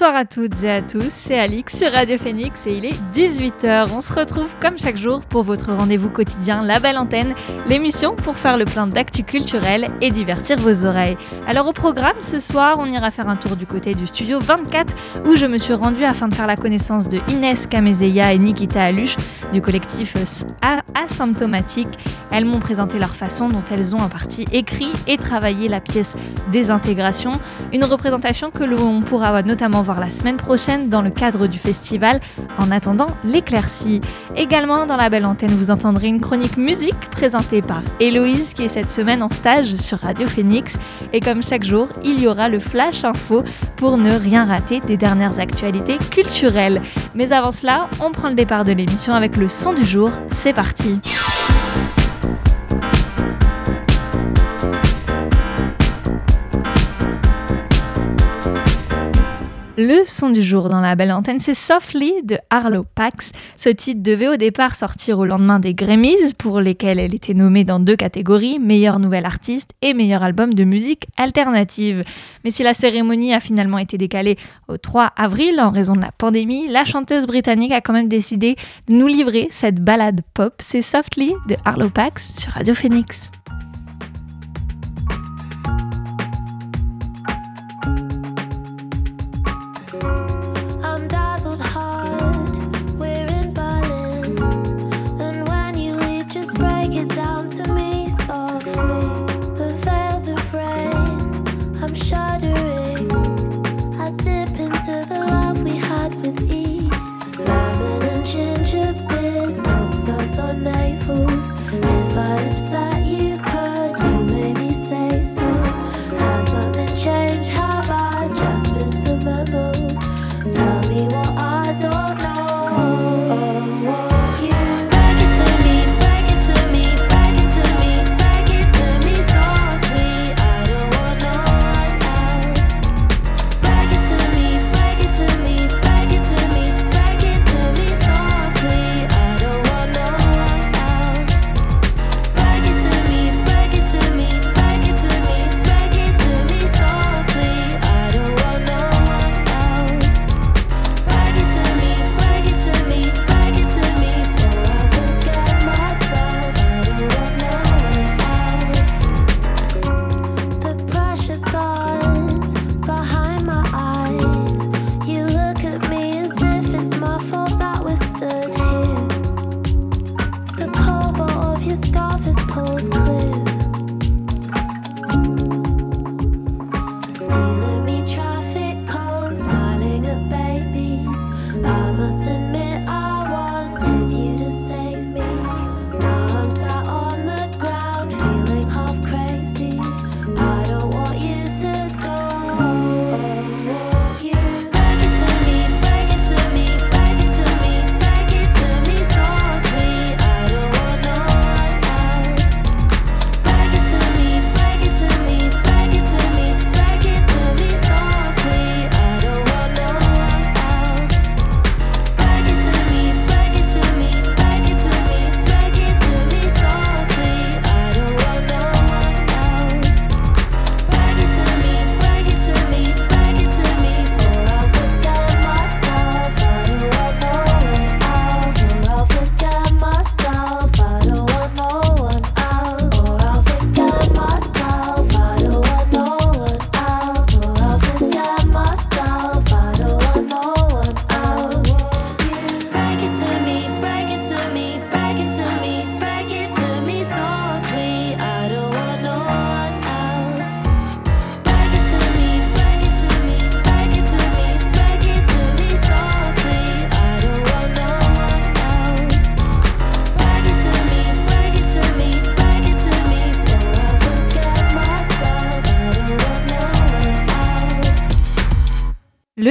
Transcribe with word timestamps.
Bonsoir 0.00 0.16
à 0.16 0.24
toutes 0.24 0.62
et 0.62 0.70
à 0.70 0.80
tous, 0.80 1.10
c'est 1.10 1.38
Alix 1.38 1.76
sur 1.76 1.92
Radio 1.92 2.16
Phoenix 2.16 2.58
et 2.66 2.78
il 2.78 2.86
est 2.86 2.98
18h. 3.14 3.90
On 3.94 4.00
se 4.00 4.14
retrouve 4.14 4.48
comme 4.58 4.78
chaque 4.78 4.96
jour 4.96 5.20
pour 5.20 5.42
votre 5.42 5.74
rendez-vous 5.74 6.08
quotidien 6.08 6.62
La 6.62 6.78
Belle 6.78 6.96
Antenne, 6.96 7.34
l'émission 7.68 8.16
pour 8.16 8.36
faire 8.36 8.56
le 8.56 8.64
plein 8.64 8.86
d'actu 8.86 9.24
culturel 9.24 9.90
et 10.00 10.10
divertir 10.10 10.56
vos 10.56 10.86
oreilles. 10.86 11.18
Alors 11.46 11.66
au 11.66 11.74
programme 11.74 12.16
ce 12.22 12.38
soir, 12.38 12.78
on 12.78 12.86
ira 12.86 13.10
faire 13.10 13.28
un 13.28 13.36
tour 13.36 13.56
du 13.56 13.66
côté 13.66 13.92
du 13.92 14.06
studio 14.06 14.40
24 14.40 14.94
où 15.26 15.36
je 15.36 15.44
me 15.44 15.58
suis 15.58 15.74
rendue 15.74 16.04
afin 16.04 16.28
de 16.28 16.34
faire 16.34 16.46
la 16.46 16.56
connaissance 16.56 17.06
de 17.10 17.20
Inès 17.28 17.66
Kamezeya 17.66 18.32
et 18.32 18.38
Nikita 18.38 18.82
Aluche 18.82 19.16
du 19.52 19.60
collectif 19.60 20.16
Asymptomatique. 20.94 21.88
Elles 22.32 22.44
m'ont 22.44 22.60
présenté 22.60 22.98
leur 22.98 23.14
façon 23.14 23.48
dont 23.48 23.64
elles 23.70 23.94
ont 23.94 23.98
en 23.98 24.08
partie 24.08 24.46
écrit 24.52 24.92
et 25.06 25.16
travaillé 25.16 25.68
la 25.68 25.80
pièce 25.80 26.14
Désintégration, 26.52 27.32
une 27.72 27.84
représentation 27.84 28.50
que 28.50 28.64
l'on 28.64 29.02
pourra 29.02 29.42
notamment 29.42 29.82
voir 29.82 29.89
la 29.98 30.10
semaine 30.10 30.36
prochaine 30.36 30.88
dans 30.88 31.02
le 31.02 31.10
cadre 31.10 31.46
du 31.46 31.58
festival 31.58 32.20
En 32.58 32.70
attendant 32.70 33.08
l'éclaircie. 33.24 34.00
Également 34.36 34.86
dans 34.86 34.96
la 34.96 35.08
belle 35.08 35.26
antenne, 35.26 35.50
vous 35.50 35.70
entendrez 35.70 36.06
une 36.08 36.20
chronique 36.20 36.56
musique 36.56 37.10
présentée 37.10 37.62
par 37.62 37.82
Héloïse 37.98 38.54
qui 38.54 38.64
est 38.64 38.68
cette 38.68 38.90
semaine 38.90 39.22
en 39.22 39.30
stage 39.30 39.74
sur 39.74 39.98
Radio 39.98 40.26
Phoenix. 40.26 40.74
Et 41.12 41.20
comme 41.20 41.42
chaque 41.42 41.64
jour, 41.64 41.88
il 42.04 42.20
y 42.20 42.28
aura 42.28 42.48
le 42.48 42.58
Flash 42.58 43.04
Info 43.04 43.42
pour 43.76 43.96
ne 43.96 44.12
rien 44.12 44.44
rater 44.44 44.80
des 44.80 44.96
dernières 44.96 45.40
actualités 45.40 45.98
culturelles. 46.10 46.82
Mais 47.14 47.32
avant 47.32 47.52
cela, 47.52 47.88
on 48.00 48.12
prend 48.12 48.28
le 48.28 48.34
départ 48.34 48.64
de 48.64 48.72
l'émission 48.72 49.14
avec 49.14 49.36
le 49.36 49.48
son 49.48 49.72
du 49.72 49.84
jour. 49.84 50.10
C'est 50.30 50.52
parti! 50.52 51.00
Le 59.82 60.04
son 60.04 60.28
du 60.28 60.42
jour 60.42 60.68
dans 60.68 60.82
la 60.82 60.94
belle 60.94 61.10
antenne, 61.10 61.40
c'est 61.40 61.54
Softly 61.54 62.12
de 62.22 62.36
Arlo 62.50 62.84
Pax. 62.94 63.32
Ce 63.56 63.70
titre 63.70 64.02
devait 64.02 64.28
au 64.28 64.36
départ 64.36 64.74
sortir 64.74 65.18
au 65.18 65.24
lendemain 65.24 65.58
des 65.58 65.72
Grammys, 65.72 66.34
pour 66.36 66.60
lesquels 66.60 66.98
elle 66.98 67.14
était 67.14 67.32
nommée 67.32 67.64
dans 67.64 67.80
deux 67.80 67.96
catégories, 67.96 68.58
meilleur 68.58 68.98
nouvel 68.98 69.24
artiste 69.24 69.70
et 69.80 69.94
meilleur 69.94 70.22
album 70.22 70.52
de 70.52 70.64
musique 70.64 71.06
alternative. 71.16 72.04
Mais 72.44 72.50
si 72.50 72.62
la 72.62 72.74
cérémonie 72.74 73.32
a 73.32 73.40
finalement 73.40 73.78
été 73.78 73.96
décalée 73.96 74.36
au 74.68 74.76
3 74.76 75.14
avril 75.16 75.58
en 75.58 75.70
raison 75.70 75.94
de 75.94 76.02
la 76.02 76.12
pandémie, 76.12 76.68
la 76.68 76.84
chanteuse 76.84 77.26
britannique 77.26 77.72
a 77.72 77.80
quand 77.80 77.94
même 77.94 78.08
décidé 78.08 78.56
de 78.86 78.92
nous 78.92 79.06
livrer 79.06 79.48
cette 79.50 79.82
balade 79.82 80.20
pop. 80.34 80.52
C'est 80.58 80.82
Softly 80.82 81.32
de 81.48 81.56
Arlo 81.64 81.88
Pax 81.88 82.38
sur 82.38 82.52
Radio 82.52 82.74
Phoenix. 82.74 83.32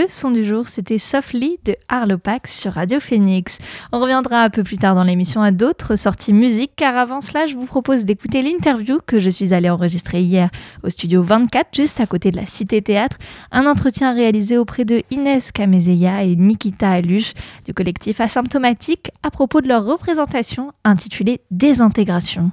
Son 0.10 0.32
du 0.32 0.44
jour, 0.44 0.68
c'était 0.68 0.98
Softly 0.98 1.60
de 1.66 1.76
Arlopax 1.88 2.60
sur 2.60 2.74
Radio 2.74 3.00
Phoenix. 3.00 3.58
On 3.92 4.00
reviendra 4.00 4.42
un 4.44 4.50
peu 4.50 4.64
plus 4.64 4.78
tard 4.78 4.96
dans 4.96 5.04
l'émission 5.04 5.42
à 5.42 5.52
d'autres 5.52 5.96
sorties 5.96 6.34
musique, 6.34 6.72
car 6.76 6.98
avant 6.98 7.22
cela, 7.22 7.46
je 7.46 7.56
vous 7.56 7.66
propose 7.66 8.06
d'écouter 8.06 8.42
l'interview 8.42 9.00
que 9.06 9.20
je 9.20 9.30
suis 9.30 9.54
allée 9.54 9.70
enregistrer 9.70 10.22
hier 10.22 10.50
au 10.84 10.90
studio 10.90 11.22
24, 11.22 11.70
juste 11.76 12.00
à 12.00 12.08
côté 12.08 12.32
de 12.32 12.38
la 12.38 12.46
Cité 12.46 12.82
Théâtre. 12.82 13.18
Un 13.52 13.66
entretien 13.66 14.14
réalisé 14.14 14.58
auprès 14.58 14.86
de 14.86 15.04
Inès 15.12 15.52
Kamezeya 15.52 16.24
et 16.24 16.36
Nikita 16.36 16.90
Aluche 16.90 17.34
du 17.66 17.74
collectif 17.74 18.20
Asymptomatique 18.20 19.12
à 19.24 19.32
propos 19.32 19.62
de 19.62 19.68
leur 19.68 19.86
représentation 19.86 20.72
intitulée 20.84 21.42
Désintégration. 21.52 22.52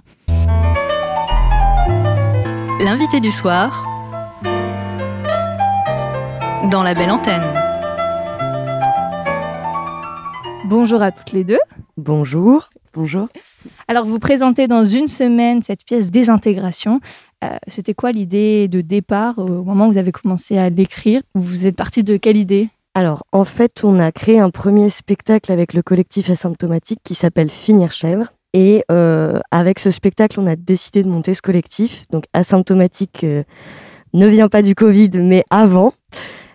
L'invité 2.80 3.20
du 3.20 3.30
soir 3.30 3.95
dans 6.70 6.82
la 6.82 6.94
belle 6.94 7.10
antenne. 7.10 7.42
Bonjour 10.68 11.00
à 11.02 11.12
toutes 11.12 11.32
les 11.32 11.44
deux. 11.44 11.58
Bonjour. 11.96 12.70
Bonjour. 12.92 13.28
Alors, 13.88 14.04
vous 14.04 14.18
présentez 14.18 14.66
dans 14.66 14.84
une 14.84 15.06
semaine 15.06 15.62
cette 15.62 15.84
pièce 15.84 16.10
Désintégration. 16.10 17.00
Euh, 17.44 17.56
C'était 17.68 17.94
quoi 17.94 18.10
l'idée 18.10 18.68
de 18.68 18.80
départ 18.80 19.38
au 19.38 19.64
moment 19.64 19.86
où 19.86 19.92
vous 19.92 19.98
avez 19.98 20.12
commencé 20.12 20.58
à 20.58 20.70
l'écrire? 20.70 21.20
Vous 21.34 21.66
êtes 21.66 21.76
parti 21.76 22.02
de 22.02 22.16
quelle 22.16 22.36
idée? 22.36 22.68
Alors, 22.94 23.24
en 23.32 23.44
fait, 23.44 23.84
on 23.84 24.00
a 24.00 24.10
créé 24.10 24.40
un 24.40 24.50
premier 24.50 24.88
spectacle 24.88 25.52
avec 25.52 25.74
le 25.74 25.82
collectif 25.82 26.30
asymptomatique 26.30 27.00
qui 27.04 27.14
s'appelle 27.14 27.50
Finir 27.50 27.92
chèvre. 27.92 28.28
Et 28.54 28.82
euh, 28.90 29.38
avec 29.50 29.78
ce 29.78 29.90
spectacle, 29.90 30.40
on 30.40 30.46
a 30.46 30.56
décidé 30.56 31.02
de 31.02 31.08
monter 31.08 31.34
ce 31.34 31.42
collectif. 31.42 32.06
Donc, 32.10 32.24
asymptomatique 32.32 33.22
euh, 33.24 33.44
ne 34.14 34.26
vient 34.26 34.48
pas 34.48 34.62
du 34.62 34.74
Covid, 34.74 35.10
mais 35.20 35.44
avant. 35.50 35.92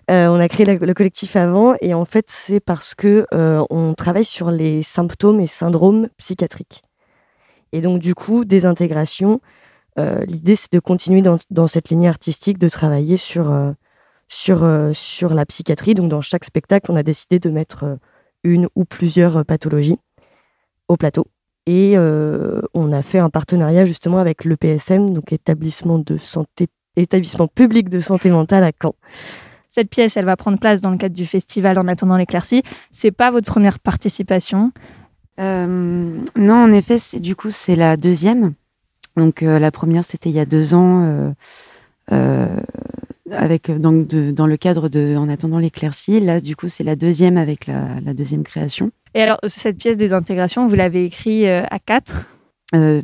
Euh, 0.10 0.28
on 0.28 0.40
a 0.40 0.48
créé 0.50 0.66
le 0.66 0.94
collectif 0.94 1.36
avant 1.36 1.76
et 1.80 1.94
en 1.94 2.06
fait 2.06 2.26
c'est 2.28 2.60
parce 2.60 2.96
que 2.96 3.28
euh, 3.34 3.64
on 3.70 3.94
travaille 3.94 4.26
sur 4.26 4.50
les 4.52 4.82
symptômes 4.82 5.40
et 5.40 5.48
syndromes 5.48 6.08
psychiatriques. 6.18 6.82
Et 7.72 7.82
donc 7.82 8.00
du 8.00 8.16
coup, 8.16 8.44
désintégration, 8.44 9.42
euh, 10.00 10.26
l'idée 10.26 10.56
c'est 10.56 10.74
de 10.74 10.80
continuer 10.80 11.22
dans, 11.22 11.68
cette 11.68 11.90
ligne 11.90 12.08
artistique, 12.08 12.58
de 12.58 12.68
travailler 12.68 13.18
sur, 13.18 13.52
la 13.52 15.46
psychiatrie. 15.46 15.94
Donc 15.94 16.10
dans 16.10 16.22
chaque 16.22 16.46
spectacle, 16.46 16.92
on 16.92 16.96
a 16.96 17.04
décidé 17.04 17.40
de 17.40 17.50
mettre 17.50 17.98
une 18.44 18.68
ou 18.76 18.86
plusieurs 18.86 19.46
pathologies 19.46 20.00
au 20.88 20.98
plateau. 20.98 21.28
Et 21.68 21.96
on 21.98 22.92
a 22.92 23.02
fait 23.04 23.20
un 23.20 23.30
partenariat 23.30 23.86
justement 23.86 24.18
avec 24.18 24.44
le 24.46 24.58
PSM, 24.58 25.12
donc 25.12 25.32
établissement 25.32 26.04
public 27.48 27.88
de 27.88 28.00
santé 28.02 28.30
mentale 28.32 28.64
à 28.64 28.72
Caen. 28.82 28.96
Cette 29.74 29.90
pièce, 29.90 30.18
elle 30.18 30.26
va 30.26 30.36
prendre 30.36 30.60
place 30.60 30.82
dans 30.82 30.90
le 30.90 30.98
cadre 30.98 31.16
du 31.16 31.26
festival 31.26 31.80
En 31.80 31.88
attendant 31.88 32.18
l'éclaircie. 32.18 32.62
C'est 32.92 33.12
pas 33.12 33.32
votre 33.32 33.46
première 33.46 33.80
participation? 33.80 34.74
Euh, 35.40 36.20
Non, 36.36 36.56
en 36.56 36.74
effet, 36.74 36.98
du 37.20 37.38
coup, 37.38 37.52
c'est 37.52 37.78
la 37.78 37.96
deuxième. 37.96 38.54
Donc 39.16 39.44
euh, 39.44 39.60
la 39.60 39.72
première, 39.72 40.04
c'était 40.04 40.30
il 40.30 40.36
y 40.36 40.42
a 40.42 40.46
deux 40.46 40.74
ans, 40.74 41.34
euh, 42.12 42.48
avec 43.32 43.72
donc 43.72 44.10
dans 44.10 44.46
le 44.46 44.58
cadre 44.58 44.90
de 44.90 45.16
En 45.16 45.30
attendant 45.30 45.58
l'éclaircie. 45.58 46.20
Là, 46.20 46.42
du 46.42 46.58
coup, 46.58 46.68
c'est 46.68 46.84
la 46.84 46.98
deuxième 46.98 47.38
avec 47.38 47.68
la, 47.68 48.02
la, 48.04 48.14
deuxième 48.14 48.44
création. 48.44 48.92
Et 49.14 49.22
alors, 49.22 49.40
cette 49.48 49.78
pièce 49.78 49.96
des 49.96 50.12
intégrations, 50.12 50.68
vous 50.68 50.76
l'avez 50.76 51.06
écrite 51.06 51.46
à 51.46 51.80
quatre? 51.80 52.28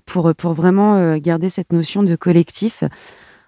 Pour, 0.06 0.34
pour 0.36 0.54
vraiment 0.54 1.18
garder 1.18 1.50
cette 1.50 1.74
notion 1.74 2.02
de 2.02 2.16
collectif. 2.16 2.86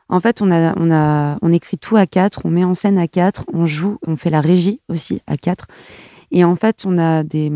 En 0.09 0.19
fait, 0.19 0.41
on, 0.41 0.51
a, 0.51 0.73
on, 0.77 0.91
a, 0.91 1.37
on 1.41 1.51
écrit 1.51 1.77
tout 1.77 1.95
à 1.95 2.07
quatre, 2.07 2.41
on 2.45 2.49
met 2.49 2.63
en 2.63 2.73
scène 2.73 2.97
à 2.97 3.07
quatre, 3.07 3.45
on 3.53 3.65
joue, 3.65 3.97
on 4.07 4.15
fait 4.15 4.31
la 4.31 4.41
régie 4.41 4.81
aussi 4.89 5.21
à 5.27 5.37
quatre. 5.37 5.67
Et 6.31 6.43
en 6.43 6.55
fait, 6.55 6.83
on 6.85 6.97
a 6.97 7.23
des, 7.23 7.51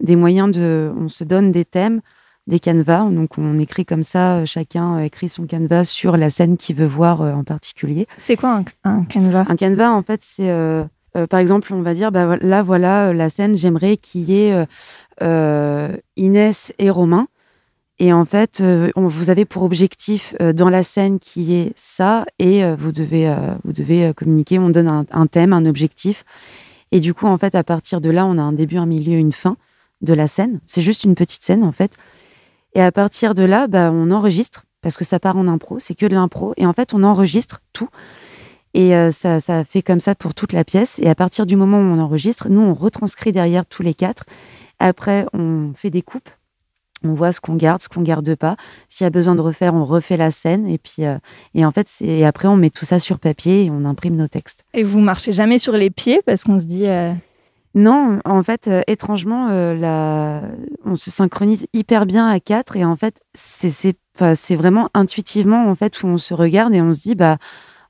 des 0.00 0.16
moyens 0.16 0.50
de. 0.50 0.92
On 0.96 1.08
se 1.08 1.24
donne 1.24 1.52
des 1.52 1.64
thèmes, 1.64 2.00
des 2.46 2.60
canevas. 2.60 3.08
Donc, 3.10 3.38
on 3.38 3.58
écrit 3.58 3.84
comme 3.84 4.04
ça, 4.04 4.44
chacun 4.46 4.98
écrit 5.00 5.28
son 5.28 5.46
canevas 5.46 5.84
sur 5.84 6.16
la 6.16 6.30
scène 6.30 6.56
qu'il 6.56 6.76
veut 6.76 6.86
voir 6.86 7.22
euh, 7.22 7.32
en 7.32 7.44
particulier. 7.44 8.06
C'est 8.16 8.36
quoi 8.36 8.56
un, 8.56 8.64
un, 8.84 9.04
canevas? 9.04 9.44
Un 9.48 9.56
canevas, 9.56 9.90
en 9.90 10.02
fait, 10.02 10.20
c'est. 10.22 10.50
Euh, 10.50 10.84
euh, 11.16 11.26
par 11.26 11.40
exemple, 11.40 11.72
on 11.72 11.82
va 11.82 11.94
dire, 11.94 12.12
bah, 12.12 12.36
là, 12.40 12.62
voilà 12.62 13.12
la 13.12 13.30
scène, 13.30 13.56
j'aimerais 13.56 13.96
qu'il 13.96 14.22
y 14.22 14.40
ait 14.40 14.66
euh, 15.22 15.96
Inès 16.16 16.72
et 16.78 16.90
Romain. 16.90 17.26
Et 17.98 18.12
en 18.12 18.26
fait, 18.26 18.60
euh, 18.60 18.90
vous 18.94 19.30
avez 19.30 19.46
pour 19.46 19.62
objectif 19.62 20.34
euh, 20.40 20.52
dans 20.52 20.68
la 20.68 20.82
scène 20.82 21.18
qui 21.18 21.54
est 21.54 21.72
ça, 21.76 22.26
et 22.38 22.62
euh, 22.62 22.76
vous 22.78 22.92
devez, 22.92 23.34
vous 23.64 23.72
devez 23.72 24.12
communiquer. 24.14 24.58
On 24.58 24.68
donne 24.68 24.88
un, 24.88 25.06
un, 25.10 25.26
thème, 25.26 25.52
un 25.52 25.64
objectif. 25.64 26.24
Et 26.92 27.00
du 27.00 27.14
coup, 27.14 27.26
en 27.26 27.38
fait, 27.38 27.54
à 27.54 27.64
partir 27.64 28.00
de 28.00 28.10
là, 28.10 28.26
on 28.26 28.38
a 28.38 28.42
un 28.42 28.52
début, 28.52 28.76
un 28.76 28.86
milieu, 28.86 29.16
une 29.16 29.32
fin 29.32 29.56
de 30.02 30.12
la 30.12 30.26
scène. 30.26 30.60
C'est 30.66 30.82
juste 30.82 31.04
une 31.04 31.14
petite 31.14 31.42
scène, 31.42 31.64
en 31.64 31.72
fait. 31.72 31.96
Et 32.74 32.82
à 32.82 32.92
partir 32.92 33.32
de 33.32 33.42
là, 33.42 33.66
bah, 33.66 33.90
on 33.92 34.10
enregistre, 34.10 34.64
parce 34.82 34.98
que 34.98 35.04
ça 35.04 35.18
part 35.18 35.38
en 35.38 35.48
impro, 35.48 35.78
c'est 35.78 35.94
que 35.94 36.06
de 36.06 36.14
l'impro. 36.14 36.52
Et 36.58 36.66
en 36.66 36.74
fait, 36.74 36.92
on 36.92 37.02
enregistre 37.02 37.62
tout. 37.72 37.88
Et 38.74 38.92
ça, 39.10 39.40
ça 39.40 39.64
fait 39.64 39.80
comme 39.80 40.00
ça 40.00 40.14
pour 40.14 40.34
toute 40.34 40.52
la 40.52 40.62
pièce. 40.62 40.98
Et 40.98 41.08
à 41.08 41.14
partir 41.14 41.46
du 41.46 41.56
moment 41.56 41.78
où 41.78 41.80
on 41.80 41.98
enregistre, 41.98 42.50
nous, 42.50 42.60
on 42.60 42.74
retranscrit 42.74 43.32
derrière 43.32 43.64
tous 43.64 43.82
les 43.82 43.94
quatre. 43.94 44.24
Après, 44.78 45.24
on 45.32 45.72
fait 45.74 45.88
des 45.88 46.02
coupes 46.02 46.28
on 47.04 47.14
voit 47.14 47.32
ce 47.32 47.40
qu'on 47.40 47.54
garde, 47.54 47.82
ce 47.82 47.88
qu'on 47.88 48.02
garde 48.02 48.34
pas. 48.34 48.56
S'il 48.88 49.04
y 49.04 49.06
a 49.06 49.10
besoin 49.10 49.34
de 49.34 49.40
refaire, 49.40 49.74
on 49.74 49.84
refait 49.84 50.16
la 50.16 50.30
scène 50.30 50.66
et 50.66 50.78
puis 50.78 51.04
euh, 51.04 51.18
et 51.54 51.64
en 51.64 51.70
fait 51.70 51.88
c'est 51.88 52.24
après 52.24 52.48
on 52.48 52.56
met 52.56 52.70
tout 52.70 52.84
ça 52.84 52.98
sur 52.98 53.18
papier 53.18 53.64
et 53.64 53.70
on 53.70 53.84
imprime 53.84 54.16
nos 54.16 54.28
textes. 54.28 54.64
Et 54.74 54.82
vous 54.82 55.00
marchez 55.00 55.32
jamais 55.32 55.58
sur 55.58 55.74
les 55.74 55.90
pieds 55.90 56.20
parce 56.24 56.44
qu'on 56.44 56.58
se 56.58 56.64
dit 56.64 56.86
euh, 56.86 57.12
non, 57.74 58.18
en 58.24 58.42
fait 58.42 58.68
euh, 58.68 58.82
étrangement 58.86 59.48
la... 59.48 60.42
on 60.84 60.96
se 60.96 61.10
synchronise 61.10 61.66
hyper 61.72 62.06
bien 62.06 62.28
à 62.28 62.40
quatre 62.40 62.76
et 62.76 62.84
en 62.84 62.96
fait 62.96 63.20
c'est 63.34 63.70
c'est 64.34 64.56
vraiment 64.56 64.88
intuitivement 64.94 65.68
en 65.68 65.74
fait 65.74 66.02
où 66.02 66.06
on 66.06 66.16
se 66.16 66.32
regarde 66.32 66.74
et 66.74 66.80
on 66.80 66.94
se 66.94 67.02
dit 67.02 67.14
bah 67.14 67.36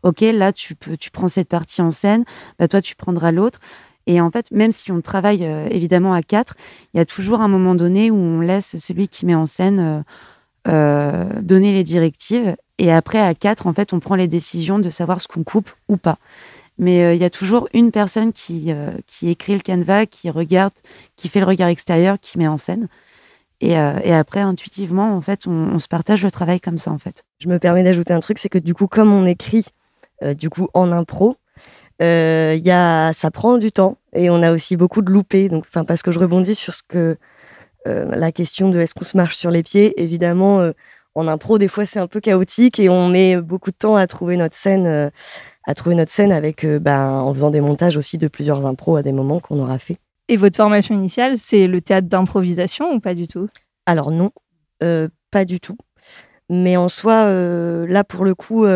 ok 0.03 0.23
là 0.23 0.53
tu 0.53 0.75
peux 0.75 0.97
tu 0.97 1.13
prends 1.13 1.29
cette 1.29 1.49
partie 1.49 1.83
en 1.83 1.93
scène, 1.93 2.25
bah 2.59 2.67
toi 2.67 2.81
tu 2.81 2.97
prendras 2.97 3.31
l'autre. 3.31 3.61
Et 4.07 4.21
en 4.21 4.31
fait, 4.31 4.51
même 4.51 4.73
si 4.73 4.93
on 4.93 5.01
travaille 5.01 5.45
euh, 5.45 5.67
évidemment 5.71 6.13
à 6.13 6.23
quatre, 6.23 6.55
il 6.95 6.99
y 6.99 7.01
a 7.01 7.07
toujours 7.07 7.41
un 7.41 7.49
moment 7.49 7.75
donné 7.75 8.11
où 8.11 8.17
on 8.17 8.41
laisse 8.41 8.79
celui 8.79 9.09
qui 9.09 9.27
met 9.27 9.35
en 9.35 9.47
scène 9.47 9.81
euh, 9.81 10.01
euh, 10.69 11.41
donner 11.43 11.73
les 11.73 11.85
directives. 11.85 12.57
Et 12.79 12.93
après, 12.93 13.21
à 13.21 13.35
quatre, 13.35 13.67
en 13.67 13.73
fait, 13.73 13.93
on 13.93 14.01
prend 14.01 14.15
les 14.15 14.29
décisions 14.29 14.79
de 14.79 14.91
savoir 14.91 15.21
ce 15.21 15.29
qu'on 15.29 15.43
coupe 15.43 15.71
ou 15.89 15.97
pas. 15.97 16.19
Mais 16.79 17.17
il 17.17 17.21
y 17.23 17.25
a 17.25 17.31
toujours 17.31 17.69
une 17.73 17.91
personne 17.91 18.35
qui, 18.35 18.71
qui 19.07 19.31
écrit 19.31 19.55
le 19.55 19.61
canevas, 19.61 20.05
qui 20.05 20.29
regarde, 20.29 20.75
qui 21.17 21.31
fait 21.31 21.41
le 21.41 21.47
regard 21.47 21.69
extérieur, 21.69 22.19
qui 22.21 22.37
met 22.37 22.49
en 22.49 22.59
scène. 22.59 22.89
Et, 23.63 23.71
et, 23.71 24.13
après, 24.13 24.41
intuitivement, 24.41 25.17
en 25.17 25.23
fait, 25.23 25.47
on, 25.47 25.79
se 25.79 25.89
partage 25.89 26.23
le 26.23 26.31
travail 26.31 26.61
comme 26.61 26.77
ça, 26.77 26.91
en 26.91 26.99
fait. 26.99 27.25
Je 27.39 27.49
me 27.49 27.59
permets 27.59 27.83
d'ajouter 27.83 28.13
un 28.13 28.21
truc, 28.21 28.39
c'est 28.39 28.51
que 28.51 28.59
du 28.59 28.75
coup, 28.75 28.89
comme 28.89 29.11
on 29.11 29.25
écrit 29.25 29.65
du 30.35 30.51
coup 30.51 30.69
en 30.75 30.93
impro, 30.93 31.39
euh, 32.03 32.59
y 32.63 32.71
a, 32.71 33.13
ça 33.13 33.31
prend 33.31 33.59
du 33.59 33.73
temps 33.73 33.97
et 34.13 34.31
on 34.31 34.43
a 34.43 34.53
aussi 34.53 34.77
beaucoup 34.77 35.03
de 35.03 35.11
loupés. 35.11 35.49
Donc, 35.49 35.65
enfin, 35.69 35.85
parce 35.85 36.03
que 36.03 36.11
je 36.11 36.19
rebondis 36.19 36.55
sur 36.55 36.75
ce 36.75 36.83
que 36.87 37.17
euh, 37.87 38.17
la 38.17 38.33
question 38.33 38.71
de 38.71 38.81
est-ce 38.81 38.95
qu'on 38.95 39.05
se 39.05 39.17
marche 39.17 39.37
sur 39.37 39.51
les 39.51 39.63
pieds. 39.63 40.01
Évidemment, 40.03 40.61
euh, 40.61 40.73
en 41.15 41.29
impro, 41.29 41.59
des 41.59 41.69
fois, 41.69 41.87
c'est 41.87 41.99
un 41.99 42.07
peu 42.07 42.21
chaotique 42.21 42.79
et 42.79 42.89
on 42.89 43.09
met 43.09 43.41
beaucoup 43.41 43.71
de 43.71 43.77
temps 43.77 43.97
à 43.97 44.07
trouver 44.07 44.37
notre 44.37 44.57
scène, 44.57 44.87
euh, 44.87 45.11
à 45.65 45.75
trouver 45.75 45.95
notre 45.95 46.11
scène 46.11 46.33
avec, 46.33 46.67
ben, 46.67 47.11
en 47.11 47.33
faisant 47.33 47.51
des 47.51 47.61
montages 47.61 47.97
aussi 47.97 48.19
de 48.19 48.29
plusieurs 48.29 48.67
impros 48.67 48.97
à 48.97 49.03
des 49.03 49.13
moments 49.13 49.41
qu'on 49.41 49.59
aura 49.61 49.79
fait. 49.79 49.97
Et 50.29 50.37
votre 50.37 50.57
formation 50.57 50.95
initiale, 50.95 51.39
c'est 51.39 51.67
le 51.67 51.81
théâtre 51.81 52.09
d'improvisation 52.09 52.93
ou 52.93 53.01
pas 53.01 53.15
du 53.15 53.29
tout? 53.29 53.47
Alors 53.87 54.11
non, 54.11 54.31
pas 55.31 55.45
du 55.45 55.61
tout. 55.61 55.77
Mais 56.51 56.77
en 56.77 56.89
soi, 56.89 57.31
là 57.87 58.05
pour 58.05 58.25
le 58.25 58.35
coup 58.35 58.67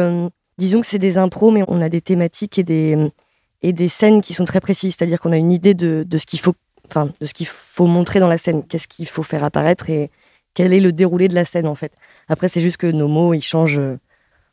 disons 0.61 0.83
que 0.83 0.87
c'est 0.87 0.99
des 0.99 1.17
impros, 1.17 1.51
mais 1.51 1.65
on 1.69 1.81
a 1.81 1.89
des 1.89 2.03
thématiques 2.03 2.59
et 2.59 2.63
des, 2.63 3.89
scènes 3.89 4.21
qui 4.21 4.35
sont 4.35 4.45
très 4.45 4.61
précises. 4.61 4.95
C'est-à-dire 4.97 5.19
qu'on 5.19 5.33
a 5.33 5.39
une 5.39 5.53
idée 5.53 5.75
de, 5.75 6.05
de 6.07 6.19
ce 6.19 6.27
qu'il 6.27 6.39
faut, 6.39 6.55
enfin, 6.87 7.11
de 7.21 7.27
ce 7.27 7.33
qu'il 7.33 7.47
faut 7.47 7.87
montrer 7.87 8.21
dans 8.21 8.29
la 8.29 8.37
scène, 8.37 8.63
qu'est-ce 8.65 8.87
qu'il 8.87 9.09
faut 9.09 9.23
faire 9.23 9.43
apparaître 9.43 9.89
et 9.89 10.11
quel 10.53 10.75
est 10.75 10.81
le 10.81 10.93
déroulé 10.93 11.29
de 11.29 11.35
la 11.35 11.47
scène 11.47 11.67
en 11.67 11.75
fait. 11.75 11.93
Après, 12.29 12.49
c'est 12.49 12.61
juste 12.61 12.77
que 12.77 12.87
nos 12.87 13.09
mots 13.09 13.33
ils 13.33 13.43
changent 13.43 13.79
euh, 13.79 13.99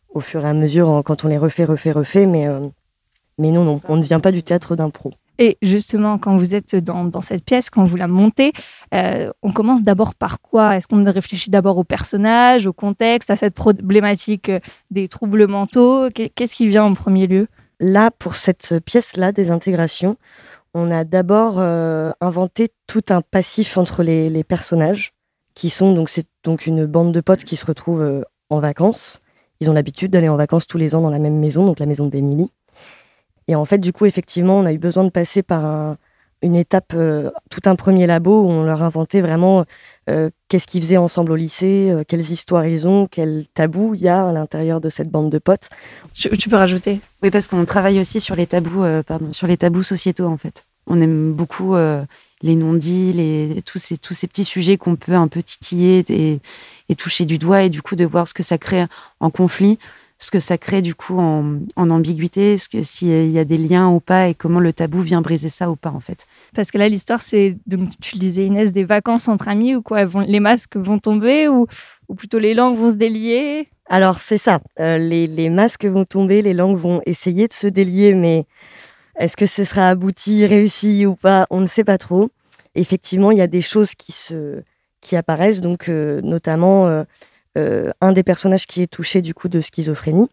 au 0.10 0.22
fur 0.22 0.46
et 0.46 0.48
à 0.48 0.54
mesure 0.54 1.02
quand 1.06 1.26
on 1.26 1.28
les 1.28 1.38
refait, 1.38 1.66
refait, 1.66 1.92
refait, 1.92 2.26
mais 2.26 2.48
euh, 2.48 2.68
mais 3.38 3.52
non, 3.52 3.64
non, 3.64 3.82
on 3.88 3.98
ne 3.98 4.04
vient 4.04 4.20
pas 4.20 4.32
du 4.32 4.44
théâtre 4.44 4.76
d'impro. 4.76 5.12
Et 5.39 5.58
justement, 5.62 6.17
quand 6.17 6.38
vous 6.38 6.56
êtes 6.56 6.75
dans, 6.75 7.06
dans 7.06 7.22
cette 7.22 7.44
pièce, 7.44 7.70
quand 7.70 7.86
vous 7.86 7.96
la 7.96 8.08
montez, 8.08 8.53
euh, 8.94 9.32
on 9.44 9.51
commence 9.51 9.84
d'abord 9.84 10.15
par 10.15 10.41
quoi? 10.41 10.75
Est-ce 10.75 10.88
qu'on 10.88 11.03
réfléchit 11.03 11.50
d'abord 11.50 11.77
au 11.77 11.84
personnage, 11.84 12.65
au 12.65 12.74
contexte, 12.74 13.29
à 13.29 13.36
cette 13.36 13.53
problématique 13.53 14.50
euh, 14.50 14.60
des 14.89 15.08
troubles 15.08 15.48
mentaux? 15.48 16.10
Qu'est-ce 16.10 16.56
qui 16.56 16.67
vient 16.67 16.86
en 16.86 16.94
premier 16.94 17.27
lieu? 17.27 17.48
Là, 17.79 18.10
pour 18.10 18.36
cette 18.36 18.79
pièce-là, 18.84 19.32
des 19.32 19.51
intégrations, 19.51 20.17
on 20.74 20.89
a 20.89 21.03
d'abord 21.03 21.56
euh, 21.60 22.12
inventé 22.22 22.70
tout 22.88 23.03
un 23.10 23.22
passif 23.22 23.77
entre 23.77 24.01
les, 24.01 24.44
personnages, 24.44 25.13
qui 25.53 25.70
sont 25.70 25.94
donc 25.94 26.10
c'est 26.10 26.27
donc 26.44 26.65
une 26.65 26.86
bande 26.86 27.12
de 27.12 27.22
potes 27.22 27.44
qui 27.44 27.56
se 27.56 27.65
retrouvent 27.65 28.25
en 28.50 28.60
vacances. 28.60 29.22
Ils 29.60 29.70
ont 29.70 29.74
l'habitude 29.74 30.12
d'aller 30.12 30.29
en 30.29 30.38
vacances 30.38 30.67
tous 30.67 30.77
les 30.77 30.96
ans 30.96 31.01
dans 31.01 31.10
la 31.10 31.20
même 31.20 31.39
maison, 31.39 31.65
donc 31.65 31.79
la 31.79 31.86
maison 31.86 32.08
d'Emily. 32.08 32.51
Et 33.48 33.56
en 33.56 33.66
fait, 33.66 33.77
du 33.77 33.94
coup, 33.94 34.06
effectivement, 34.06 34.58
on 34.58 34.66
a 34.66 34.74
eu 34.74 34.77
besoin 34.77 35.04
de 35.04 35.10
passer 35.10 35.44
par 35.44 35.96
une 36.44 36.56
étape, 36.56 36.94
tout 37.50 37.62
un 37.66 37.75
premier 37.75 38.06
labo 38.06 38.44
où 38.44 38.50
on 38.50 38.63
leur 38.63 38.84
inventait 38.84 39.22
vraiment 39.22 39.66
qu'est-ce 40.06 40.68
qu'ils 40.68 40.84
faisaient 40.84 40.98
ensemble 40.98 41.32
au 41.32 41.36
lycée, 41.36 41.92
quelles 42.08 42.30
histoires 42.30 42.68
ils 42.68 42.88
ont, 42.88 43.08
quels 43.08 43.46
tabous 43.56 43.96
il 43.96 44.01
y 44.01 44.08
a 44.08 44.27
à 44.27 44.32
l'intérieur 44.32 44.80
de 44.80 44.89
cette 44.89 45.10
bande 45.10 45.32
de 45.32 45.39
potes. 45.39 45.70
Tu, 46.13 46.50
peux 46.50 46.56
rajouter? 46.56 47.00
Oui, 47.24 47.32
parce 47.32 47.48
qu'on 47.48 47.66
travaille 47.66 48.00
aussi 48.00 48.22
sur 48.22 48.36
les 48.36 48.46
tabous, 48.46 48.84
pardon, 49.08 49.34
sur 49.34 49.48
les 49.48 49.58
tabous 49.58 49.82
sociétaux 49.82 50.27
en 50.27 50.38
fait. 50.38 50.66
On 50.86 51.01
aime 51.01 51.34
beaucoup 51.34 51.75
les 52.42 52.56
non-dits, 52.56 53.13
les, 53.13 53.62
tous, 53.66 53.80
ces, 53.80 53.98
tous 53.98 54.13
ces 54.13 54.27
petits 54.27 54.46
sujets 54.46 54.77
qu'on 54.77 54.96
peut 54.96 55.13
un 55.13 55.27
peu 55.27 55.42
titiller 55.42 56.06
et, 56.10 56.39
et, 56.89 56.96
toucher 56.96 57.25
du 57.25 57.38
doigt, 57.38 57.63
et 57.63 57.70
du 57.70 57.82
coup 57.82 57.96
de 57.96 58.06
voir 58.06 58.27
ce 58.27 58.34
que 58.34 58.44
ça 58.44 58.58
crée 58.58 58.86
en 59.20 59.30
conflit, 59.30 59.80
ce 60.20 60.32
que 60.32 60.40
ça 60.40 60.58
crée 60.58 60.82
du 60.82 60.96
coup 60.96 61.20
en, 61.20 61.60
en 61.76 61.90
ambiguïté, 61.90 62.58
ce 62.58 62.68
que 62.68 62.82
s'il 62.82 63.30
y 63.30 63.40
a 63.40 63.46
des 63.46 63.58
liens 63.58 63.90
ou 63.90 64.00
pas, 64.00 64.30
et 64.30 64.34
comment 64.34 64.60
le 64.60 64.74
tabou 64.74 65.02
vient 65.02 65.22
briser 65.22 65.50
ça 65.50 65.70
ou 65.70 65.76
pas 65.76 65.92
en 65.92 66.00
fait. 66.00 66.26
Parce 66.56 66.72
que 66.72 66.78
là, 66.78 66.90
l'histoire, 66.90 67.22
c'est, 67.22 67.58
donc 67.68 67.90
tu 68.02 68.16
le 68.16 68.20
disais 68.22 68.46
Inès, 68.46 68.72
des 68.72 68.84
vacances 68.84 69.28
entre 69.28 69.48
amis 69.48 69.76
ou 69.76 69.82
quoi? 69.82 70.06
Vont, 70.06 70.22
Les 70.22 70.40
masques 70.40 70.76
vont 70.76 70.98
tomber 70.98 71.48
ou, 71.48 71.68
ou 72.08 72.16
plutôt 72.16 72.40
les 72.40 72.54
langues 72.54 72.78
vont 72.78 72.90
se 72.90 72.96
délier? 72.96 73.70
Alors 73.90 74.20
c'est 74.20 74.38
ça, 74.38 74.60
euh, 74.80 74.98
les, 74.98 75.28
les 75.28 75.50
masques 75.50 75.86
vont 75.86 76.04
tomber, 76.06 76.42
les 76.42 76.54
langues 76.54 76.78
vont 76.78 77.02
essayer 77.06 77.48
de 77.48 77.54
se 77.54 77.68
délier, 77.68 78.14
mais 78.14 78.46
est-ce 79.20 79.38
que 79.38 79.46
ce 79.46 79.64
sera 79.64 79.90
abouti, 79.90 80.46
réussi 80.46 81.06
ou 81.06 81.16
pas? 81.16 81.48
On 81.50 81.62
ne 81.62 81.68
sait 81.68 81.84
pas 81.84 81.98
trop. 81.98 82.30
Effectivement, 82.76 83.32
il 83.32 83.38
y 83.38 83.42
a 83.42 83.48
des 83.48 83.62
choses 83.62 83.96
qui, 83.96 84.12
se, 84.12 84.62
qui 85.02 85.16
apparaissent, 85.16 85.62
donc 85.62 85.90
euh, 85.90 86.22
notamment 86.22 86.86
euh, 86.86 86.90
euh, 87.02 87.06
un 87.58 88.12
des 88.12 88.24
personnages 88.24 88.68
qui 88.68 88.82
est 88.82 88.88
touché 88.88 89.22
du 89.22 89.34
coup 89.34 89.50
de 89.50 89.62
schizophrénie. 89.62 90.30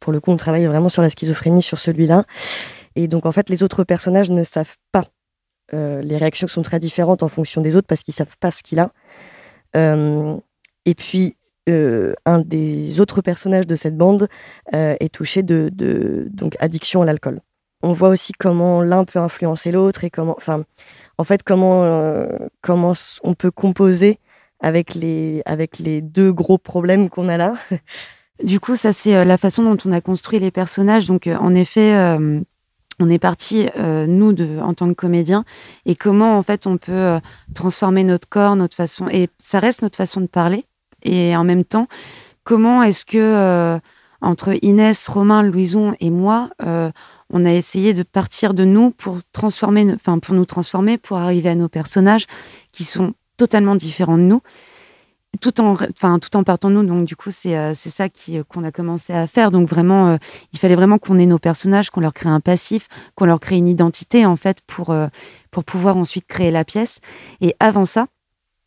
Pour 0.00 0.12
le 0.12 0.20
coup, 0.20 0.30
on 0.30 0.36
travaille 0.36 0.66
vraiment 0.66 0.88
sur 0.88 1.02
la 1.02 1.10
schizophrénie 1.10 1.62
sur 1.62 1.78
celui-là. 1.78 2.24
Et 2.94 3.08
donc, 3.08 3.26
en 3.26 3.32
fait, 3.32 3.48
les 3.48 3.62
autres 3.62 3.84
personnages 3.84 4.30
ne 4.30 4.44
savent 4.44 4.76
pas. 4.92 5.04
les 5.72 6.16
réactions 6.16 6.48
sont 6.48 6.62
très 6.62 6.78
différentes 6.78 7.22
en 7.22 7.28
fonction 7.28 7.60
des 7.60 7.74
autres 7.74 7.86
parce 7.88 8.02
qu'ils 8.02 8.14
savent 8.14 8.36
pas 8.38 8.52
ce 8.52 8.62
qu'il 8.62 8.78
a. 8.78 8.92
et 9.74 10.94
puis, 10.94 11.36
un 11.66 12.38
des 12.38 13.00
autres 13.00 13.22
personnages 13.22 13.66
de 13.66 13.76
cette 13.76 13.96
bande 13.96 14.28
est 14.72 15.12
touché 15.12 15.42
de, 15.42 16.28
donc 16.30 16.56
addiction 16.60 17.02
à 17.02 17.04
l'alcool 17.04 17.40
on 17.82 17.92
voit 17.92 18.08
aussi 18.08 18.32
comment 18.32 18.82
l'un 18.82 19.04
peut 19.04 19.18
influencer 19.18 19.72
l'autre 19.72 20.04
et 20.04 20.10
comment, 20.10 20.34
enfin, 20.36 20.64
en 21.16 21.24
fait, 21.24 21.42
comment, 21.42 21.84
euh, 21.84 22.26
comment 22.60 22.92
on 23.22 23.34
peut 23.34 23.50
composer 23.50 24.18
avec 24.60 24.94
les, 24.94 25.42
avec 25.46 25.78
les 25.78 26.00
deux 26.00 26.32
gros 26.32 26.58
problèmes 26.58 27.08
qu'on 27.08 27.28
a 27.28 27.36
là. 27.36 27.54
Du 28.44 28.60
coup, 28.60 28.76
ça, 28.76 28.92
c'est 28.92 29.16
euh, 29.16 29.24
la 29.24 29.36
façon 29.36 29.64
dont 29.64 29.76
on 29.84 29.90
a 29.90 30.00
construit 30.00 30.38
les 30.38 30.52
personnages. 30.52 31.06
Donc, 31.06 31.26
euh, 31.26 31.36
en 31.38 31.56
effet, 31.56 31.92
on 33.00 33.10
est 33.10 33.18
parti, 33.18 33.68
nous, 33.76 34.34
en 34.60 34.74
tant 34.74 34.88
que 34.88 34.94
comédiens, 34.94 35.44
et 35.86 35.96
comment, 35.96 36.38
en 36.38 36.42
fait, 36.44 36.66
on 36.68 36.78
peut 36.78 37.18
transformer 37.52 38.04
notre 38.04 38.28
corps, 38.28 38.54
notre 38.54 38.76
façon. 38.76 39.08
Et 39.08 39.28
ça 39.40 39.58
reste 39.58 39.82
notre 39.82 39.96
façon 39.96 40.20
de 40.20 40.26
parler. 40.26 40.66
Et 41.02 41.36
en 41.36 41.42
même 41.42 41.64
temps, 41.64 41.88
comment 42.44 42.82
est-ce 42.84 43.04
que, 43.04 43.78
entre 44.20 44.56
Inès, 44.62 45.08
Romain, 45.08 45.42
Louison 45.42 45.94
et 46.00 46.10
moi, 46.10 46.50
on 47.30 47.44
a 47.44 47.52
essayé 47.52 47.94
de 47.94 48.02
partir 48.02 48.54
de 48.54 48.64
nous 48.64 48.90
pour 48.90 49.18
transformer, 49.32 49.92
enfin 49.94 50.18
pour 50.18 50.34
nous 50.34 50.44
transformer, 50.44 50.98
pour 50.98 51.18
arriver 51.18 51.50
à 51.50 51.54
nos 51.54 51.68
personnages 51.68 52.26
qui 52.72 52.84
sont 52.84 53.14
totalement 53.38 53.74
différents 53.74 54.18
de 54.18 54.22
nous, 54.22 54.42
tout 55.40 55.60
en, 55.60 55.72
enfin 55.72 56.18
tout 56.18 56.36
en 56.36 56.44
partant 56.44 56.68
de 56.68 56.74
nous. 56.74 56.84
Donc 56.84 57.06
du 57.06 57.16
coup, 57.16 57.30
c'est 57.30 57.56
euh, 57.56 57.72
ça 57.72 58.08
euh, 58.28 58.42
qu'on 58.46 58.64
a 58.64 58.70
commencé 58.70 59.14
à 59.14 59.26
faire. 59.26 59.50
Donc 59.50 59.68
vraiment, 59.68 60.08
euh, 60.08 60.16
il 60.52 60.58
fallait 60.58 60.74
vraiment 60.74 60.98
qu'on 60.98 61.18
ait 61.18 61.26
nos 61.26 61.38
personnages, 61.38 61.88
qu'on 61.88 62.00
leur 62.00 62.12
crée 62.12 62.28
un 62.28 62.40
passif, 62.40 62.88
qu'on 63.14 63.24
leur 63.24 63.40
crée 63.40 63.56
une 63.56 63.68
identité 63.68 64.26
en 64.26 64.36
fait 64.36 64.58
pour 64.66 64.94
pour 65.50 65.64
pouvoir 65.64 65.96
ensuite 65.96 66.26
créer 66.26 66.50
la 66.50 66.64
pièce. 66.64 67.00
Et 67.40 67.54
avant 67.60 67.86
ça, 67.86 68.06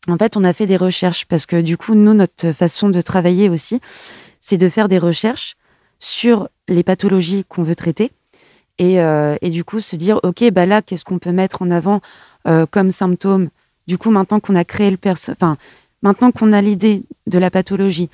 en 0.08 0.16
fait, 0.16 0.36
on 0.36 0.42
a 0.42 0.52
fait 0.52 0.66
des 0.66 0.76
recherches 0.76 1.26
parce 1.26 1.46
que 1.46 1.60
du 1.60 1.76
coup, 1.76 1.94
nous, 1.94 2.14
notre 2.14 2.50
façon 2.50 2.88
de 2.88 3.00
travailler 3.00 3.48
aussi, 3.48 3.80
c'est 4.40 4.58
de 4.58 4.68
faire 4.68 4.88
des 4.88 4.98
recherches 4.98 5.54
sur 6.00 6.48
les 6.68 6.82
pathologies 6.82 7.44
qu'on 7.44 7.62
veut 7.62 7.76
traiter 7.76 8.10
euh, 8.80 9.36
et, 9.40 9.50
du 9.50 9.62
coup, 9.62 9.80
se 9.80 9.94
dire, 9.94 10.18
OK, 10.24 10.42
bah 10.50 10.66
là, 10.66 10.82
qu'est-ce 10.82 11.04
qu'on 11.04 11.18
peut 11.18 11.32
mettre 11.32 11.62
en 11.62 11.70
avant 11.70 12.00
comme 12.72 12.90
symptôme 12.90 13.50
Du 13.86 13.98
coup, 13.98 14.10
maintenant 14.10 14.40
qu'on 14.40 14.56
a 14.56 14.64
créé 14.64 14.90
le 14.90 14.96
perso 14.96 15.32
maintenant 16.02 16.32
qu'on 16.32 16.52
a 16.52 16.60
l'idée 16.60 17.02
de 17.26 17.38
la 17.38 17.50
pathologie, 17.50 18.08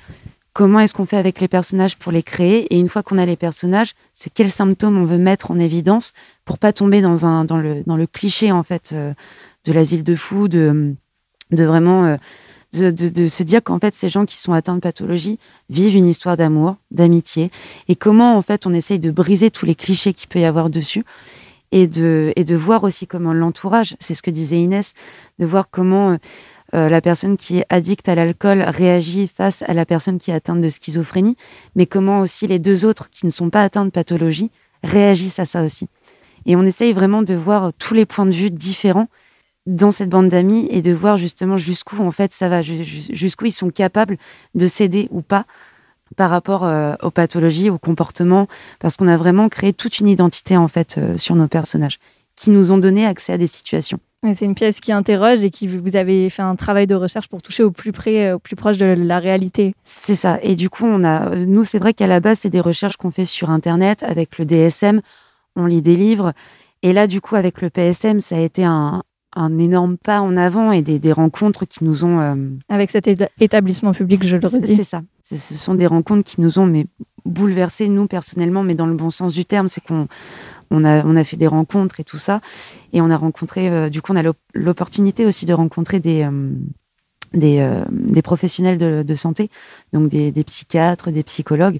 comment 0.53 0.79
est-ce 0.79 0.93
qu'on 0.93 1.05
fait 1.05 1.17
avec 1.17 1.39
les 1.39 1.47
personnages 1.47 1.97
pour 1.97 2.11
les 2.11 2.23
créer? 2.23 2.73
Et 2.73 2.79
une 2.79 2.87
fois 2.87 3.03
qu'on 3.03 3.17
a 3.17 3.25
les 3.25 3.35
personnages, 3.35 3.93
c'est 4.13 4.31
quels 4.31 4.51
symptômes 4.51 4.97
on 4.97 5.05
veut 5.05 5.17
mettre 5.17 5.51
en 5.51 5.59
évidence 5.59 6.13
pour 6.45 6.57
pas 6.57 6.73
tomber 6.73 7.01
dans, 7.01 7.25
un, 7.25 7.45
dans, 7.45 7.57
le, 7.57 8.07
cliché, 8.07 8.51
en 8.51 8.63
fait, 8.63 8.91
euh, 8.93 9.13
de 9.65 9.73
l'asile 9.73 10.03
de 10.03 10.15
fous, 10.15 10.47
de, 10.47 10.93
de 11.51 11.63
vraiment 11.63 12.17
de, 12.73 13.27
se 13.27 13.43
dire 13.43 13.63
qu'en 13.63 13.79
fait, 13.79 13.95
ces 13.95 14.09
gens 14.09 14.25
qui 14.25 14.37
sont 14.37 14.53
atteints 14.53 14.75
de 14.75 14.79
pathologie 14.79 15.39
vivent 15.69 15.95
une 15.95 16.07
histoire 16.07 16.37
d'amour, 16.37 16.75
d'amitié, 16.91 17.51
et 17.87 17.95
comment 17.95 18.37
en 18.37 18.41
fait 18.41 18.67
on 18.67 18.73
essaye 18.73 18.99
de 18.99 19.11
briser 19.11 19.49
tous 19.49 19.65
les 19.65 19.75
clichés 19.75 20.13
qu'il 20.13 20.29
peut 20.29 20.39
y 20.39 20.45
avoir 20.45 20.69
dessus, 20.69 21.03
et 21.71 21.87
de, 21.87 22.33
et 22.35 22.43
de 22.43 22.55
voir 22.55 22.83
aussi 22.83 23.07
comment 23.07 23.33
l'entourage, 23.33 23.95
c'est 23.99 24.15
ce 24.15 24.21
que 24.21 24.31
disait 24.31 24.59
Inès, 24.59 24.93
de 25.37 25.45
voir 25.45 25.69
comment 25.69 26.17
euh, 26.75 26.89
la 26.89 27.01
personne 27.01 27.37
qui 27.37 27.59
est 27.59 27.65
addicte 27.69 28.09
à 28.09 28.15
l'alcool 28.15 28.61
réagit 28.61 29.27
face 29.27 29.63
à 29.63 29.73
la 29.73 29.85
personne 29.85 30.19
qui 30.19 30.31
est 30.31 30.35
atteinte 30.35 30.61
de 30.61 30.69
schizophrénie, 30.69 31.35
mais 31.75 31.85
comment 31.85 32.19
aussi 32.19 32.47
les 32.47 32.59
deux 32.59 32.85
autres 32.85 33.09
qui 33.09 33.25
ne 33.25 33.31
sont 33.31 33.49
pas 33.49 33.63
atteints 33.63 33.85
de 33.85 33.89
pathologie 33.89 34.51
réagissent 34.83 35.39
à 35.39 35.45
ça 35.45 35.63
aussi. 35.63 35.87
Et 36.45 36.55
on 36.55 36.63
essaye 36.63 36.93
vraiment 36.93 37.21
de 37.21 37.33
voir 37.33 37.73
tous 37.73 37.93
les 37.93 38.05
points 38.05 38.25
de 38.25 38.31
vue 38.31 38.51
différents 38.51 39.07
dans 39.65 39.91
cette 39.91 40.09
bande 40.09 40.29
d'amis 40.29 40.67
et 40.71 40.81
de 40.81 40.91
voir 40.91 41.17
justement 41.17 41.57
jusqu'où 41.57 42.01
en 42.01 42.11
fait 42.11 42.33
ça 42.33 42.49
va, 42.49 42.61
jusqu'où 42.61 43.45
ils 43.45 43.51
sont 43.51 43.69
capables 43.69 44.17
de 44.55 44.67
céder 44.67 45.07
ou 45.11 45.21
pas 45.21 45.45
par 46.15 46.29
rapport 46.29 46.65
euh, 46.65 46.93
aux 47.01 47.11
pathologies, 47.11 47.69
aux 47.69 47.77
comportements, 47.77 48.47
parce 48.79 48.97
qu'on 48.97 49.07
a 49.07 49.17
vraiment 49.17 49.49
créé 49.49 49.73
toute 49.73 49.99
une 49.99 50.07
identité 50.07 50.57
en 50.57 50.67
fait 50.67 50.97
euh, 50.97 51.17
sur 51.17 51.35
nos 51.35 51.47
personnages 51.47 51.99
qui 52.35 52.51
nous 52.51 52.71
ont 52.71 52.77
donné 52.77 53.05
accès 53.05 53.33
à 53.33 53.37
des 53.37 53.47
situations. 53.47 53.99
C'est 54.33 54.45
une 54.45 54.55
pièce 54.55 54.81
qui 54.81 54.91
interroge 54.91 55.43
et 55.43 55.49
qui 55.49 55.67
vous 55.67 55.95
avez 55.95 56.29
fait 56.29 56.41
un 56.41 56.55
travail 56.55 56.87
de 56.87 56.95
recherche 56.95 57.29
pour 57.29 57.41
toucher 57.41 57.63
au 57.63 57.71
plus 57.71 57.93
près, 57.93 58.33
au 58.33 58.39
plus 58.39 58.57
proche 58.57 58.77
de 58.77 58.85
la 58.85 59.19
réalité. 59.19 59.73
C'est 59.85 60.15
ça. 60.15 60.39
Et 60.41 60.55
du 60.55 60.69
coup, 60.69 60.85
on 60.85 61.05
a, 61.05 61.35
nous, 61.35 61.63
c'est 61.63 61.79
vrai 61.79 61.93
qu'à 61.93 62.07
la 62.07 62.19
base, 62.19 62.39
c'est 62.39 62.49
des 62.49 62.59
recherches 62.59 62.97
qu'on 62.97 63.11
fait 63.11 63.23
sur 63.23 63.49
Internet 63.49 64.03
avec 64.03 64.37
le 64.37 64.45
DSM. 64.45 65.01
On 65.55 65.65
lit 65.65 65.81
des 65.81 65.95
livres. 65.95 66.33
Et 66.81 66.91
là, 66.91 67.07
du 67.07 67.21
coup, 67.21 67.35
avec 67.35 67.61
le 67.61 67.69
PSM, 67.69 68.19
ça 68.19 68.35
a 68.35 68.39
été 68.39 68.65
un, 68.65 69.03
un 69.35 69.57
énorme 69.59 69.97
pas 69.97 70.21
en 70.21 70.35
avant 70.37 70.71
et 70.71 70.81
des, 70.81 71.11
rencontres 71.11 71.65
qui 71.65 71.83
nous 71.83 72.03
ont... 72.03 72.19
Euh, 72.19 72.35
Avec 72.67 72.91
cet 72.91 73.07
établissement 73.39 73.91
public, 73.91 74.25
je 74.25 74.37
le 74.37 74.47
redis. 74.47 74.75
C'est 74.75 74.83
ça. 74.83 75.01
Ce 75.21 75.37
sont 75.37 75.75
des 75.75 75.85
rencontres 75.85 76.23
qui 76.23 76.41
nous 76.41 76.57
ont 76.57 76.65
mais, 76.65 76.87
bouleversés, 77.25 77.89
nous, 77.89 78.07
personnellement, 78.07 78.63
mais 78.63 78.75
dans 78.75 78.87
le 78.87 78.95
bon 78.95 79.09
sens 79.09 79.33
du 79.33 79.45
terme. 79.45 79.67
C'est 79.67 79.81
qu'on 79.81 80.07
on 80.71 80.83
a, 80.83 81.05
on 81.05 81.15
a 81.15 81.23
fait 81.23 81.37
des 81.37 81.47
rencontres 81.47 81.99
et 81.99 82.03
tout 82.03 82.17
ça. 82.17 82.41
Et 82.91 83.01
on 83.01 83.09
a 83.11 83.17
rencontré... 83.17 83.69
Euh, 83.69 83.89
du 83.89 84.01
coup, 84.01 84.13
on 84.13 84.15
a 84.15 84.23
l'opportunité 84.53 85.25
aussi 85.25 85.45
de 85.45 85.53
rencontrer 85.53 85.99
des... 85.99 86.23
Euh, 86.23 86.49
des, 87.35 88.21
professionnels 88.23 88.79
de, 88.79 89.15
santé, 89.15 89.51
donc 89.93 90.09
des, 90.09 90.43
psychiatres, 90.43 91.11
des 91.11 91.21
psychologues. 91.21 91.77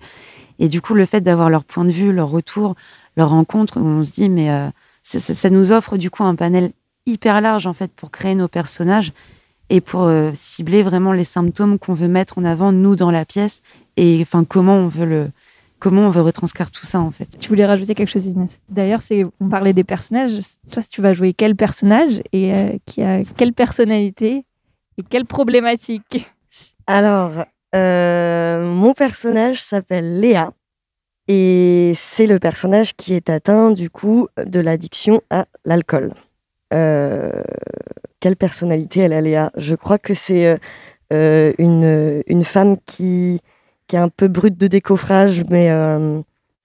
Et 0.59 0.67
du 0.67 0.79
coup, 0.79 0.93
le 0.93 1.05
fait 1.05 1.21
d'avoir 1.21 1.49
leur 1.49 1.63
point 1.63 1.85
de 1.85 1.89
vue, 1.89 2.13
leur 2.13 2.29
retour, 2.29 2.75
leur 3.17 3.29
rencontre, 3.29 3.79
on 3.79 4.03
se 4.03 4.11
dit, 4.13 4.29
mais 4.29 4.47
ça, 5.01 5.49
nous 5.49 5.71
offre 5.71 5.97
du 5.97 6.11
coup 6.11 6.23
un 6.23 6.35
panel 6.35 6.71
hyper 7.09 7.41
large 7.41 7.67
en 7.67 7.73
fait 7.73 7.91
pour 7.91 8.11
créer 8.11 8.35
nos 8.35 8.47
personnages 8.47 9.11
et 9.69 9.81
pour 9.81 10.03
euh, 10.03 10.31
cibler 10.33 10.83
vraiment 10.83 11.13
les 11.13 11.23
symptômes 11.23 11.79
qu'on 11.79 11.93
veut 11.93 12.07
mettre 12.07 12.37
en 12.37 12.45
avant 12.45 12.71
nous 12.71 12.95
dans 12.95 13.11
la 13.11 13.25
pièce 13.25 13.61
et 13.97 14.19
enfin 14.21 14.43
comment 14.43 14.75
on 14.75 14.87
veut 14.87 15.05
le 15.05 15.31
comment 15.79 16.07
on 16.07 16.09
veut 16.09 16.21
retranscrire 16.21 16.71
tout 16.71 16.85
ça 16.85 16.99
en 16.99 17.11
fait. 17.11 17.37
Tu 17.39 17.49
voulais 17.49 17.65
rajouter 17.65 17.95
quelque 17.95 18.09
chose 18.09 18.25
Inès? 18.25 18.59
D'ailleurs, 18.69 19.01
c'est 19.01 19.25
on 19.39 19.49
parlait 19.49 19.73
des 19.73 19.83
personnages. 19.83 20.33
Toi, 20.71 20.81
si 20.81 20.89
tu 20.89 21.01
vas 21.01 21.13
jouer 21.13 21.33
quel 21.33 21.55
personnage 21.55 22.21
et 22.33 22.53
euh, 22.53 22.77
qui 22.85 23.01
a 23.01 23.23
quelle 23.37 23.53
personnalité 23.53 24.45
et 24.97 25.03
quelle 25.09 25.25
problématique? 25.25 26.27
Alors, 26.87 27.45
euh, 27.75 28.73
mon 28.73 28.93
personnage 28.93 29.61
s'appelle 29.61 30.19
Léa 30.19 30.51
et 31.27 31.93
c'est 31.95 32.25
le 32.25 32.39
personnage 32.39 32.95
qui 32.95 33.13
est 33.13 33.29
atteint 33.29 33.71
du 33.71 33.89
coup 33.89 34.27
de 34.43 34.59
l'addiction 34.59 35.21
à 35.29 35.45
l'alcool. 35.63 36.13
Euh, 36.73 37.41
quelle 38.19 38.35
personnalité 38.35 38.99
elle 39.01 39.35
a, 39.35 39.51
Je 39.55 39.75
crois 39.75 39.97
que 39.97 40.13
c'est 40.13 40.45
euh, 40.47 40.57
euh, 41.13 41.53
une, 41.57 42.23
une 42.27 42.43
femme 42.43 42.77
qui, 42.85 43.41
qui 43.87 43.95
est 43.95 43.99
un 43.99 44.09
peu 44.09 44.27
brute 44.27 44.57
de 44.57 44.67
décoffrage, 44.67 45.43
mais 45.49 45.69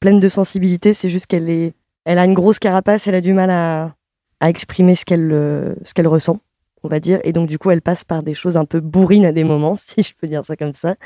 pleine 0.00 0.18
de 0.18 0.28
sensibilité. 0.28 0.94
C'est 0.94 1.08
juste 1.08 1.26
qu'elle 1.26 1.48
est, 1.48 1.74
elle 2.04 2.18
a 2.18 2.24
une 2.24 2.34
grosse 2.34 2.58
carapace, 2.58 3.06
elle 3.06 3.14
a 3.14 3.20
du 3.20 3.32
mal 3.32 3.50
à, 3.50 3.94
à 4.40 4.50
exprimer 4.50 4.94
ce 4.96 5.04
qu'elle 5.04 5.76
ce 5.84 5.94
qu'elle 5.94 6.08
ressent, 6.08 6.38
on 6.82 6.88
va 6.88 7.00
dire. 7.00 7.20
Et 7.24 7.32
donc, 7.32 7.48
du 7.48 7.58
coup, 7.58 7.70
elle 7.70 7.82
passe 7.82 8.04
par 8.04 8.22
des 8.22 8.34
choses 8.34 8.56
un 8.56 8.64
peu 8.64 8.80
bourrines 8.80 9.26
à 9.26 9.32
des 9.32 9.44
moments, 9.44 9.76
si 9.80 10.02
je 10.02 10.12
peux 10.20 10.26
dire 10.26 10.44
ça 10.44 10.56
comme 10.56 10.74
ça. 10.74 10.96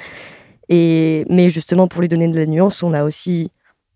Et, 0.71 1.25
mais 1.31 1.49
justement, 1.51 1.89
pour 1.89 2.01
lui 2.01 2.09
donner 2.09 2.29
de 2.29 2.39
la 2.39 2.47
nuance, 2.47 2.83
on 2.83 2.93
a 2.93 3.05
aussi 3.05 3.51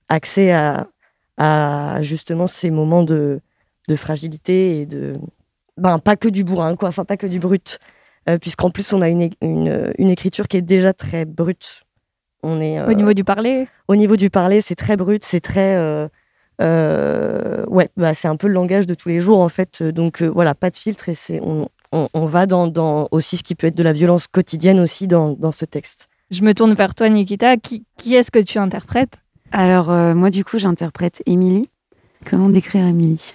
accès 0.08 0.52
à, 0.52 0.88
à 1.36 1.98
justement 2.02 2.46
ces 2.46 2.70
moments 2.70 3.02
de, 3.02 3.40
de 3.88 3.96
fragilité 3.96 4.80
et 4.80 4.86
de. 4.86 5.18
Ben, 5.76 5.98
pas 5.98 6.16
que 6.16 6.28
du 6.28 6.44
bourrin, 6.44 6.76
quoi, 6.76 6.88
enfin, 6.88 7.04
pas 7.04 7.16
que 7.16 7.26
du 7.26 7.38
brut. 7.38 7.78
Euh, 8.28 8.38
puisqu'en 8.38 8.70
plus, 8.70 8.92
on 8.92 9.02
a 9.02 9.08
une, 9.08 9.30
une, 9.40 9.92
une, 9.98 10.08
écriture 10.08 10.46
qui 10.46 10.56
est 10.56 10.62
déjà 10.62 10.92
très 10.92 11.24
brute. 11.24 11.82
On 12.44 12.60
est, 12.60 12.80
au 12.82 12.92
niveau 12.92 13.14
du 13.14 13.24
parler? 13.24 13.66
Au 13.88 13.96
niveau 13.96 14.16
du 14.16 14.30
parler, 14.30 14.60
c'est 14.60 14.74
très 14.74 14.96
brut, 14.96 15.24
c'est 15.24 15.40
très. 15.40 15.76
ouais, 16.60 17.88
bah, 17.96 18.14
c'est 18.14 18.28
un 18.28 18.36
peu 18.36 18.46
le 18.46 18.54
langage 18.54 18.86
de 18.86 18.94
tous 18.94 19.08
les 19.08 19.20
jours, 19.20 19.40
en 19.40 19.48
fait. 19.48 19.82
Donc, 19.82 20.22
voilà, 20.22 20.54
pas 20.54 20.70
de 20.70 20.76
filtre 20.76 21.08
et 21.08 21.14
c'est. 21.14 21.40
On, 21.42 21.68
on, 21.92 22.26
va 22.26 22.46
dans, 22.46 22.66
dans, 22.66 23.08
aussi 23.10 23.36
ce 23.36 23.42
qui 23.42 23.54
peut 23.54 23.66
être 23.66 23.76
de 23.76 23.82
la 23.82 23.92
violence 23.92 24.26
quotidienne 24.26 24.80
aussi 24.80 25.06
dans, 25.06 25.32
dans 25.32 25.52
ce 25.52 25.64
texte. 25.64 26.08
Je 26.30 26.42
me 26.42 26.54
tourne 26.54 26.74
vers 26.74 26.94
toi, 26.94 27.08
Nikita. 27.08 27.56
Qui, 27.58 27.84
qui 27.98 28.14
est-ce 28.14 28.30
que 28.30 28.38
tu 28.38 28.58
interprètes? 28.58 29.18
Alors, 29.52 29.90
euh, 29.90 30.14
moi, 30.14 30.30
du 30.30 30.44
coup, 30.44 30.58
j'interprète 30.58 31.22
Émilie. 31.26 31.68
Comment 32.24 32.48
décrire 32.48 32.86
Émilie? 32.86 33.34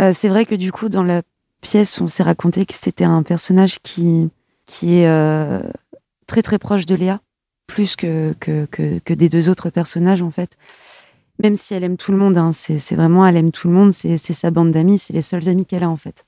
Euh, 0.00 0.12
C'est 0.12 0.28
vrai 0.28 0.46
que, 0.46 0.54
du 0.54 0.72
coup, 0.72 0.88
dans 0.88 1.04
la 1.04 1.22
pièce, 1.60 2.00
on 2.00 2.06
s'est 2.06 2.22
raconté 2.22 2.66
que 2.66 2.74
c'était 2.74 3.04
un 3.04 3.22
personnage 3.22 3.80
qui, 3.80 4.30
qui 4.66 4.96
est 4.96 5.08
euh, 5.08 5.60
très, 6.26 6.42
très 6.42 6.58
proche 6.58 6.86
de 6.86 6.94
Léa, 6.94 7.20
plus 7.66 7.96
que, 7.96 8.34
que, 8.40 8.66
que, 8.66 9.14
des 9.14 9.28
deux 9.28 9.48
autres 9.48 9.70
personnages, 9.70 10.22
en 10.22 10.30
fait. 10.30 10.56
Même 11.42 11.56
si 11.56 11.74
elle 11.74 11.84
aime 11.84 11.96
tout 11.96 12.12
le 12.12 12.18
monde, 12.18 12.36
hein, 12.36 12.50
c'est 12.52 12.94
vraiment, 12.94 13.26
elle 13.26 13.36
aime 13.36 13.52
tout 13.52 13.68
le 13.68 13.74
monde, 13.74 13.92
c'est 13.92 14.18
sa 14.18 14.50
bande 14.50 14.72
d'amis, 14.72 14.98
c'est 14.98 15.12
les 15.12 15.22
seuls 15.22 15.48
amis 15.48 15.66
qu'elle 15.66 15.84
a, 15.84 15.90
en 15.90 15.96
fait. 15.96 16.26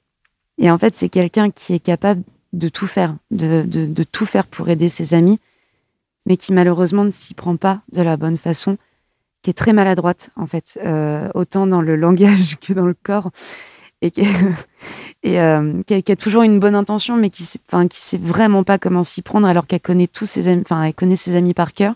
Et 0.58 0.70
en 0.70 0.78
fait, 0.78 0.94
c'est 0.94 1.08
quelqu'un 1.08 1.50
qui 1.50 1.72
est 1.72 1.80
capable 1.80 2.22
de 2.52 2.68
tout 2.68 2.86
faire, 2.86 3.16
de, 3.30 3.62
de, 3.66 3.86
de, 3.86 4.02
tout 4.02 4.26
faire 4.26 4.46
pour 4.46 4.68
aider 4.68 4.88
ses 4.88 5.14
amis, 5.14 5.38
mais 6.26 6.36
qui 6.36 6.52
malheureusement 6.52 7.04
ne 7.04 7.10
s'y 7.10 7.34
prend 7.34 7.56
pas 7.56 7.80
de 7.92 8.02
la 8.02 8.16
bonne 8.16 8.36
façon, 8.36 8.76
qui 9.42 9.50
est 9.50 9.54
très 9.54 9.72
maladroite, 9.72 10.30
en 10.36 10.46
fait, 10.46 10.78
euh, 10.84 11.28
autant 11.34 11.66
dans 11.66 11.80
le 11.80 11.96
langage 11.96 12.58
que 12.60 12.72
dans 12.72 12.86
le 12.86 12.94
corps, 12.94 13.30
et, 14.02 14.10
qui, 14.10 14.22
et 15.22 15.40
euh, 15.40 15.82
qui, 15.82 15.94
a, 15.94 16.16
toujours 16.16 16.42
une 16.42 16.58
bonne 16.58 16.74
intention, 16.74 17.16
mais 17.16 17.30
qui 17.30 17.42
ne 17.72 17.88
sait 17.92 18.18
vraiment 18.18 18.64
pas 18.64 18.78
comment 18.78 19.02
s'y 19.02 19.22
prendre, 19.22 19.46
alors 19.46 19.66
qu'elle 19.66 19.80
connaît 19.80 20.06
tous 20.06 20.26
ses 20.26 20.48
amis, 20.48 20.62
enfin, 20.64 20.82
elle 20.84 20.94
connaît 20.94 21.16
ses 21.16 21.34
amis 21.34 21.54
par 21.54 21.72
cœur. 21.72 21.94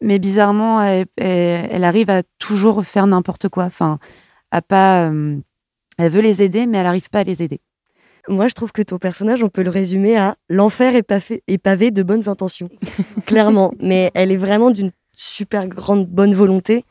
Mais 0.00 0.18
bizarrement, 0.18 0.82
elle, 0.82 1.06
elle, 1.16 1.84
arrive 1.84 2.10
à 2.10 2.22
toujours 2.38 2.84
faire 2.84 3.06
n'importe 3.06 3.48
quoi, 3.48 3.64
enfin, 3.64 3.98
à 4.50 4.60
pas. 4.60 5.08
Euh, 5.08 5.38
elle 5.96 6.10
veut 6.10 6.20
les 6.20 6.42
aider, 6.42 6.66
mais 6.66 6.78
elle 6.78 6.84
n'arrive 6.84 7.08
pas 7.08 7.20
à 7.20 7.24
les 7.24 7.42
aider. 7.42 7.60
Moi, 8.28 8.48
je 8.48 8.54
trouve 8.54 8.72
que 8.72 8.82
ton 8.82 8.98
personnage, 8.98 9.42
on 9.42 9.48
peut 9.48 9.62
le 9.62 9.70
résumer 9.70 10.16
à 10.16 10.36
l'enfer 10.48 10.94
est, 10.96 11.02
pavé, 11.58 11.90
de 11.90 12.02
bonnes 12.02 12.28
intentions. 12.28 12.70
Clairement. 13.26 13.74
Mais 13.80 14.10
elle 14.14 14.32
est 14.32 14.36
vraiment 14.36 14.70
d'une 14.70 14.92
super 15.14 15.68
grande 15.68 16.06
bonne 16.06 16.34
volonté. 16.34 16.84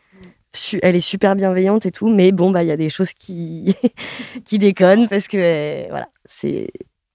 Elle 0.81 0.95
est 0.95 0.99
super 0.99 1.35
bienveillante 1.35 1.85
et 1.85 1.91
tout. 1.91 2.09
Mais 2.09 2.31
bon, 2.31 2.51
bah, 2.51 2.63
il 2.63 2.67
y 2.67 2.71
a 2.71 2.77
des 2.77 2.89
choses 2.89 3.13
qui, 3.13 3.75
qui 4.45 4.59
déconnent 4.59 5.07
parce 5.07 5.27
que, 5.27 5.37
euh, 5.37 5.85
voilà, 5.89 6.09
c'est. 6.25 6.69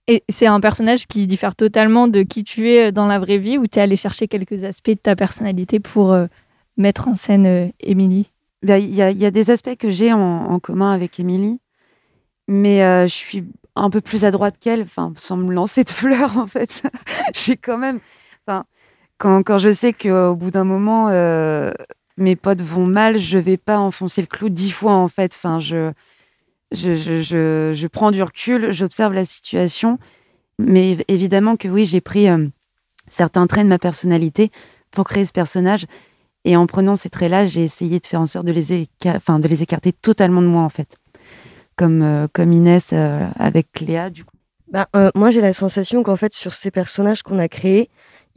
Et 0.07 0.25
c'est 0.29 0.47
un 0.47 0.61
personnage 0.61 1.07
qui 1.07 1.27
diffère 1.27 1.55
totalement 1.55 2.09
de 2.09 2.23
qui 2.23 2.43
tu 2.43 2.71
es 2.71 2.93
dans 2.93 3.07
la 3.07 3.19
vraie 3.19 3.37
vie, 3.37 3.59
où 3.59 3.67
tu 3.67 3.79
es 3.79 3.83
allé 3.83 3.97
chercher 3.97 4.27
quelques 4.27 4.65
aspects 4.65 4.91
de 4.91 4.95
ta 4.95 5.15
personnalité 5.15 5.81
pour 5.81 6.13
euh, 6.13 6.27
mettre 6.79 7.09
en 7.09 7.15
scène 7.15 7.47
euh, 7.47 7.69
Émilie? 7.81 8.31
Bah, 8.63 8.79
Il 8.79 8.95
y, 8.95 9.03
a, 9.03 9.11
y, 9.11 9.27
a 9.27 9.31
des 9.31 9.51
aspects 9.51 9.77
que 9.77 9.91
j'ai 9.91 10.13
en, 10.13 10.19
en, 10.19 10.59
commun 10.59 10.93
avec 10.93 11.21
Émilie 11.21 11.61
mais 12.49 12.83
euh, 12.83 13.07
je 13.07 13.15
suis 13.15 13.45
un 13.77 13.91
peu 13.91 14.01
plus 14.01 14.25
à 14.25 14.31
droite 14.33 14.57
qu'elle, 14.59 14.83
enfin, 14.83 15.13
sans 15.15 15.37
me 15.37 15.53
lancer 15.53 15.85
de 15.85 15.91
fleurs, 15.91 16.37
en 16.37 16.47
fait. 16.47 16.83
J'ai 17.35 17.57
quand 17.57 17.79
même. 17.79 18.01
Quand, 19.19 19.43
quand 19.43 19.59
je 19.59 19.73
sais 19.73 19.93
qu'au 19.93 20.35
bout 20.35 20.51
d'un 20.51 20.65
moment, 20.65 21.09
euh, 21.11 21.73
mes 22.17 22.37
potes 22.37 22.63
vont 22.63 22.87
mal, 22.87 23.19
je 23.19 23.39
vais 23.39 23.57
pas 23.57 23.79
enfoncer 23.79 24.21
le 24.21 24.27
clou 24.27 24.49
dix 24.49 24.71
fois, 24.71 24.93
en 24.93 25.09
fait. 25.09 25.35
Enfin, 25.35 25.59
je, 25.59 25.93
je, 26.73 26.95
je, 26.95 27.73
je, 27.75 27.87
prends 27.87 28.11
du 28.11 28.23
recul, 28.23 28.73
j'observe 28.73 29.13
la 29.13 29.25
situation. 29.25 29.99
Mais 30.61 30.97
évidemment 31.09 31.57
que 31.57 31.69
oui, 31.69 31.85
j'ai 31.85 32.01
pris 32.01 32.29
euh, 32.29 32.47
certains 33.09 33.47
traits 33.47 33.65
de 33.65 33.69
ma 33.69 33.79
personnalité 33.79 34.51
pour 34.91 35.05
créer 35.05 35.25
ce 35.25 35.33
personnage. 35.33 35.87
Et 36.45 36.57
en 36.57 36.67
prenant 36.67 36.97
ces 36.97 37.11
traits-là, 37.11 37.47
j'ai 37.47 37.63
essayé 37.63 38.01
de 38.01 38.07
faire 38.07 38.21
en 38.21 38.27
sorte 38.27 38.47
de 38.47 38.53
les, 38.53 38.69
de 38.69 39.49
les 39.49 39.63
écarter 39.63 39.93
totalement 39.93 40.43
de 40.43 40.47
moi, 40.47 40.63
en 40.63 40.69
fait 40.69 40.97
comme, 41.79 42.03
euh, 42.03 42.27
comme 42.33 42.53
Inès 42.53 42.93
avec 43.39 43.73
Cléa, 43.73 44.11
du 44.11 44.25
coup 44.25 44.37
bah, 44.71 44.89
Moi, 45.15 45.31
j'ai 45.31 45.41
la 45.41 45.55
sensation 45.55 46.03
qu'en 46.03 46.17
fait, 46.17 46.35
sur 46.35 46.53
ces 46.53 46.71
personnages 46.71 47.23
qu'on 47.23 47.39
a 47.39 47.49
créés, 47.49 47.89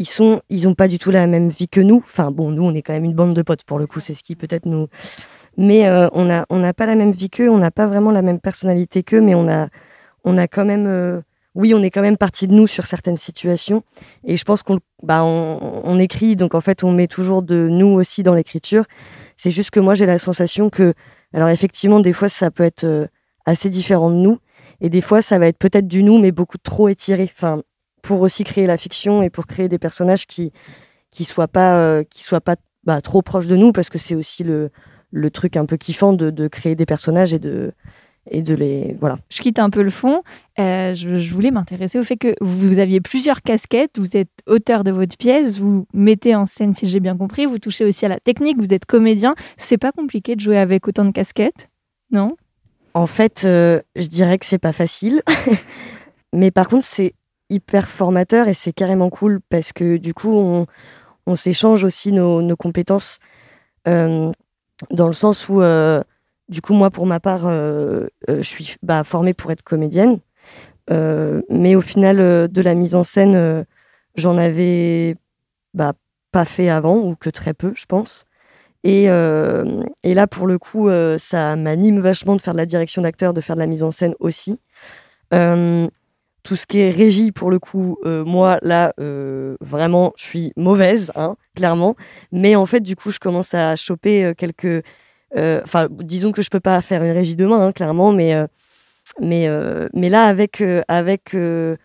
ils 0.01 0.09
sont, 0.09 0.41
ils 0.49 0.67
ont 0.67 0.73
pas 0.73 0.87
du 0.87 0.97
tout 0.97 1.11
la 1.11 1.27
même 1.27 1.49
vie 1.49 1.67
que 1.67 1.79
nous. 1.79 1.97
Enfin, 1.97 2.31
bon, 2.31 2.49
nous, 2.49 2.63
on 2.63 2.73
est 2.73 2.81
quand 2.81 2.93
même 2.93 3.05
une 3.05 3.13
bande 3.13 3.35
de 3.35 3.41
potes 3.43 3.63
pour 3.63 3.77
le 3.77 3.85
coup, 3.85 3.99
c'est 3.99 4.15
ce 4.15 4.23
qui 4.23 4.35
peut-être 4.35 4.65
nous. 4.65 4.87
Mais 5.57 5.87
on 6.13 6.25
n'a 6.25 6.45
on 6.49 6.57
n'a 6.57 6.73
pas 6.73 6.85
la 6.85 6.95
même 6.95 7.11
vie 7.11 7.29
qu'eux, 7.29 7.49
on 7.49 7.57
n'a 7.59 7.71
pas 7.71 7.85
vraiment 7.85 8.11
la 8.11 8.21
même 8.21 8.39
personnalité 8.39 9.03
qu'eux, 9.03 9.21
mais 9.21 9.35
on 9.35 9.47
a, 9.47 9.67
on 10.23 10.37
a 10.37 10.47
quand 10.47 10.65
même. 10.65 11.21
oui, 11.55 11.73
on 11.75 11.83
est 11.83 11.91
quand 11.91 12.01
même 12.01 12.17
partie 12.17 12.47
de 12.47 12.53
nous 12.53 12.67
sur 12.67 12.87
certaines 12.87 13.17
situations. 13.17 13.83
Et 14.25 14.37
je 14.37 14.43
pense 14.43 14.63
qu'on 14.63 14.79
bah, 15.03 15.23
on, 15.23 15.81
on, 15.83 15.99
écrit, 15.99 16.35
donc 16.35 16.55
en 16.55 16.61
fait, 16.61 16.83
on 16.83 16.91
met 16.91 17.07
toujours 17.07 17.43
de 17.43 17.67
nous 17.69 17.93
aussi 17.99 18.23
dans 18.23 18.33
l'écriture. 18.33 18.85
C'est 19.37 19.51
juste 19.51 19.71
que 19.71 19.79
moi, 19.79 19.93
j'ai 19.93 20.05
la 20.05 20.17
sensation 20.17 20.69
que. 20.69 20.93
Alors, 21.33 21.49
effectivement, 21.49 21.99
des 21.99 22.13
fois, 22.13 22.27
ça 22.29 22.49
peut 22.49 22.63
être 22.63 23.07
assez 23.45 23.69
différent 23.69 24.09
de 24.09 24.15
nous. 24.15 24.39
Et 24.81 24.89
des 24.89 25.01
fois, 25.01 25.21
ça 25.21 25.37
va 25.37 25.47
être 25.47 25.59
peut-être 25.59 25.87
du 25.87 26.03
nous, 26.03 26.17
mais 26.17 26.31
beaucoup 26.31 26.57
trop 26.57 26.87
étiré. 26.87 27.29
Enfin, 27.35 27.61
pour 28.01 28.21
aussi 28.21 28.43
créer 28.43 28.67
la 28.67 28.77
fiction 28.77 29.21
et 29.21 29.29
pour 29.29 29.47
créer 29.47 29.69
des 29.69 29.79
personnages 29.79 30.27
qui 30.27 30.51
qui 31.11 31.25
soient 31.25 31.47
pas 31.47 31.77
euh, 31.77 32.03
qui 32.03 32.23
soient 32.23 32.41
pas 32.41 32.55
bah, 32.83 33.01
trop 33.01 33.21
proches 33.21 33.47
de 33.47 33.55
nous, 33.55 33.71
parce 33.71 33.89
que 33.89 33.99
c'est 33.99 34.15
aussi 34.15 34.43
le, 34.43 34.71
le 35.11 35.29
truc 35.29 35.55
un 35.55 35.65
peu 35.65 35.77
kiffant 35.77 36.13
de, 36.13 36.31
de, 36.31 36.47
créer 36.47 36.75
des 36.75 36.85
personnages 36.85 37.33
et 37.33 37.39
de 37.39 37.73
et 38.29 38.41
de 38.41 38.53
les 38.53 38.95
voilà. 38.99 39.17
Je 39.29 39.41
quitte 39.41 39.59
un 39.59 39.69
peu 39.69 39.81
le 39.81 39.89
fond. 39.89 40.23
Euh, 40.59 40.93
je, 40.93 41.17
je, 41.17 41.33
voulais 41.33 41.51
m'intéresser 41.51 41.99
au 41.99 42.03
fait 42.03 42.17
que 42.17 42.35
vous 42.39 42.79
aviez 42.79 43.01
plusieurs 43.01 43.41
casquettes. 43.41 43.97
Vous 43.97 44.15
êtes 44.15 44.29
auteur 44.45 44.83
de 44.83 44.91
votre 44.91 45.17
pièce, 45.17 45.59
vous 45.59 45.87
mettez 45.93 46.35
en 46.35 46.45
scène, 46.45 46.73
si 46.73 46.85
j'ai 46.87 46.99
bien 46.99 47.17
compris. 47.17 47.45
Vous 47.45 47.59
touchez 47.59 47.83
aussi 47.83 48.05
à 48.05 48.09
la 48.09 48.19
technique. 48.19 48.57
Vous 48.57 48.73
êtes 48.73 48.85
comédien. 48.85 49.35
C'est 49.57 49.77
pas 49.77 49.91
compliqué 49.91 50.35
de 50.35 50.41
jouer 50.41 50.57
avec 50.57 50.87
autant 50.87 51.05
de 51.05 51.11
casquettes, 51.11 51.69
non? 52.11 52.29
En 52.93 53.07
fait, 53.07 53.43
euh, 53.45 53.81
je 53.95 54.07
dirais 54.07 54.37
que 54.37 54.45
c'est 54.45 54.59
pas 54.59 54.73
facile. 54.73 55.23
Mais 56.33 56.51
par 56.51 56.67
contre, 56.67 56.85
c'est 56.85 57.13
hyper 57.51 57.87
formateur 57.87 58.47
et 58.47 58.53
c'est 58.53 58.73
carrément 58.73 59.09
cool 59.09 59.39
parce 59.49 59.73
que 59.73 59.97
du 59.97 60.13
coup, 60.13 60.33
on, 60.33 61.35
s'échange 61.35 61.83
aussi 61.83 62.11
nos, 62.11 62.55
compétences 62.57 63.19
euh, 63.87 64.31
dans 64.89 65.07
le 65.07 65.13
sens 65.13 65.47
où, 65.47 65.61
euh, 65.61 66.01
du 66.49 66.61
coup, 66.61 66.73
moi, 66.73 66.89
pour 66.89 67.05
ma 67.05 67.19
part, 67.19 67.43
je 67.43 68.41
suis 68.41 68.75
bah, 68.83 69.03
formée 69.03 69.33
pour 69.33 69.51
être 69.51 69.63
comédienne. 69.63 70.19
mais 70.89 71.75
au 71.75 71.81
final, 71.81 72.17
de 72.49 72.61
la 72.61 72.75
mise 72.75 72.95
en 72.95 73.03
scène, 73.03 73.65
j'en 74.15 74.37
avais 74.37 75.15
bah, 75.73 75.93
pas 76.31 76.45
fait 76.45 76.69
avant 76.69 76.97
ou 76.97 77.15
que 77.15 77.29
très 77.29 77.53
peu, 77.53 77.71
je 77.75 77.85
pense. 77.85 78.25
Et, 78.83 79.09
euh, 79.09 79.83
et, 80.03 80.13
là, 80.13 80.27
pour 80.27 80.47
le 80.47 80.57
coup, 80.57 80.89
euh, 80.89 81.17
ça 81.17 81.55
m'anime 81.55 81.99
vachement 81.99 82.35
de 82.35 82.41
faire 82.41 82.53
de 82.53 82.57
la 82.57 82.65
direction 82.65 83.03
d'acteur, 83.03 83.33
de 83.33 83.41
faire 83.41 83.55
de 83.55 83.61
la 83.61 83.67
mise 83.67 83.83
en 83.83 83.91
scène 83.91 84.15
aussi. 84.19 84.59
Euh, 85.33 85.87
tout 86.43 86.56
ce 86.56 86.65
qui 86.65 86.80
est 86.80 86.89
régie, 86.89 87.32
pour 87.32 87.51
le 87.51 87.60
coup, 87.60 87.97
moi, 88.06 88.58
là, 88.62 88.93
vraiment, 89.62 90.13
je 90.17 90.23
suis 90.23 90.54
mauvaise, 90.56 91.12
hein, 91.15 91.36
clairement. 91.56 91.95
Mais 92.32 92.56
en 92.56 92.65
fait, 92.65 92.82
du 92.82 92.95
coup, 92.95 93.12
je 93.12 93.19
commence 93.19 93.54
à 93.54 93.75
choper 93.75 94.34
quelques. 94.38 94.84
Enfin, 95.36 95.88
disons 95.91 96.32
que 96.32 96.41
je 96.41 96.49
peux 96.49 96.60
pas 96.60 96.82
faire 96.82 97.04
une 97.04 97.12
régie 97.12 97.36
demain, 97.36 97.67
hein, 97.67 97.71
clairement, 97.71 98.12
mais, 98.12 98.36
mais, 99.19 100.10
là, 100.10 100.25
avec. 100.25 100.58
ce 101.32 101.75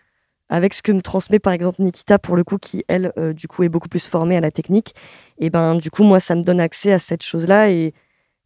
que 0.81 0.91
me 0.91 1.01
transmet 1.01 1.39
par 1.39 1.53
exemple 1.53 1.81
Nikita 1.81 2.19
pour 2.19 2.35
le 2.35 2.43
coup 2.43 2.57
qui 2.57 2.83
elle 2.87 3.13
du 3.35 3.47
coup 3.47 3.63
est 3.63 3.69
beaucoup 3.69 3.89
plus 3.89 4.07
formée 4.07 4.37
à 4.37 4.41
la 4.41 4.51
technique 4.51 4.95
et 5.39 5.49
ben 5.49 5.75
du 5.75 5.91
coup 5.91 6.03
moi 6.03 6.19
ça 6.19 6.35
me 6.35 6.43
donne 6.43 6.61
accès 6.61 6.93
à 6.93 6.99
cette 6.99 7.23
chose 7.23 7.47
là 7.47 7.69
et 7.69 7.93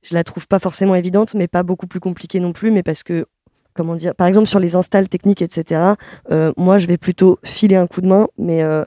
je 0.02 0.16
la 0.16 0.24
trouve 0.24 0.48
pas 0.48 0.60
forcément 0.60 0.96
évidente 0.96 1.36
mais 1.36 1.48
pas 1.48 1.64
beaucoup 1.64 1.88
plus 1.88 2.00
compliquée 2.00 2.40
non 2.40 2.54
plus 2.54 2.72
mais 2.72 2.84
parce 2.84 3.04
que 3.04 3.28
comment 3.74 3.96
dire 3.96 4.16
par 4.16 4.28
exemple 4.28 4.48
sur 4.48 4.60
les 4.60 4.76
installs 4.76 5.10
techniques 5.10 5.42
etc 5.42 5.94
euh, 6.32 6.52
moi 6.58 6.78
je 6.78 6.88
vais 6.88 6.98
plutôt 6.98 7.40
filer 7.44 7.76
un 7.76 7.88
coup 7.88 8.02
de 8.02 8.08
main 8.08 8.28
mais 8.38 8.64
euh, 8.64 8.84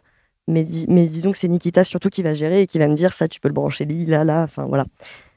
mais, 0.47 0.67
mais 0.89 1.07
disons 1.07 1.33
que 1.33 1.39
c'est 1.39 1.49
Nikita 1.49 1.85
surtout 1.85 2.11
qui 2.11 2.23
va 2.23 2.35
gérer 2.35 2.63
et 2.63 2.67
qui 2.67 2.79
va 2.79 2.89
me 2.89 2.95
dire 2.95 3.13
ça 3.13 3.29
tu 3.29 3.41
peux 3.41 3.49
le 3.49 3.55
brancher 3.55 3.85
là 3.85 4.25
là 4.25 4.43
enfin 4.43 4.65
voilà 4.65 4.85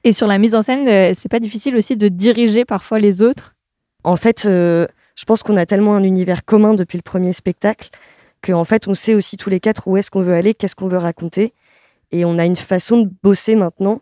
et 0.04 0.12
sur 0.12 0.28
la 0.28 0.38
mise 0.38 0.56
en 0.56 0.62
scène 0.62 0.88
euh, 0.88 1.14
c'est 1.14 1.30
pas 1.30 1.40
difficile 1.40 1.76
aussi 1.76 1.96
de 1.96 2.08
diriger 2.08 2.66
parfois 2.66 3.00
les 3.00 3.22
autres? 3.22 3.56
En 4.04 4.18
fait 4.18 4.44
je 4.44 5.26
pense 5.26 5.44
qu'on 5.44 5.58
a 5.58 5.66
tellement 5.66 5.96
un 5.96 6.04
univers 6.04 6.46
commun 6.46 6.74
depuis 6.74 6.98
le 6.98 7.04
premier 7.04 7.34
spectacle 7.34 7.90
qu'en 8.42 8.66
fait 8.66 8.88
on 8.88 8.94
sait 8.94 9.16
aussi 9.16 9.38
tous 9.38 9.50
les 9.50 9.60
quatre 9.60 9.88
où 9.88 9.98
est-ce 9.98 10.12
qu'on 10.12 10.22
veut 10.22 10.34
aller 10.34 10.54
qu'est-ce 10.54 10.76
qu'on 10.76 10.88
veut 10.88 10.98
raconter 10.98 11.54
et 12.12 12.26
on 12.26 12.38
a 12.38 12.46
une 12.46 12.56
façon 12.56 13.02
de 13.02 13.10
bosser 13.24 13.56
maintenant 13.56 14.02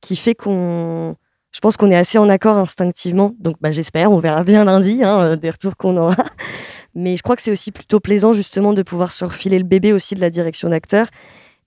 qui 0.00 0.16
fait 0.16 0.34
qu'on. 0.34 1.16
Je 1.56 1.60
pense 1.62 1.78
qu'on 1.78 1.90
est 1.90 1.96
assez 1.96 2.18
en 2.18 2.28
accord 2.28 2.58
instinctivement. 2.58 3.32
Donc 3.38 3.56
bah, 3.62 3.72
j'espère, 3.72 4.12
on 4.12 4.18
verra 4.18 4.44
bien 4.44 4.66
lundi 4.66 5.02
hein, 5.02 5.20
euh, 5.20 5.36
des 5.36 5.48
retours 5.48 5.74
qu'on 5.78 5.96
aura. 5.96 6.14
Mais 6.94 7.16
je 7.16 7.22
crois 7.22 7.34
que 7.34 7.40
c'est 7.40 7.50
aussi 7.50 7.72
plutôt 7.72 7.98
plaisant 7.98 8.34
justement 8.34 8.74
de 8.74 8.82
pouvoir 8.82 9.10
se 9.10 9.24
refiler 9.24 9.58
le 9.58 9.64
bébé 9.64 9.94
aussi 9.94 10.14
de 10.14 10.20
la 10.20 10.28
direction 10.28 10.68
d'acteur 10.68 11.06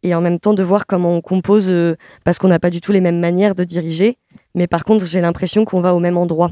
et 0.03 0.13
en 0.13 0.21
même 0.21 0.39
temps 0.39 0.53
de 0.53 0.61
voir 0.61 0.85
comment 0.85 1.15
on 1.15 1.21
compose, 1.21 1.69
euh, 1.69 1.95
parce 2.23 2.37
qu'on 2.37 2.49
n'a 2.49 2.59
pas 2.59 2.69
du 2.69 2.81
tout 2.81 2.91
les 2.91 3.01
mêmes 3.01 3.19
manières 3.19 3.55
de 3.55 3.63
diriger. 3.63 4.19
mais 4.53 4.67
par 4.67 4.83
contre, 4.83 5.07
j'ai 5.07 5.21
l'impression 5.21 5.65
qu'on 5.65 5.81
va 5.81 5.95
au 5.95 5.99
même 5.99 6.17
endroit. 6.17 6.51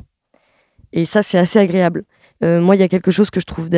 Et 0.91 1.05
ça, 1.05 1.21
c'est 1.21 1.37
assez 1.37 1.59
agréable. 1.59 2.05
Euh, 2.43 2.59
moi, 2.59 2.75
il 2.75 2.79
y 2.79 2.83
a 2.83 2.87
quelque 2.87 3.11
chose 3.11 3.29
que 3.29 3.39
je 3.39 3.45
trouve 3.45 3.69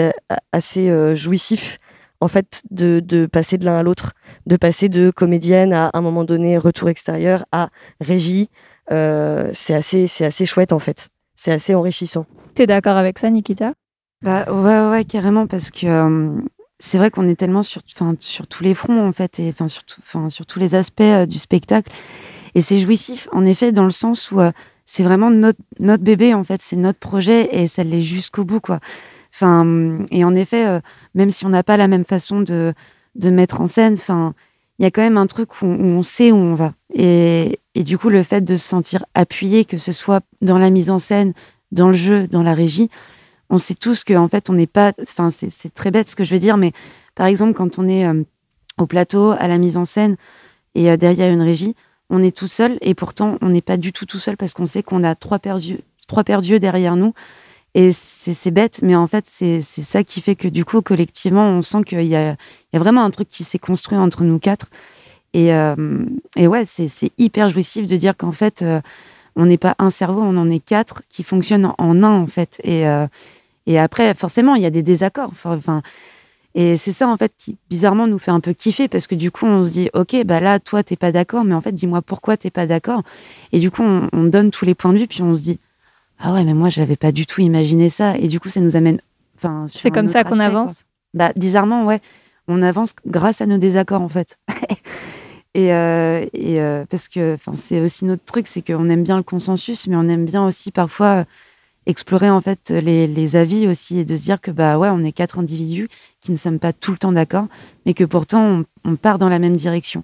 assez 0.54 1.16
jouissif, 1.16 1.80
en 2.22 2.30
fait, 2.30 2.62
de, 2.72 3.02
de 3.04 3.26
passer 3.26 3.58
de 3.58 3.66
l'un 3.66 3.78
à 3.78 3.84
l'autre, 3.84 4.14
de 4.46 4.56
passer 4.56 4.88
de 4.88 5.12
comédienne 5.12 5.74
à, 5.74 5.90
un 5.94 6.02
moment 6.02 6.24
donné 6.24 6.58
retour 6.58 6.88
extérieur 6.88 7.46
à 7.52 7.70
régie. 8.00 8.50
Euh, 8.92 9.52
c'est 9.54 9.74
assez, 9.74 10.08
c'est 10.08 10.26
assez 10.26 10.46
chouette, 10.46 10.74
en 10.74 10.80
fait. 10.80 11.10
C'est 11.36 11.52
assez 11.52 11.76
enrichissant. 11.76 12.26
Tu 12.56 12.64
es 12.64 12.68
d'accord 12.68 12.98
avec 12.98 13.20
ça, 13.20 13.30
Nikita? 13.30 13.74
Bah 14.22 14.46
ouais, 14.52 14.90
ouais, 14.90 15.06
carrément, 15.06 15.48
parce 15.48 15.72
que 15.72 16.42
c'est 16.80 16.98
vrai 16.98 17.12
qu'on 17.12 17.28
est 17.28 17.36
tellement 17.36 17.64
sur, 17.64 17.82
sur 18.20 18.48
tous 18.48 18.64
les 18.64 18.74
fronts, 18.74 19.08
en 19.08 19.12
fait, 19.12 19.40
et 19.40 19.54
sur, 19.68 19.82
sur 20.30 20.46
tous 20.46 20.60
les 20.60 20.76
aspects 20.76 21.26
du 21.28 21.38
spectacle. 21.38 21.92
Et 22.56 22.62
c'est 22.62 22.80
jouissif, 22.80 23.30
en 23.32 23.46
effet, 23.46 23.72
dans 23.72 23.86
le 23.86 23.92
sens 23.92 24.32
où 24.32 24.40
c'est 24.86 25.04
vraiment 25.04 25.30
notre, 25.30 25.60
notre 25.80 26.04
bébé, 26.04 26.34
en 26.34 26.44
fait, 26.44 26.64
c'est 26.64 26.76
notre 26.76 26.98
projet 26.98 27.56
et 27.56 27.68
ça 27.68 27.84
l'est 27.84 28.02
jusqu'au 28.02 28.44
bout, 28.44 28.60
quoi. 28.60 28.80
Enfin, 29.32 30.00
et 30.10 30.24
en 30.24 30.34
effet, 30.34 30.66
euh, 30.66 30.80
même 31.14 31.30
si 31.30 31.46
on 31.46 31.50
n'a 31.50 31.62
pas 31.62 31.78
la 31.78 31.88
même 31.88 32.06
façon 32.06 32.42
de, 32.42 32.74
de 33.14 33.30
mettre 33.30 33.62
en 33.62 33.68
scène, 33.68 33.94
enfin, 33.94 34.34
il 34.80 34.84
y 34.84 34.86
a 34.86 34.92
quand 34.92 35.02
même 35.02 35.18
un 35.18 35.28
truc 35.28 35.62
où, 35.62 35.66
on 35.66 36.04
sait 36.04 36.32
où 36.32 36.38
on 36.38 36.56
va. 36.56 36.74
Et, 36.94 37.60
et, 37.76 37.84
du 37.84 37.98
coup, 37.98 38.10
le 38.10 38.24
fait 38.24 38.42
de 38.42 38.56
se 38.56 38.68
sentir 38.68 39.06
appuyé, 39.14 39.66
que 39.66 39.78
ce 39.78 39.92
soit 39.92 40.22
dans 40.42 40.58
la 40.58 40.70
mise 40.70 40.90
en 40.90 41.00
scène, 41.00 41.34
dans 41.72 41.90
le 41.90 41.96
jeu, 41.96 42.28
dans 42.28 42.44
la 42.44 42.54
régie, 42.54 42.90
on 43.50 43.58
sait 43.58 43.76
tous 43.76 44.04
qu'en 44.04 44.24
en 44.24 44.28
fait, 44.28 44.50
on 44.50 44.54
n'est 44.54 44.68
pas. 44.68 44.94
C'est 45.32 45.74
très 45.74 45.92
bête 45.92 46.08
ce 46.08 46.16
que 46.16 46.24
je 46.24 46.34
veux 46.34 46.40
dire, 46.40 46.58
mais 46.58 46.72
par 47.16 47.28
exemple, 47.28 47.54
quand 47.54 47.78
on 47.78 47.88
est 47.88 48.06
euh, 48.06 48.24
au 48.78 48.86
plateau, 48.86 49.32
à 49.32 49.48
la 49.48 49.58
mise 49.58 49.78
en 49.78 49.86
scène 49.86 50.16
et 50.76 50.90
euh, 50.90 50.98
derrière 50.98 51.32
une 51.32 51.42
régie, 51.42 51.76
on 52.10 52.24
est 52.24 52.36
tout 52.36 52.48
seul 52.48 52.78
et 52.82 52.96
pourtant 52.96 53.38
on 53.42 53.50
n'est 53.50 53.62
pas 53.62 53.78
du 53.78 53.92
tout 53.92 54.06
tout 54.06 54.20
seul 54.20 54.38
parce 54.38 54.54
qu'on 54.54 54.66
sait 54.66 54.84
qu'on 54.84 55.04
a 55.04 55.16
trois 55.16 55.40
paires 55.40 55.58
trois 56.08 56.24
paires 56.24 56.42
d'yeux 56.42 56.60
derrière 56.60 56.96
nous. 56.96 57.14
Et 57.76 57.92
c'est 57.94 58.52
bête, 58.52 58.80
mais 58.82 58.96
en 58.96 59.08
fait, 59.08 59.26
c'est 59.28 59.62
ça 59.62 60.04
qui 60.04 60.22
fait 60.22 60.36
que 60.36 60.48
du 60.48 60.66
coup, 60.66 60.82
collectivement, 60.82 61.46
on 61.50 61.62
sent 61.62 61.84
qu'il 61.86 62.02
y, 62.02 62.10
y 62.10 62.16
a, 62.16 62.36
vraiment 62.74 63.04
un 63.04 63.12
truc 63.12 63.28
qui 63.28 63.44
s'est 63.44 63.60
construit 63.60 63.98
entre 63.98 64.24
nous 64.24 64.40
quatre. 64.40 64.68
Et, 65.34 65.54
euh, 65.54 66.06
et 66.36 66.48
ouais, 66.48 66.66
c'est 66.66 67.12
hyper 67.18 67.50
jouissif 67.50 67.86
de 67.86 67.96
dire 67.96 68.18
qu'en 68.18 68.32
fait, 68.32 68.62
euh, 68.62 68.82
on 69.36 69.46
n'est 69.46 69.58
pas 69.58 69.76
un 69.78 69.90
cerveau, 69.90 70.22
on 70.22 70.36
en 70.38 70.50
est 70.50 70.60
quatre 70.60 71.04
qui 71.10 71.24
fonctionnent 71.24 71.74
en, 71.78 72.04
un, 72.04 72.22
en 72.22 72.28
fait. 72.28 72.60
Et, 72.64 72.88
euh, 72.88 73.06
et 73.68 73.80
après, 73.80 74.14
forcément, 74.16 74.56
il 74.56 74.64
y 74.64 74.66
a 74.66 74.72
des 74.72 74.84
désaccords. 74.84 75.32
Enfin, 75.46 75.82
et 76.56 76.78
c'est 76.78 76.92
ça, 76.92 77.08
en 77.08 77.16
fait, 77.16 77.32
qui 77.38 77.58
bizarrement 77.70 78.08
nous 78.08 78.18
fait 78.18 78.32
un 78.32 78.40
peu 78.40 78.54
kiffer 78.54 78.88
parce 78.88 79.06
que 79.06 79.16
du 79.16 79.30
coup, 79.32 79.46
on 79.46 79.64
se 79.64 79.70
dit, 79.70 79.90
OK, 79.94 80.16
bah 80.26 80.40
là, 80.40 80.60
toi, 80.60 80.84
t'es 80.84 80.96
pas 80.96 81.12
d'accord, 81.12 81.44
mais 81.44 81.54
en 81.54 81.62
fait, 81.62 81.72
dis-moi 81.72 82.02
pourquoi 82.02 82.38
t'es 82.38 82.50
pas 82.50 82.66
d'accord. 82.66 83.04
Et 83.52 83.60
du 83.60 83.70
coup, 83.70 83.84
on, 83.84 84.24
donne 84.24 84.50
tous 84.50 84.66
les 84.66 84.74
points 84.74 84.94
de 84.94 84.98
vue, 84.98 85.08
puis 85.08 85.22
on 85.22 85.36
se 85.36 85.42
dit, 85.42 85.60
ah 86.20 86.34
ouais, 86.34 86.44
mais 86.44 86.54
moi, 86.54 86.70
j'avais 86.70 86.98
pas 86.98 87.12
du 87.12 87.26
tout 87.26 87.42
imaginé 87.42 87.90
ça. 87.90 88.18
Et 88.18 88.28
du 88.28 88.40
coup, 88.40 88.50
ça 88.50 88.60
nous 88.60 88.76
amène. 88.76 89.00
Enfin, 89.38 89.66
c'est 89.74 89.92
comme 89.92 90.10
ça 90.10 90.24
qu'on 90.24 90.40
avance? 90.40 90.84
Bah, 91.14 91.32
bizarrement, 91.36 91.86
ouais. 91.86 92.02
On 92.48 92.62
avance 92.62 92.94
grâce 93.06 93.42
à 93.42 93.46
nos 93.46 93.58
désaccords, 93.58 94.02
en 94.02 94.10
fait. 94.10 94.38
et, 95.54 95.74
euh, 95.74 96.26
et 96.34 96.62
euh, 96.62 96.86
parce 96.90 97.08
que 97.08 97.38
c'est 97.54 97.80
aussi 97.80 98.06
notre 98.06 98.26
truc, 98.26 98.48
c'est 98.48 98.62
qu'on 98.62 98.90
aime 98.90 99.04
bien 99.04 99.18
le 99.18 99.24
consensus, 99.24 99.88
mais 99.88 99.96
on 99.96 100.10
aime 100.10 100.26
bien 100.26 100.46
aussi 100.46 100.72
parfois 100.72 101.26
explorer 101.86 102.30
en 102.30 102.42
fait 102.42 102.70
les, 102.70 103.36
avis 103.36 103.68
aussi 103.68 104.00
et 104.00 104.06
de 104.06 104.16
se 104.16 104.24
dire 104.24 104.40
que 104.40 104.52
bah 104.52 104.78
ouais 104.78 104.90
on 104.90 105.04
est 105.04 105.12
quatre 105.12 105.40
individus 105.40 105.90
qui 106.22 106.32
ne 106.32 106.36
sommes 106.36 106.60
pas 106.60 106.72
tout 106.72 106.92
le 106.92 106.98
temps 106.98 107.12
d'accord 107.12 107.48
mais 107.86 107.96
que 107.96 108.04
pourtant 108.04 108.64
on, 108.86 108.96
part 108.96 109.18
dans 109.18 109.30
la 109.30 109.40
même 109.40 109.56
direction 109.56 110.04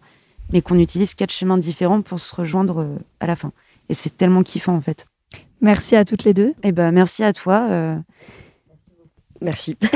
mais 0.51 0.61
qu'on 0.61 0.79
utilise 0.79 1.13
quatre 1.13 1.31
chemins 1.31 1.57
différents 1.57 2.01
pour 2.01 2.19
se 2.19 2.33
rejoindre 2.33 2.81
euh, 2.81 2.97
à 3.19 3.27
la 3.27 3.35
fin 3.35 3.51
et 3.89 3.93
c'est 3.93 4.17
tellement 4.17 4.41
kiffant 4.41 4.73
en 4.73 4.81
fait 4.81 5.05
merci 5.65 5.95
à 5.95 6.05
toutes 6.05 6.23
les 6.23 6.33
deux 6.33 6.49
et 6.63 6.69
eh 6.69 6.71
ben 6.71 6.91
merci 6.91 7.23
à 7.23 7.33
toi 7.33 7.67
euh. 7.69 7.97
merci 9.41 9.77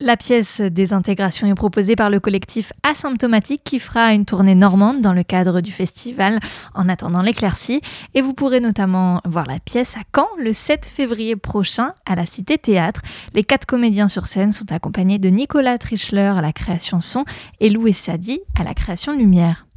La 0.00 0.16
pièce 0.16 0.60
des 0.60 0.92
intégrations 0.92 1.46
est 1.46 1.54
proposée 1.54 1.94
par 1.94 2.10
le 2.10 2.18
collectif 2.18 2.72
Asymptomatique 2.82 3.62
qui 3.62 3.78
fera 3.78 4.12
une 4.12 4.24
tournée 4.24 4.56
normande 4.56 5.00
dans 5.00 5.12
le 5.12 5.22
cadre 5.22 5.60
du 5.60 5.70
festival 5.70 6.40
En 6.74 6.88
attendant 6.88 7.22
l'éclaircie. 7.22 7.80
Et 8.14 8.20
vous 8.20 8.34
pourrez 8.34 8.58
notamment 8.58 9.20
voir 9.24 9.46
la 9.46 9.60
pièce 9.60 9.96
à 9.96 10.00
Caen 10.12 10.26
le 10.38 10.52
7 10.52 10.86
février 10.86 11.36
prochain 11.36 11.92
à 12.04 12.16
la 12.16 12.26
Cité 12.26 12.58
Théâtre. 12.58 13.00
Les 13.32 13.44
quatre 13.44 13.64
comédiens 13.64 14.08
sur 14.08 14.26
scène 14.26 14.50
sont 14.50 14.72
accompagnés 14.72 15.20
de 15.20 15.28
Nicolas 15.28 15.78
Trichler 15.78 16.32
à 16.36 16.40
la 16.40 16.52
création 16.52 17.00
son 17.00 17.24
et 17.60 17.70
Louis 17.70 17.92
Sadi 17.92 18.40
à 18.58 18.64
la 18.64 18.74
création 18.74 19.16
lumière. 19.16 19.68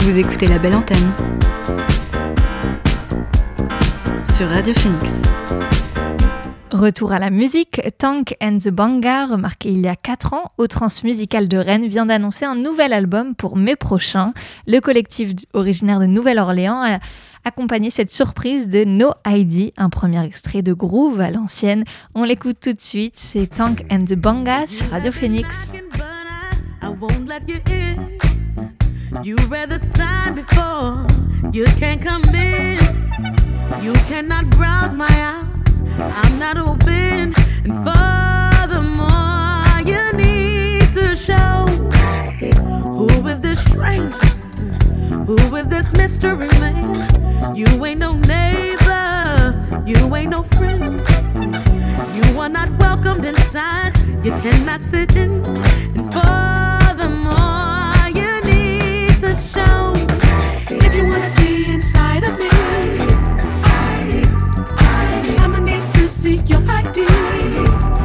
Vous 0.00 0.18
écoutez 0.18 0.48
la 0.48 0.58
belle 0.58 0.74
antenne 0.74 1.12
sur 4.26 4.48
Radio 4.48 4.74
Phoenix. 4.74 5.22
Retour 6.70 7.12
à 7.12 7.18
la 7.18 7.30
musique, 7.30 7.80
Tank 7.98 8.36
and 8.40 8.58
the 8.58 8.68
Banga, 8.68 9.26
remarqué 9.26 9.70
il 9.70 9.80
y 9.80 9.88
a 9.88 9.96
4 9.96 10.34
ans 10.34 10.52
au 10.58 10.66
Transmusical 10.66 11.48
de 11.48 11.56
Rennes, 11.56 11.86
vient 11.86 12.06
d'annoncer 12.06 12.44
un 12.44 12.54
nouvel 12.54 12.92
album 12.92 13.34
pour 13.34 13.56
mai 13.56 13.76
prochain. 13.76 14.32
Le 14.66 14.80
collectif 14.80 15.30
originaire 15.52 16.00
de 16.00 16.06
Nouvelle-Orléans 16.06 16.82
a 16.82 16.98
accompagné 17.44 17.90
cette 17.90 18.12
surprise 18.12 18.68
de 18.68 18.84
No 18.84 19.12
ID, 19.26 19.72
un 19.76 19.88
premier 19.88 20.24
extrait 20.24 20.62
de 20.62 20.72
Groove 20.72 21.20
à 21.20 21.30
l'ancienne. 21.30 21.84
On 22.14 22.24
l'écoute 22.24 22.58
tout 22.60 22.72
de 22.72 22.82
suite, 22.82 23.14
c'est 23.16 23.46
Tank 23.46 23.84
and 23.90 24.04
the 24.04 24.14
Banga 24.14 24.66
sur 24.66 24.90
Radio 24.90 25.12
Phoenix. 25.12 25.48
I'm 35.98 36.38
not 36.38 36.58
open, 36.58 37.34
and 37.64 37.84
furthermore, 37.84 39.62
you 39.86 40.12
need 40.12 40.82
to 40.94 41.16
show 41.16 41.66
who 42.82 43.26
is 43.28 43.40
this 43.40 43.60
stranger, 43.60 44.18
who 45.24 45.56
is 45.56 45.68
this 45.68 45.92
mystery 45.92 46.48
man. 46.60 47.56
You 47.56 47.66
ain't 47.84 48.00
no 48.00 48.12
neighbor, 48.12 49.82
you 49.86 50.14
ain't 50.14 50.30
no 50.30 50.42
friend. 50.42 51.00
You 52.14 52.40
are 52.40 52.48
not 52.48 52.70
welcomed 52.78 53.24
inside, 53.24 53.96
you 54.24 54.32
cannot 54.42 54.82
sit 54.82 55.16
in, 55.16 55.44
and 55.44 56.12
furthermore, 56.12 56.65
see 61.24 61.66
inside 61.66 62.24
of 62.24 62.38
me. 62.38 62.56
see 66.08 66.36
your 66.46 66.62
ID. 66.68 67.95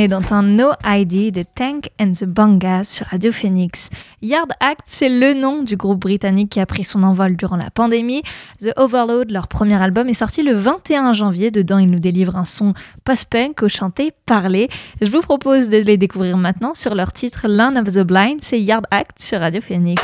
Venez 0.00 0.08
d'entendre 0.08 0.48
No 0.48 0.70
ID 0.82 1.30
de 1.30 1.42
Tank 1.42 1.90
and 2.00 2.12
the 2.12 2.24
Bangas 2.24 2.84
sur 2.84 3.06
Radio 3.08 3.32
Phoenix. 3.32 3.90
Yard 4.22 4.50
Act, 4.60 4.80
c'est 4.86 5.10
le 5.10 5.34
nom 5.34 5.62
du 5.62 5.76
groupe 5.76 6.00
britannique 6.00 6.48
qui 6.52 6.60
a 6.60 6.64
pris 6.64 6.84
son 6.84 7.02
envol 7.02 7.36
durant 7.36 7.56
la 7.56 7.68
pandémie. 7.68 8.22
The 8.62 8.72
Overload, 8.76 9.30
leur 9.30 9.46
premier 9.46 9.74
album, 9.74 10.08
est 10.08 10.14
sorti 10.14 10.42
le 10.42 10.54
21 10.54 11.12
janvier. 11.12 11.50
Dedans, 11.50 11.76
ils 11.76 11.90
nous 11.90 11.98
délivrent 11.98 12.36
un 12.36 12.46
son 12.46 12.72
post-punk 13.04 13.62
au 13.62 13.68
chanté 13.68 14.12
parlé. 14.24 14.70
Je 15.02 15.10
vous 15.10 15.20
propose 15.20 15.68
de 15.68 15.76
les 15.76 15.98
découvrir 15.98 16.38
maintenant 16.38 16.72
sur 16.74 16.94
leur 16.94 17.12
titre 17.12 17.46
Land 17.46 17.76
of 17.76 17.92
the 17.92 18.02
Blind. 18.02 18.38
C'est 18.40 18.60
Yard 18.60 18.86
Act 18.90 19.20
sur 19.20 19.40
Radio 19.40 19.60
Phoenix. 19.60 20.00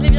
dit 0.00 0.10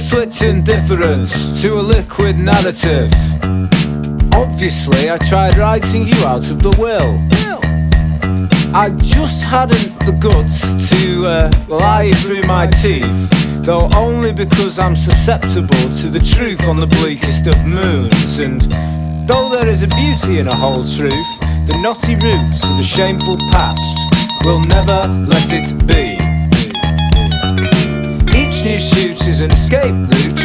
Switch 0.00 0.42
indifference 0.42 1.32
to 1.62 1.78
a 1.78 1.80
liquid 1.80 2.36
narrative. 2.36 3.12
Obviously, 4.34 5.10
I 5.10 5.18
tried 5.18 5.56
writing 5.56 6.06
you 6.06 6.14
out 6.24 6.50
of 6.50 6.62
the 6.62 6.74
will. 6.80 7.20
I 8.74 8.90
just 9.00 9.44
hadn't 9.44 9.96
the 10.00 10.18
guts 10.18 10.60
to 10.90 11.22
uh, 11.26 11.52
lie 11.68 12.10
through 12.12 12.42
my 12.42 12.66
teeth, 12.66 13.06
though 13.64 13.88
only 13.94 14.32
because 14.32 14.78
I'm 14.78 14.96
susceptible 14.96 15.86
to 16.02 16.08
the 16.08 16.20
truth 16.34 16.66
on 16.66 16.80
the 16.80 16.88
bleakest 16.88 17.46
of 17.46 17.64
moons. 17.64 18.38
And 18.38 18.62
though 19.28 19.48
there 19.48 19.68
is 19.68 19.82
a 19.82 19.88
beauty 19.88 20.38
in 20.38 20.48
a 20.48 20.56
whole 20.56 20.84
truth, 20.84 21.40
the 21.66 21.78
knotty 21.82 22.16
roots 22.16 22.68
of 22.68 22.78
a 22.78 22.82
shameful 22.82 23.36
past 23.52 24.44
will 24.44 24.60
never 24.60 25.02
let 25.26 25.52
it 25.52 25.86
be. 25.86 26.23
Each 28.64 28.70
new 28.70 28.80
shoot 28.80 29.26
is 29.26 29.42
an 29.42 29.50
escape 29.50 29.92
route, 29.92 30.40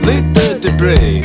loot 0.00 0.24
the 0.32 0.58
debris. 0.58 1.22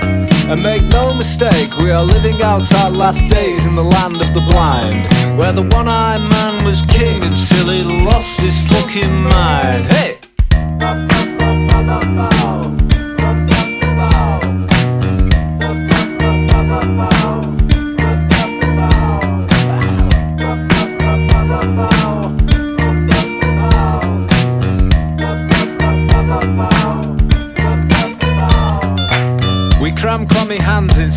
And 0.51 0.61
make 0.61 0.83
no 0.91 1.13
mistake, 1.13 1.77
we 1.77 1.89
are 1.89 2.03
living 2.03 2.41
out 2.41 2.69
our 2.83 2.89
last 2.91 3.21
days 3.31 3.65
in 3.65 3.75
the 3.75 3.83
land 3.83 4.21
of 4.21 4.33
the 4.33 4.41
blind. 4.41 5.07
Where 5.37 5.53
the 5.53 5.61
one 5.61 5.87
eyed 5.87 6.19
man 6.19 6.65
was 6.65 6.81
king 6.81 7.23
until 7.23 7.69
he 7.69 7.81
lost 8.03 8.41
his 8.41 8.59
fucking 8.67 9.23
mind. 9.23 9.85
Hey! 9.85 10.02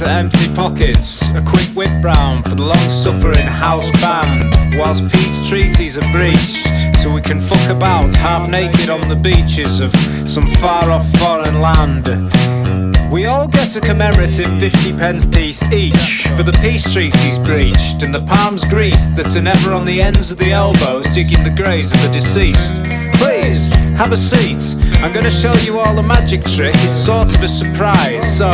Into 0.00 0.12
empty 0.12 0.54
pockets. 0.54 1.22
A 1.30 1.42
quick 1.42 1.68
whip 1.74 2.04
round 2.04 2.44
for 2.46 2.54
the 2.54 2.62
long 2.62 2.90
suffering 2.90 3.46
house 3.46 3.90
band. 4.02 4.52
Whilst 4.78 5.10
peace 5.10 5.48
treaties 5.48 5.96
are 5.96 6.12
breached, 6.12 6.66
so 6.96 7.10
we 7.10 7.22
can 7.22 7.38
fuck 7.40 7.74
about 7.74 8.14
half 8.16 8.48
naked 8.48 8.90
on 8.90 9.08
the 9.08 9.16
beaches 9.16 9.80
of 9.80 9.92
some 10.28 10.46
far 10.56 10.90
off 10.90 11.08
foreign 11.18 11.62
land. 11.62 12.08
We 13.10 13.24
all 13.26 13.48
get 13.48 13.74
a 13.76 13.80
commemorative 13.80 14.58
50 14.58 14.98
pence 14.98 15.24
piece 15.24 15.62
each 15.72 16.26
for 16.36 16.42
the 16.42 16.58
peace 16.60 16.92
treaties 16.92 17.38
breached 17.38 18.02
and 18.02 18.12
the 18.12 18.24
palms 18.26 18.68
greased 18.68 19.16
that 19.16 19.34
are 19.36 19.42
never 19.42 19.72
on 19.72 19.84
the 19.84 20.02
ends 20.02 20.30
of 20.30 20.38
the 20.38 20.52
elbows 20.52 21.06
digging 21.14 21.42
the 21.44 21.54
graves 21.56 21.92
of 21.94 22.02
the 22.02 22.10
deceased. 22.12 22.74
Please, 23.14 23.66
have 23.96 24.12
a 24.12 24.16
seat. 24.16 24.76
I'm 25.02 25.12
gonna 25.12 25.30
show 25.30 25.54
you 25.64 25.78
all 25.78 25.98
a 25.98 26.02
magic 26.02 26.44
trick. 26.44 26.74
It's 26.74 26.92
sort 26.92 27.34
of 27.34 27.42
a 27.42 27.48
surprise. 27.48 28.26
So, 28.36 28.50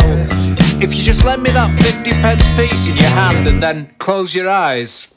if 0.82 0.94
you 0.96 1.02
just 1.02 1.24
lend 1.24 1.44
me 1.44 1.50
that 1.50 1.70
50 1.78 2.10
pence 2.10 2.44
piece 2.56 2.88
in 2.88 2.96
your 2.96 3.10
hand 3.10 3.46
and 3.46 3.62
then 3.62 3.94
close 3.98 4.34
your 4.34 4.50
eyes. 4.50 5.14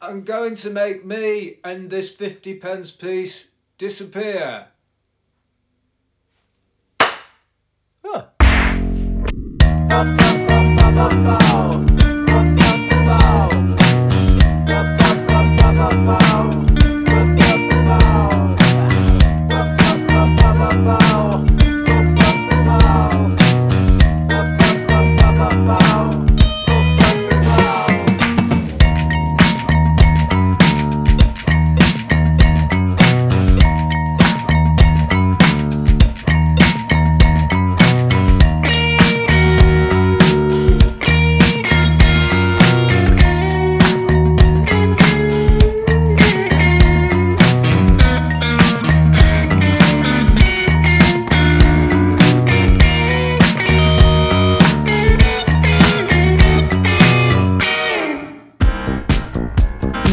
I'm 0.00 0.24
going 0.24 0.56
to 0.56 0.70
make 0.70 1.04
me 1.04 1.58
and 1.62 1.88
this 1.88 2.10
50 2.10 2.54
pence 2.56 2.90
piece 2.90 3.46
disappear. 3.78 4.66
Huh. 8.04 8.26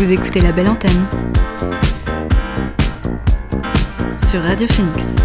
Vous 0.10 0.16
écoutez 0.16 0.42
la 0.42 0.52
belle 0.52 0.68
antenne 0.68 1.06
sur 4.18 4.42
Radio 4.42 4.68
Phoenix. 4.68 5.18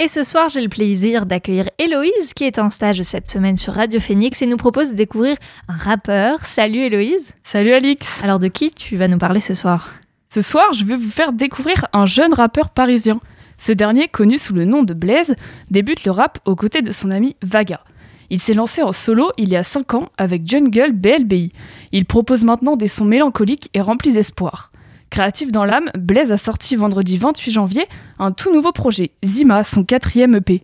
Et 0.00 0.08
ce 0.08 0.24
soir, 0.24 0.48
j'ai 0.48 0.60
le 0.60 0.68
plaisir 0.68 1.26
d'accueillir 1.26 1.70
Héloïse 1.78 2.34
qui 2.34 2.42
est 2.42 2.58
en 2.58 2.70
stage 2.70 3.02
cette 3.02 3.30
semaine 3.30 3.54
sur 3.54 3.74
Radio 3.74 4.00
Phoenix 4.00 4.42
et 4.42 4.46
nous 4.46 4.56
propose 4.56 4.90
de 4.90 4.96
découvrir 4.96 5.36
un 5.68 5.76
rappeur. 5.76 6.40
Salut 6.40 6.80
Héloïse. 6.80 7.28
Salut 7.44 7.72
Alix. 7.72 8.20
Alors 8.24 8.40
de 8.40 8.48
qui 8.48 8.72
tu 8.72 8.96
vas 8.96 9.06
nous 9.06 9.18
parler 9.18 9.38
ce 9.38 9.54
soir? 9.54 9.94
Ce 10.34 10.42
soir, 10.42 10.72
je 10.72 10.84
vais 10.84 10.96
vous 10.96 11.10
faire 11.10 11.32
découvrir 11.32 11.86
un 11.92 12.06
jeune 12.06 12.34
rappeur 12.34 12.70
parisien. 12.70 13.20
Ce 13.58 13.70
dernier, 13.70 14.08
connu 14.08 14.38
sous 14.38 14.54
le 14.54 14.64
nom 14.64 14.82
de 14.82 14.92
Blaise, 14.92 15.36
débute 15.70 16.04
le 16.04 16.10
rap 16.10 16.40
aux 16.46 16.56
côtés 16.56 16.82
de 16.82 16.90
son 16.90 17.12
ami 17.12 17.36
Vaga. 17.42 17.84
Il 18.30 18.40
s'est 18.40 18.54
lancé 18.54 18.82
en 18.82 18.92
solo 18.92 19.32
il 19.36 19.48
y 19.48 19.56
a 19.56 19.64
5 19.64 19.94
ans 19.94 20.08
avec 20.16 20.46
Jungle 20.46 20.92
BLBI. 20.92 21.50
Il 21.90 22.04
propose 22.06 22.44
maintenant 22.44 22.76
des 22.76 22.86
sons 22.86 23.04
mélancoliques 23.04 23.70
et 23.74 23.80
remplis 23.80 24.12
d'espoir. 24.12 24.70
Créatif 25.10 25.50
dans 25.50 25.64
l'âme, 25.64 25.90
Blaise 25.98 26.30
a 26.30 26.36
sorti 26.36 26.76
vendredi 26.76 27.18
28 27.18 27.50
janvier 27.50 27.86
un 28.20 28.30
tout 28.30 28.52
nouveau 28.52 28.70
projet, 28.70 29.10
Zima, 29.24 29.64
son 29.64 29.82
quatrième 29.82 30.36
EP. 30.36 30.62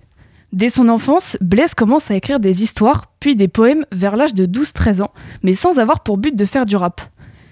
Dès 0.53 0.69
son 0.69 0.89
enfance, 0.89 1.37
Blaise 1.41 1.75
commence 1.75 2.11
à 2.13 2.15
écrire 2.15 2.39
des 2.39 2.63
histoires, 2.63 3.13
puis 3.19 3.35
des 3.35 3.49
poèmes 3.49 3.85
vers 3.91 4.15
l'âge 4.15 4.35
de 4.35 4.47
12-13 4.47 5.03
ans, 5.03 5.13
mais 5.43 5.53
sans 5.53 5.81
avoir 5.81 6.05
pour 6.05 6.19
but 6.19 6.37
de 6.37 6.45
faire 6.45 6.67
du 6.67 6.77
rap. 6.77 7.01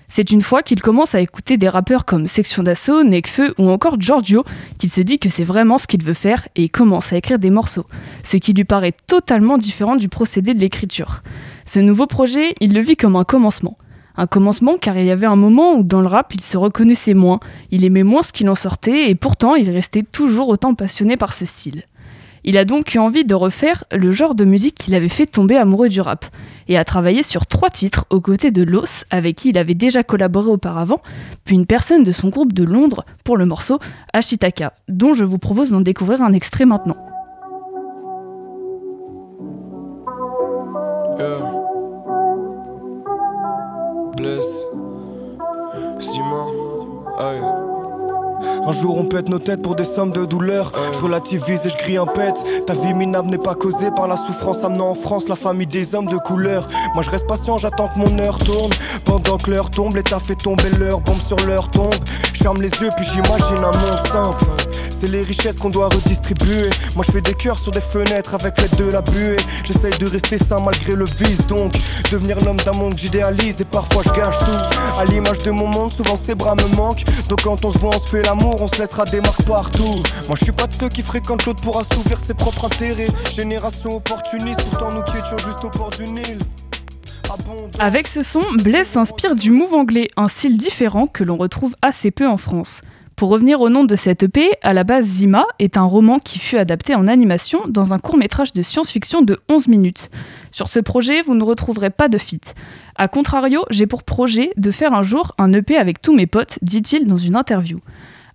C'est 0.08 0.30
une 0.30 0.42
fois 0.42 0.62
qu'il 0.62 0.80
commence 0.80 1.14
à 1.14 1.20
écouter 1.20 1.56
des 1.56 1.68
rappeurs 1.68 2.04
comme 2.04 2.26
Section 2.26 2.62
d'Assaut, 2.62 3.02
Nekfeu 3.02 3.54
ou 3.58 3.70
encore 3.70 4.00
Giorgio 4.00 4.44
qu'il 4.78 4.90
se 4.90 5.00
dit 5.00 5.18
que 5.18 5.28
c'est 5.28 5.44
vraiment 5.44 5.78
ce 5.78 5.86
qu'il 5.86 6.02
veut 6.02 6.14
faire 6.14 6.46
et 6.56 6.68
commence 6.68 7.12
à 7.12 7.16
écrire 7.16 7.38
des 7.38 7.50
morceaux, 7.50 7.86
ce 8.22 8.36
qui 8.36 8.52
lui 8.52 8.64
paraît 8.64 8.94
totalement 9.06 9.58
différent 9.58 9.96
du 9.96 10.08
procédé 10.08 10.54
de 10.54 10.60
l'écriture. 10.60 11.22
Ce 11.66 11.80
nouveau 11.80 12.06
projet, 12.06 12.54
il 12.60 12.74
le 12.74 12.80
vit 12.80 12.96
comme 12.96 13.16
un 13.16 13.24
commencement. 13.24 13.76
Un 14.16 14.26
commencement 14.26 14.76
car 14.80 14.96
il 14.96 15.06
y 15.06 15.10
avait 15.10 15.26
un 15.26 15.36
moment 15.36 15.74
où 15.74 15.82
dans 15.82 16.00
le 16.00 16.06
rap 16.06 16.32
il 16.34 16.42
se 16.42 16.56
reconnaissait 16.56 17.14
moins, 17.14 17.40
il 17.72 17.84
aimait 17.84 18.04
moins 18.04 18.22
ce 18.22 18.32
qu'il 18.32 18.48
en 18.48 18.54
sortait 18.54 19.10
et 19.10 19.14
pourtant 19.16 19.56
il 19.56 19.70
restait 19.70 20.04
toujours 20.04 20.48
autant 20.48 20.74
passionné 20.74 21.16
par 21.16 21.32
ce 21.32 21.44
style. 21.44 21.82
Il 22.44 22.58
a 22.58 22.66
donc 22.66 22.94
eu 22.94 22.98
envie 22.98 23.24
de 23.24 23.34
refaire 23.34 23.84
le 23.90 24.12
genre 24.12 24.34
de 24.34 24.44
musique 24.44 24.74
qu'il 24.74 24.94
avait 24.94 25.08
fait 25.08 25.24
tomber 25.24 25.56
amoureux 25.56 25.88
du 25.88 26.02
rap, 26.02 26.26
et 26.68 26.76
a 26.76 26.84
travaillé 26.84 27.22
sur 27.22 27.46
trois 27.46 27.70
titres 27.70 28.04
aux 28.10 28.20
côtés 28.20 28.50
de 28.50 28.62
Los, 28.62 29.04
avec 29.10 29.36
qui 29.36 29.48
il 29.48 29.58
avait 29.58 29.74
déjà 29.74 30.02
collaboré 30.02 30.50
auparavant, 30.50 31.00
puis 31.44 31.56
une 31.56 31.66
personne 31.66 32.04
de 32.04 32.12
son 32.12 32.28
groupe 32.28 32.52
de 32.52 32.64
Londres 32.64 33.04
pour 33.24 33.38
le 33.38 33.46
morceau 33.46 33.78
Ashitaka, 34.12 34.74
dont 34.88 35.14
je 35.14 35.24
vous 35.24 35.38
propose 35.38 35.70
d'en 35.70 35.80
découvrir 35.80 36.20
un 36.20 36.32
extrait 36.32 36.66
maintenant. 36.66 36.96
Un 48.66 48.72
jour 48.72 48.98
on 48.98 49.04
pète 49.04 49.28
nos 49.28 49.38
têtes 49.38 49.62
pour 49.62 49.74
des 49.74 49.84
sommes 49.84 50.12
de 50.12 50.24
douleur. 50.24 50.72
Je 50.92 51.00
relativise 51.00 51.66
et 51.66 51.68
je 51.68 51.76
crie 51.76 51.96
un 51.96 52.06
pète. 52.06 52.36
Ta 52.66 52.74
vie 52.74 52.94
minable 52.94 53.30
n'est 53.30 53.38
pas 53.38 53.54
causée 53.54 53.90
par 53.94 54.08
la 54.08 54.16
souffrance 54.16 54.64
amenant 54.64 54.90
en 54.90 54.94
France 54.94 55.28
la 55.28 55.36
famille 55.36 55.66
des 55.66 55.94
hommes 55.94 56.06
de 56.06 56.16
couleur. 56.16 56.68
Moi 56.94 57.02
je 57.02 57.10
reste 57.10 57.26
patient, 57.26 57.58
j'attends 57.58 57.88
que 57.88 57.98
mon 57.98 58.18
heure 58.18 58.38
tourne. 58.38 58.72
Pendant 59.04 59.38
que 59.38 59.50
l'heure 59.50 59.70
tombe, 59.70 59.96
l'état 59.96 60.18
fait 60.18 60.34
tomber 60.34 60.70
l'heure, 60.78 61.00
bombe 61.00 61.16
sur 61.16 61.38
l'heure 61.40 61.70
tombe. 61.70 61.94
Ferme 62.44 62.60
les 62.60 62.68
yeux 62.68 62.90
puis 62.94 63.06
j'imagine 63.06 63.64
un 63.64 63.72
monde 63.72 64.06
simple. 64.12 64.44
C'est 64.92 65.06
les 65.06 65.22
richesses 65.22 65.56
qu'on 65.56 65.70
doit 65.70 65.88
redistribuer. 65.88 66.68
Moi 66.94 67.02
je 67.06 67.12
fais 67.12 67.22
des 67.22 67.32
cœurs 67.32 67.58
sur 67.58 67.72
des 67.72 67.80
fenêtres 67.80 68.34
avec 68.34 68.60
l'aide 68.60 68.76
de 68.76 68.90
la 68.90 69.00
buée. 69.00 69.38
J'essaye 69.64 69.96
de 69.98 70.06
rester 70.06 70.36
sain 70.36 70.60
malgré 70.60 70.94
le 70.94 71.06
vice 71.06 71.46
donc. 71.46 71.72
Devenir 72.12 72.38
l'homme 72.44 72.58
d'un 72.58 72.72
monde 72.72 72.98
j'idéalise 72.98 73.62
et 73.62 73.64
parfois 73.64 74.02
je 74.04 74.10
gâche 74.10 74.38
tout. 74.40 75.00
À 75.00 75.06
l'image 75.06 75.38
de 75.38 75.52
mon 75.52 75.66
monde, 75.66 75.90
souvent 75.90 76.16
ses 76.16 76.34
bras 76.34 76.54
me 76.54 76.76
manquent. 76.76 77.04
Donc 77.30 77.44
quand 77.44 77.64
on 77.64 77.72
se 77.72 77.78
voit, 77.78 77.96
on 77.96 77.98
se 77.98 78.10
fait 78.10 78.22
l'amour, 78.22 78.60
on 78.60 78.68
se 78.68 78.76
laissera 78.76 79.06
des 79.06 79.22
marques 79.22 79.44
partout. 79.44 80.02
Moi 80.26 80.36
je 80.36 80.44
suis 80.44 80.52
pas 80.52 80.66
de 80.66 80.74
ceux 80.74 80.90
qui 80.90 81.00
fréquentent 81.00 81.46
l'autre 81.46 81.62
pour 81.62 81.78
assouvir 81.78 82.20
ses 82.20 82.34
propres 82.34 82.66
intérêts. 82.66 83.08
Génération 83.32 83.96
opportuniste, 83.96 84.62
pourtant 84.64 84.92
nous 84.92 85.02
qui 85.04 85.16
étions 85.16 85.38
juste 85.38 85.64
au 85.64 85.70
port 85.70 85.88
du 85.88 86.06
Nil. 86.08 86.40
Avec 87.78 88.06
ce 88.08 88.22
son, 88.22 88.42
Blaise 88.62 88.86
s'inspire 88.86 89.34
du 89.34 89.50
move 89.50 89.74
anglais, 89.74 90.08
un 90.16 90.28
style 90.28 90.56
différent 90.56 91.06
que 91.06 91.24
l'on 91.24 91.36
retrouve 91.36 91.74
assez 91.82 92.10
peu 92.10 92.26
en 92.26 92.36
France. 92.36 92.80
Pour 93.16 93.28
revenir 93.28 93.60
au 93.60 93.68
nom 93.68 93.84
de 93.84 93.94
cette 93.94 94.24
EP, 94.24 94.50
à 94.62 94.72
la 94.72 94.82
base 94.82 95.06
Zima 95.06 95.46
est 95.60 95.76
un 95.76 95.84
roman 95.84 96.18
qui 96.18 96.40
fut 96.40 96.56
adapté 96.56 96.96
en 96.96 97.06
animation 97.06 97.60
dans 97.68 97.94
un 97.94 98.00
court 98.00 98.16
métrage 98.16 98.52
de 98.52 98.62
science-fiction 98.62 99.22
de 99.22 99.38
11 99.48 99.68
minutes. 99.68 100.10
Sur 100.50 100.68
ce 100.68 100.80
projet, 100.80 101.22
vous 101.22 101.34
ne 101.34 101.44
retrouverez 101.44 101.90
pas 101.90 102.08
de 102.08 102.18
feat. 102.18 102.54
A 102.96 103.06
contrario, 103.06 103.64
j'ai 103.70 103.86
pour 103.86 104.02
projet 104.02 104.50
de 104.56 104.70
faire 104.72 104.94
un 104.94 105.04
jour 105.04 105.32
un 105.38 105.52
EP 105.52 105.76
avec 105.76 106.02
tous 106.02 106.14
mes 106.14 106.26
potes, 106.26 106.58
dit-il 106.62 107.06
dans 107.06 107.18
une 107.18 107.36
interview. 107.36 107.78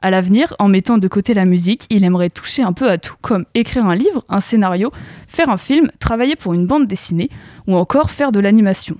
À 0.01 0.09
l'avenir, 0.09 0.55
en 0.59 0.69
mettant 0.69 0.97
de 0.97 1.07
côté 1.09 1.33
la 1.33 1.43
musique, 1.43 1.85
il 1.89 2.05
aimerait 2.05 2.29
toucher 2.29 2.63
un 2.63 2.71
peu 2.71 2.89
à 2.89 2.97
tout, 2.97 3.15
comme 3.21 3.45
écrire 3.53 3.85
un 3.85 3.95
livre, 3.95 4.23
un 4.29 4.39
scénario, 4.39 4.91
faire 5.27 5.49
un 5.49 5.57
film, 5.57 5.91
travailler 5.99 6.37
pour 6.37 6.53
une 6.53 6.65
bande 6.65 6.87
dessinée, 6.87 7.29
ou 7.67 7.75
encore 7.75 8.09
faire 8.09 8.31
de 8.31 8.39
l'animation. 8.39 8.95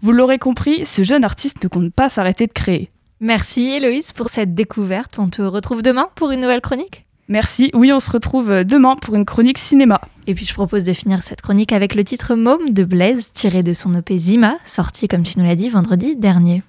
Vous 0.00 0.12
l'aurez 0.12 0.38
compris, 0.38 0.86
ce 0.86 1.02
jeune 1.02 1.24
artiste 1.24 1.62
ne 1.62 1.68
compte 1.68 1.92
pas 1.92 2.08
s'arrêter 2.08 2.46
de 2.46 2.52
créer. 2.52 2.90
Merci 3.20 3.70
Héloïse 3.70 4.12
pour 4.12 4.28
cette 4.28 4.54
découverte. 4.54 5.18
On 5.18 5.28
te 5.28 5.42
retrouve 5.42 5.82
demain 5.82 6.08
pour 6.14 6.30
une 6.30 6.40
nouvelle 6.40 6.60
chronique? 6.60 7.06
Merci. 7.26 7.70
Oui, 7.72 7.90
on 7.90 8.00
se 8.00 8.10
retrouve 8.10 8.64
demain 8.64 8.96
pour 8.96 9.14
une 9.14 9.24
chronique 9.24 9.58
cinéma. 9.58 10.00
Et 10.26 10.34
puis 10.34 10.44
je 10.44 10.52
propose 10.52 10.84
de 10.84 10.92
finir 10.92 11.22
cette 11.22 11.40
chronique 11.40 11.72
avec 11.72 11.94
le 11.94 12.04
titre 12.04 12.34
Môme 12.34 12.70
de 12.70 12.84
Blaise, 12.84 13.30
tiré 13.32 13.62
de 13.62 13.72
son 13.72 13.94
EP 13.94 14.18
Zima, 14.18 14.58
sorti 14.62 15.08
comme 15.08 15.22
tu 15.22 15.38
nous 15.38 15.44
l'as 15.44 15.56
dit 15.56 15.70
vendredi 15.70 16.16
dernier. 16.16 16.62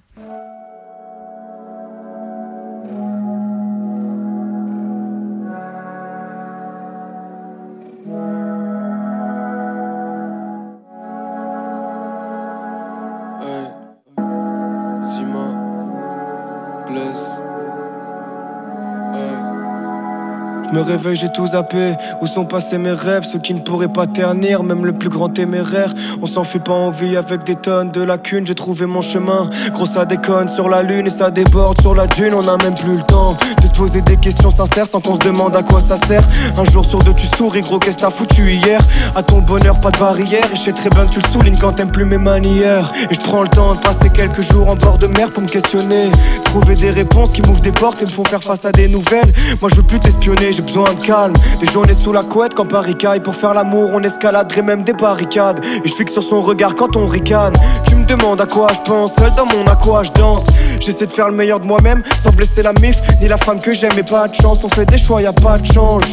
Me 20.76 20.82
réveille, 20.82 21.16
j'ai 21.16 21.30
tout 21.30 21.46
zappé. 21.46 21.94
Où 22.20 22.26
sont 22.26 22.44
passés 22.44 22.76
mes 22.76 22.92
rêves, 22.92 23.24
ceux 23.24 23.38
qui 23.38 23.54
ne 23.54 23.60
pourraient 23.60 23.92
pas 23.92 24.06
ternir, 24.06 24.62
même 24.62 24.84
le 24.84 24.92
plus 24.92 25.08
grand 25.08 25.28
téméraire. 25.28 25.92
On 26.20 26.26
s'enfuit 26.26 26.58
pas 26.58 26.72
en 26.72 26.90
vie 26.90 27.16
avec 27.16 27.44
des 27.44 27.54
tonnes 27.54 27.90
de 27.90 28.02
lacunes. 28.02 28.46
J'ai 28.46 28.54
trouvé 28.54 28.84
mon 28.84 29.00
chemin. 29.00 29.48
Gros, 29.72 29.86
ça 29.86 30.04
déconne 30.04 30.48
sur 30.48 30.68
la 30.68 30.82
lune 30.82 31.06
et 31.06 31.10
ça 31.10 31.30
déborde 31.30 31.80
sur 31.80 31.94
la 31.94 32.06
dune. 32.06 32.34
On 32.34 32.46
a 32.46 32.62
même 32.62 32.74
plus 32.74 32.94
le 32.94 33.02
temps 33.02 33.36
de 33.62 33.66
se 33.66 33.72
poser 33.72 34.02
des 34.02 34.16
questions 34.16 34.50
sincères 34.50 34.86
sans 34.86 35.00
qu'on 35.00 35.14
se 35.14 35.20
demande 35.20 35.56
à 35.56 35.62
quoi 35.62 35.80
ça 35.80 35.96
sert. 35.96 36.26
Un 36.58 36.64
jour 36.64 36.84
sur 36.84 36.98
deux, 36.98 37.14
tu 37.14 37.26
souris, 37.26 37.62
gros, 37.62 37.78
qu'est-ce 37.78 37.98
t'as 37.98 38.10
foutu 38.10 38.52
hier? 38.52 38.80
À 39.14 39.22
ton 39.22 39.40
bonheur, 39.40 39.80
pas 39.80 39.90
de 39.90 39.98
barrière. 39.98 40.44
Et 40.52 40.56
je 40.56 40.60
sais 40.60 40.72
très 40.72 40.90
bien 40.90 41.06
que 41.06 41.12
tu 41.12 41.20
le 41.20 41.28
soulignes 41.28 41.58
quand 41.58 41.72
t'aimes 41.72 41.90
plus 41.90 42.04
mes 42.04 42.18
manières. 42.18 42.92
Et 43.10 43.14
je 43.14 43.20
prends 43.20 43.42
le 43.42 43.48
temps 43.48 43.74
de 43.74 43.80
passer 43.80 44.10
quelques 44.10 44.42
jours 44.42 44.68
en 44.68 44.76
bord 44.76 44.98
de 44.98 45.06
mer 45.06 45.30
pour 45.30 45.42
me 45.42 45.48
questionner. 45.48 46.10
Trouver 46.44 46.74
des 46.74 46.90
réponses 46.90 47.32
qui 47.32 47.40
m'ouvrent 47.42 47.62
des 47.62 47.72
portes 47.72 48.02
et 48.02 48.04
me 48.04 48.10
font 48.10 48.24
faire 48.24 48.42
face 48.42 48.66
à 48.66 48.72
des 48.72 48.88
nouvelles. 48.88 49.32
Moi, 49.62 49.70
je 49.70 49.76
veux 49.76 49.82
plus 49.82 50.00
t'espionner, 50.00 50.52
besoin 50.66 50.92
de 50.92 51.00
calme. 51.00 51.32
Des 51.60 51.66
journées 51.66 51.94
sous 51.94 52.12
la 52.12 52.22
couette 52.22 52.54
quand 52.54 52.66
Paris 52.66 52.96
caille. 52.96 53.20
Pour 53.20 53.34
faire 53.34 53.54
l'amour, 53.54 53.90
on 53.94 54.02
escaladerait 54.02 54.62
même 54.62 54.82
des 54.82 54.92
barricades. 54.92 55.64
Et 55.84 55.88
je 55.88 55.94
fixe 55.94 56.12
sur 56.12 56.22
son 56.22 56.40
regard 56.40 56.74
quand 56.74 56.96
on 56.96 57.06
ricane. 57.06 57.54
Tu 57.86 57.94
me 57.94 58.04
demandes 58.04 58.40
à 58.40 58.46
quoi 58.46 58.68
je 58.74 58.80
pense, 58.80 59.14
seul 59.14 59.30
dans 59.36 59.46
mon 59.46 59.66
à 59.66 59.76
quoi 59.76 60.02
je 60.02 60.12
danse. 60.12 60.46
J'essaie 60.80 61.06
de 61.06 61.10
faire 61.10 61.28
le 61.28 61.34
meilleur 61.34 61.60
de 61.60 61.66
moi-même 61.66 62.02
sans 62.22 62.30
blesser 62.30 62.62
la 62.62 62.72
mif 62.74 62.96
ni 63.20 63.28
la 63.28 63.38
femme 63.38 63.60
que 63.60 63.72
j'aime. 63.72 63.98
Et 63.98 64.02
pas 64.02 64.28
de 64.28 64.34
chance, 64.34 64.62
on 64.64 64.68
fait 64.68 64.86
des 64.86 64.98
choix, 64.98 65.22
y 65.22 65.26
a 65.26 65.32
pas 65.32 65.58
de 65.58 65.66
change. 65.66 66.04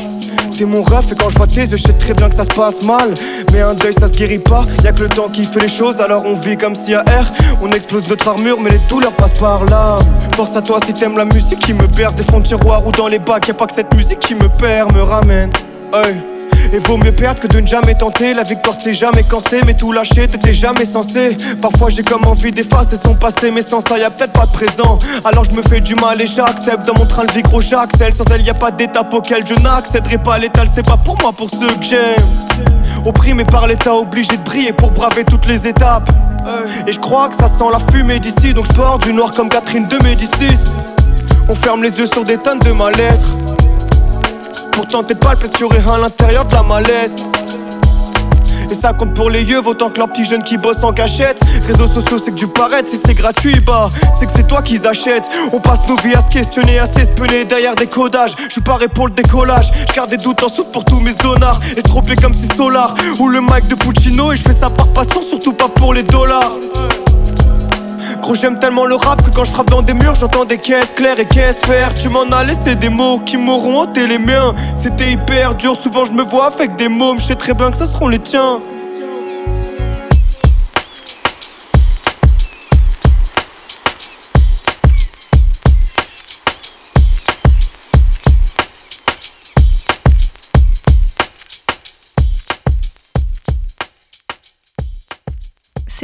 T'es 0.57 0.65
mon 0.65 0.81
ref 0.81 1.11
et 1.11 1.15
quand 1.15 1.29
je 1.29 1.37
vois 1.37 1.47
tes 1.47 1.61
yeux, 1.61 1.77
je 1.77 1.83
sais 1.83 1.93
très 1.93 2.13
bien 2.13 2.29
que 2.29 2.35
ça 2.35 2.43
se 2.43 2.49
passe 2.49 2.81
mal. 2.83 3.13
Mais 3.51 3.61
un 3.61 3.73
deuil, 3.73 3.93
ça 3.93 4.07
se 4.07 4.15
guérit 4.15 4.39
pas. 4.39 4.65
Y 4.83 4.87
a 4.87 4.91
que 4.91 5.01
le 5.01 5.09
temps 5.09 5.29
qui 5.29 5.43
fait 5.43 5.59
les 5.59 5.67
choses, 5.67 5.99
alors 5.99 6.23
on 6.25 6.35
vit 6.35 6.57
comme 6.57 6.75
si 6.75 6.93
à 6.93 7.03
air. 7.07 7.31
On 7.61 7.71
explose 7.71 8.09
notre 8.09 8.27
armure, 8.27 8.59
mais 8.59 8.71
les 8.71 8.79
douleurs 8.89 9.13
passent 9.13 9.39
par 9.39 9.65
là. 9.65 9.99
Force 10.33 10.55
à 10.55 10.61
toi 10.61 10.79
si 10.85 10.93
t'aimes 10.93 11.17
la 11.17 11.25
musique 11.25 11.59
qui 11.59 11.73
me 11.73 11.87
perd 11.87 12.15
des 12.15 12.23
fonds 12.23 12.39
de 12.39 12.45
tiroir 12.45 12.85
ou 12.85 12.91
dans 12.91 13.07
les 13.07 13.19
bacs. 13.19 13.47
Y 13.47 13.51
a 13.51 13.53
pas 13.53 13.67
que 13.67 13.73
cette 13.73 13.93
musique 13.93 14.19
qui 14.19 14.35
me 14.35 14.47
perd, 14.49 14.93
me 14.93 15.01
ramène. 15.01 15.51
Et 16.71 16.79
vaut 16.79 16.97
mieux 16.97 17.11
perdre 17.11 17.39
que 17.39 17.47
de 17.47 17.59
ne 17.59 17.67
jamais 17.67 17.95
tenter. 17.95 18.33
La 18.33 18.43
victoire 18.43 18.77
t'es 18.77 18.93
jamais 18.93 19.23
cansé, 19.23 19.61
mais 19.65 19.73
tout 19.75 19.91
lâcher 19.91 20.27
t'étais 20.27 20.53
jamais 20.53 20.85
censé. 20.85 21.37
Parfois 21.61 21.89
j'ai 21.89 22.03
comme 22.03 22.25
envie 22.25 22.51
d'effacer 22.51 22.95
son 22.95 23.15
passé, 23.15 23.51
mais 23.51 23.61
sans 23.61 23.79
ça 23.79 23.97
y 23.97 24.03
a 24.03 24.09
peut-être 24.09 24.33
pas 24.33 24.45
de 24.45 24.51
présent. 24.51 24.97
Alors 25.25 25.45
je 25.45 25.51
me 25.51 25.61
fais 25.61 25.79
du 25.79 25.95
mal 25.95 26.21
et 26.21 26.27
j'accepte. 26.27 26.85
Dans 26.85 26.95
mon 26.95 27.05
train 27.05 27.25
de 27.25 27.31
vie 27.31 27.41
gros 27.41 27.61
j'accèle. 27.61 28.13
Sans 28.13 28.25
elle 28.31 28.41
y 28.41 28.49
a 28.49 28.53
pas 28.53 28.71
d'étape 28.71 29.13
auquel 29.13 29.45
je 29.45 29.53
n'accéderai 29.55 30.17
pas. 30.17 30.37
L'étal 30.37 30.67
c'est 30.73 30.85
pas 30.85 30.97
pour 30.97 31.17
moi, 31.21 31.31
pour 31.33 31.49
ceux 31.49 31.73
que 31.75 31.83
j'aime. 31.83 32.23
Opprimé 33.05 33.43
par 33.43 33.67
l'état, 33.67 33.93
obligé 33.93 34.37
de 34.37 34.43
briller 34.43 34.71
pour 34.71 34.91
braver 34.91 35.25
toutes 35.25 35.45
les 35.45 35.67
étapes. 35.67 36.09
Et 36.87 36.91
je 36.91 36.99
crois 36.99 37.29
que 37.29 37.35
ça 37.35 37.47
sent 37.47 37.63
la 37.71 37.79
fumée 37.79 38.19
d'ici, 38.19 38.53
donc 38.53 38.65
je 38.67 38.73
porte 38.73 39.03
du 39.03 39.13
noir 39.13 39.31
comme 39.31 39.49
Catherine 39.49 39.87
de 39.87 40.01
Médicis. 40.03 40.59
On 41.49 41.55
ferme 41.55 41.83
les 41.83 41.97
yeux 41.99 42.05
sur 42.05 42.23
des 42.23 42.37
tonnes 42.37 42.59
de 42.59 42.71
mal-être. 42.71 43.35
Pourtant 44.73 45.03
t'es 45.03 45.15
pas 45.15 45.35
parce 45.35 45.51
qu'il 45.51 45.61
y 45.61 45.63
aurait 45.63 45.79
rien 45.79 45.93
à 45.93 45.97
l'intérieur 45.99 46.45
de 46.45 46.53
la 46.53 46.63
mallette 46.63 47.21
et 48.73 48.75
ça 48.75 48.93
compte 48.93 49.13
pour 49.13 49.29
les 49.29 49.43
yeux, 49.43 49.61
autant 49.63 49.89
que 49.91 49.99
leurs 49.99 50.09
petits 50.09 50.25
jeunes 50.25 50.41
qui 50.41 50.57
bossent 50.57 50.83
en 50.83 50.93
cachette. 50.93 51.39
Réseaux 51.67 51.87
sociaux, 51.87 52.17
c'est 52.17 52.31
que 52.31 52.37
du 52.37 52.47
paraître, 52.47 52.89
si 52.89 52.97
c'est 52.97 53.13
gratuit, 53.13 53.59
bah, 53.59 53.91
c'est 54.13 54.25
que 54.25 54.31
c'est 54.31 54.47
toi 54.47 54.63
qu'ils 54.63 54.87
achètent. 54.87 55.29
On 55.51 55.59
passe 55.59 55.87
nos 55.87 55.95
vies 55.97 56.15
à 56.15 56.21
se 56.21 56.29
questionner, 56.29 56.79
à 56.79 56.87
s'espionner 56.87 57.45
derrière 57.45 57.75
des 57.75 57.85
codages. 57.85 58.35
Je 58.47 58.53
suis 58.53 58.61
paré 58.61 58.87
pour 58.87 59.07
le 59.07 59.13
décollage, 59.13 59.71
je 59.89 59.93
garde 59.93 60.09
des 60.09 60.17
doutes 60.17 60.41
en 60.43 60.49
soute 60.49 60.71
pour 60.71 60.85
tous 60.85 60.99
mes 61.01 61.13
zonards. 61.13 61.59
Estropé 61.77 62.15
comme 62.15 62.33
si 62.33 62.47
Solar 62.47 62.95
ou 63.19 63.27
le 63.27 63.41
mic 63.41 63.67
de 63.67 63.75
Puccino. 63.75 64.31
Et 64.31 64.37
je 64.37 64.41
fais 64.41 64.53
ça 64.53 64.71
par 64.71 64.87
passion, 64.87 65.21
surtout 65.21 65.53
pas 65.53 65.69
pour 65.69 65.93
les 65.93 66.03
dollars. 66.03 66.53
Gros 68.23 68.35
j'aime 68.35 68.57
tellement 68.57 68.85
le 68.85 68.95
rap 68.95 69.21
que 69.21 69.35
quand 69.35 69.43
je 69.43 69.51
frappe 69.51 69.69
dans 69.69 69.81
des 69.81 69.93
murs 69.93 70.15
j'entends 70.15 70.45
des 70.45 70.57
caisses 70.57 70.93
claires 70.95 71.19
et 71.19 71.25
caisses 71.25 71.59
pères 71.59 71.93
Tu 71.93 72.07
m'en 72.07 72.23
as 72.31 72.45
laissé 72.45 72.73
des 72.73 72.87
mots 72.87 73.19
qui 73.19 73.35
m'auront 73.35 73.81
ôté 73.81 74.07
les 74.07 74.17
miens. 74.17 74.55
C'était 74.77 75.11
hyper 75.11 75.55
dur, 75.55 75.75
souvent 75.75 76.05
je 76.05 76.13
me 76.13 76.23
vois 76.23 76.45
avec 76.45 76.77
des 76.77 76.87
mômes. 76.87 77.19
Je 77.19 77.25
sais 77.25 77.35
très 77.35 77.53
bien 77.53 77.69
que 77.69 77.75
ce 77.75 77.83
seront 77.83 78.07
les 78.07 78.19
tiens 78.19 78.61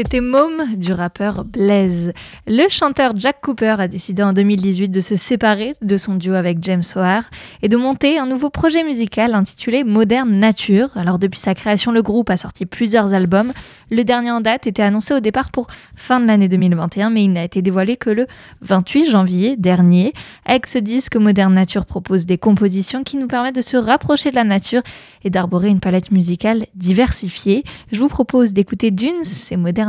C'était 0.02 0.22
Môme 0.22 0.78
du 0.78 0.94
rappeur 0.94 1.44
Blaze. 1.44 2.14
Le 2.48 2.70
chanteur 2.70 3.12
Jack 3.18 3.42
Cooper 3.42 3.76
a 3.80 3.90
décidé 3.90 4.24
en 4.24 4.32
2018 4.32 4.88
de 4.88 5.02
se 5.02 5.18
séparer 5.18 5.72
de 5.82 5.98
son 5.98 6.16
duo 6.16 6.36
avec 6.36 6.60
James 6.62 6.86
O'Hare 6.96 7.30
et 7.62 7.68
de 7.68 7.76
monter 7.76 8.18
un 8.18 8.26
nouveau 8.26 8.50
projet 8.50 8.86
musical 8.86 9.34
intitulé 9.34 9.84
Modern 9.84 10.30
Nature. 10.30 10.92
Alors 10.96 11.20
depuis 11.20 11.42
sa 11.42 11.54
création, 11.54 11.92
le 11.92 12.02
groupe 12.02 12.30
a 12.30 12.38
sorti 12.38 12.66
plusieurs 12.66 13.14
albums. 13.14 13.52
Le 13.92 14.06
dernier 14.06 14.32
en 14.32 14.40
date 14.40 14.68
était 14.68 14.84
annoncé 14.84 15.14
au 15.14 15.20
départ 15.20 15.52
pour 15.52 15.68
fin 15.98 16.22
de 16.22 16.28
l'année 16.28 16.48
2021, 16.48 17.10
mais 17.10 17.26
il 17.26 17.34
n'a 17.34 17.44
été 17.44 17.62
dévoilé 17.62 17.98
que 17.98 18.10
le 18.10 18.26
28 18.62 19.10
janvier 19.10 19.58
dernier. 19.58 20.14
Avec 20.46 20.68
ce 20.68 20.78
disque, 20.78 21.18
Modern 21.18 21.54
Nature 21.54 21.86
propose 21.86 22.26
des 22.26 22.38
compositions 22.38 23.04
qui 23.04 23.18
nous 23.18 23.28
permettent 23.28 23.58
de 23.58 23.62
se 23.62 23.76
rapprocher 23.76 24.32
de 24.32 24.36
la 24.36 24.46
nature 24.46 24.82
et 25.26 25.30
d'arborer 25.30 25.68
une 25.68 25.82
palette 25.82 26.12
musicale 26.12 26.68
diversifiée. 26.76 27.66
Je 27.92 28.00
vous 28.00 28.08
propose 28.08 28.54
d'écouter 28.54 28.92
Dunes, 28.92 29.26
c'est 29.26 29.58
Modern 29.58 29.89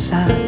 pasar. 0.00 0.39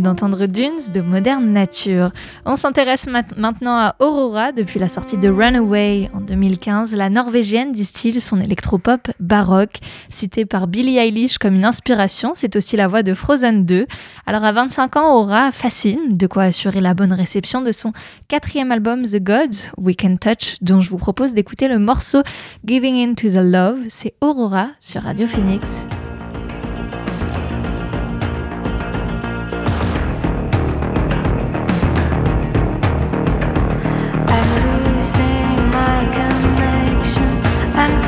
d'entendre 0.00 0.46
Dunes 0.46 0.92
de 0.92 1.00
Moderne 1.00 1.52
Nature. 1.52 2.10
On 2.44 2.56
s'intéresse 2.56 3.06
maintenant 3.06 3.76
à 3.76 3.94
Aurora. 3.98 4.52
Depuis 4.52 4.78
la 4.78 4.88
sortie 4.88 5.16
de 5.16 5.28
Runaway 5.28 6.10
en 6.14 6.20
2015, 6.20 6.94
la 6.94 7.10
Norvégienne 7.10 7.72
distille 7.72 8.20
son 8.20 8.40
électropop 8.40 9.10
baroque. 9.20 9.78
Citée 10.08 10.44
par 10.44 10.66
Billie 10.66 10.98
Eilish 10.98 11.38
comme 11.38 11.54
une 11.54 11.64
inspiration, 11.64 12.32
c'est 12.34 12.56
aussi 12.56 12.76
la 12.76 12.88
voix 12.88 13.02
de 13.02 13.14
Frozen 13.14 13.64
2. 13.64 13.86
Alors 14.26 14.44
à 14.44 14.52
25 14.52 14.96
ans, 14.96 15.14
Aurora 15.14 15.52
fascine, 15.52 16.16
de 16.16 16.26
quoi 16.26 16.44
assurer 16.44 16.80
la 16.80 16.94
bonne 16.94 17.12
réception 17.12 17.60
de 17.60 17.72
son 17.72 17.92
quatrième 18.28 18.72
album 18.72 19.04
The 19.04 19.22
Gods, 19.22 19.70
We 19.78 19.96
Can 19.96 20.16
Touch, 20.16 20.56
dont 20.62 20.80
je 20.80 20.90
vous 20.90 20.98
propose 20.98 21.34
d'écouter 21.34 21.68
le 21.68 21.78
morceau 21.78 22.22
Giving 22.66 23.10
In 23.10 23.14
To 23.14 23.28
The 23.28 23.44
Love. 23.44 23.78
C'est 23.88 24.14
Aurora 24.20 24.68
sur 24.80 25.02
Radio 25.02 25.26
Phoenix. 25.26 25.66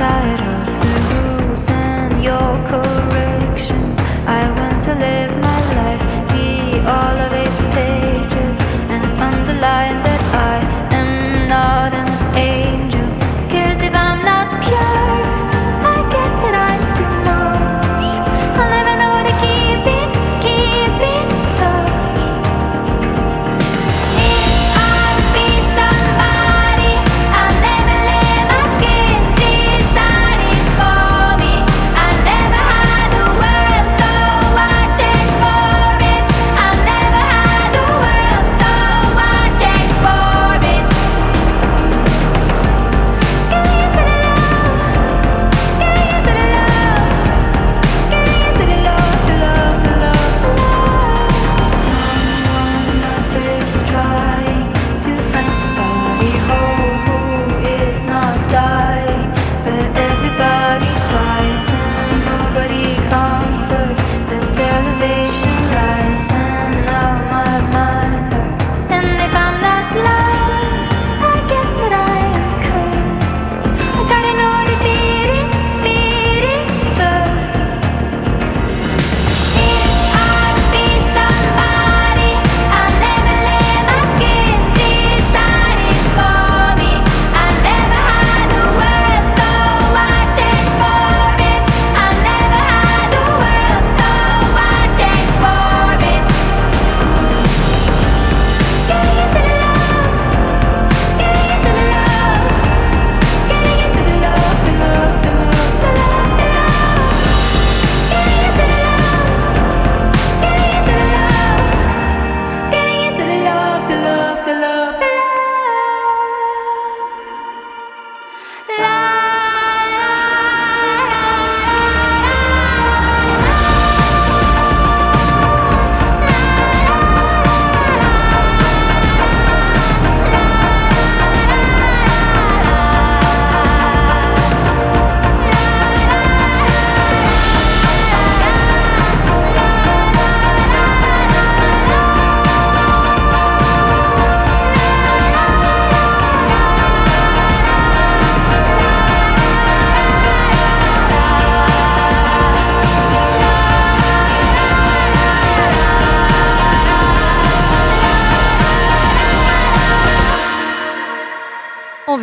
tired 0.02 0.51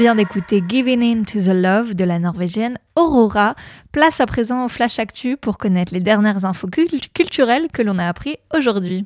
vient 0.10 0.16
d'écouter 0.16 0.64
Giving 0.68 1.03
In 1.03 1.24
to 1.24 1.39
the 1.39 1.53
Love 1.53 1.93
de 1.93 2.03
la 2.03 2.18
norvégienne 2.18 2.80
Aurora. 2.95 3.53
Place 3.91 4.20
à 4.20 4.26
présent 4.26 4.66
au 4.66 4.68
Flash 4.68 4.97
Actu 4.97 5.38
pour 5.38 5.60
connaître 5.60 5.93
les 5.93 5.99
dernières 5.99 6.45
infos 6.45 6.68
culturelles 7.14 7.68
que 7.72 7.84
l'on 7.84 7.99
a 7.99 8.07
appris 8.07 8.38
aujourd'hui. 8.51 9.05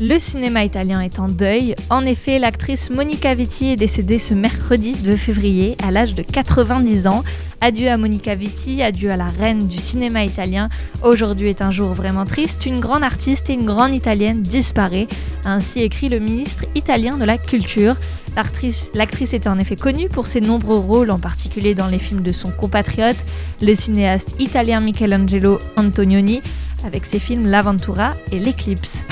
Le 0.00 0.18
cinéma 0.18 0.64
italien 0.64 1.00
est 1.00 1.18
en 1.18 1.28
deuil. 1.28 1.74
En 1.90 2.04
effet, 2.04 2.38
l'actrice 2.38 2.90
Monica 2.90 3.34
Vitti 3.34 3.68
est 3.68 3.76
décédée 3.76 4.18
ce 4.18 4.34
mercredi 4.34 4.94
2 4.94 5.16
février 5.16 5.76
à 5.82 5.90
l'âge 5.90 6.14
de 6.14 6.22
90 6.22 7.06
ans. 7.06 7.22
Adieu 7.60 7.88
à 7.88 7.96
Monica 7.96 8.34
Vitti, 8.34 8.82
adieu 8.82 9.12
à 9.12 9.16
la 9.16 9.28
reine 9.28 9.68
du 9.68 9.78
cinéma 9.78 10.24
italien. 10.24 10.68
Aujourd'hui 11.04 11.48
est 11.48 11.62
un 11.62 11.70
jour 11.70 11.92
vraiment 11.94 12.24
triste. 12.24 12.66
Une 12.66 12.80
grande 12.80 13.04
artiste 13.04 13.50
et 13.50 13.52
une 13.52 13.64
grande 13.64 13.94
italienne 13.94 14.42
disparaît, 14.42 15.06
ainsi 15.44 15.80
écrit 15.80 16.08
le 16.08 16.18
ministre 16.18 16.64
italien 16.74 17.16
de 17.16 17.24
la 17.24 17.38
Culture. 17.38 17.94
L'actrice 18.34 19.34
était 19.34 19.48
en 19.48 19.58
effet 19.58 19.76
connue 19.76 20.08
pour 20.08 20.26
ses 20.26 20.40
nombreux 20.40 20.78
rôles, 20.78 21.10
en 21.10 21.20
particulier 21.20 21.74
dans 21.74 21.88
les 21.88 22.00
films 22.00 22.22
de 22.22 22.32
son 22.32 22.50
compatriote, 22.50 23.18
le 23.60 23.74
cinéaste 23.74 24.34
italien 24.40 24.80
Michelangelo 24.80 25.58
Antonioni, 25.76 26.40
avec 26.84 27.04
ses 27.04 27.20
films 27.20 27.46
L'Aventura 27.46 28.12
et 28.32 28.40
L'Eclipse. 28.40 29.04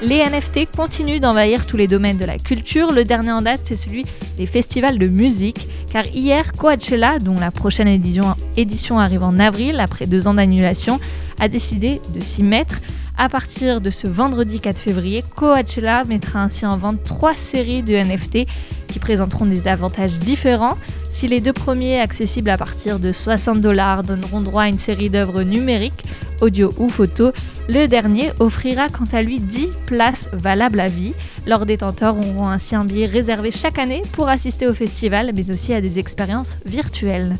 Les 0.00 0.22
NFT 0.22 0.70
continuent 0.76 1.18
d'envahir 1.18 1.66
tous 1.66 1.76
les 1.76 1.88
domaines 1.88 2.18
de 2.18 2.24
la 2.24 2.38
culture. 2.38 2.92
Le 2.92 3.02
dernier 3.02 3.32
en 3.32 3.42
date, 3.42 3.62
c'est 3.64 3.74
celui 3.74 4.04
des 4.36 4.46
festivals 4.46 4.96
de 4.96 5.08
musique. 5.08 5.68
Car 5.92 6.06
hier, 6.06 6.52
Coachella, 6.52 7.18
dont 7.18 7.34
la 7.34 7.50
prochaine 7.50 7.88
édition, 7.88 8.98
arrive 9.00 9.24
en 9.24 9.40
avril, 9.40 9.80
après 9.80 10.06
deux 10.06 10.28
ans 10.28 10.34
d'annulation, 10.34 11.00
a 11.40 11.48
décidé 11.48 12.00
de 12.14 12.20
s'y 12.20 12.44
mettre. 12.44 12.80
À 13.16 13.28
partir 13.28 13.80
de 13.80 13.90
ce 13.90 14.06
vendredi 14.06 14.60
4 14.60 14.78
février, 14.78 15.24
Coachella 15.34 16.04
mettra 16.04 16.38
ainsi 16.38 16.64
en 16.64 16.76
vente 16.76 17.02
trois 17.02 17.34
séries 17.34 17.82
de 17.82 17.96
NFT 17.96 18.46
qui 18.86 19.00
présenteront 19.00 19.46
des 19.46 19.66
avantages 19.66 20.20
différents. 20.20 20.78
Si 21.10 21.26
les 21.26 21.40
deux 21.40 21.52
premiers, 21.52 21.98
accessibles 21.98 22.50
à 22.50 22.56
partir 22.56 23.00
de 23.00 23.10
60 23.10 23.60
dollars, 23.60 24.04
donneront 24.04 24.40
droit 24.40 24.62
à 24.62 24.68
une 24.68 24.78
série 24.78 25.10
d'œuvres 25.10 25.42
numériques, 25.42 26.04
audio 26.40 26.70
ou 26.78 26.88
photo, 26.88 27.32
le 27.68 27.86
dernier 27.86 28.30
offrira 28.38 28.88
quant 28.88 29.06
à 29.12 29.22
lui 29.22 29.40
10 29.40 29.70
places 29.86 30.28
valables 30.32 30.80
à 30.80 30.86
vie. 30.86 31.14
Leurs 31.46 31.66
détenteurs 31.66 32.16
auront 32.16 32.48
ainsi 32.48 32.74
un 32.74 32.84
billet 32.84 33.06
réservé 33.06 33.50
chaque 33.50 33.78
année 33.78 34.02
pour 34.12 34.28
assister 34.28 34.66
au 34.66 34.74
festival, 34.74 35.32
mais 35.36 35.50
aussi 35.50 35.74
à 35.74 35.80
des 35.80 35.98
expériences 35.98 36.58
virtuelles. 36.66 37.36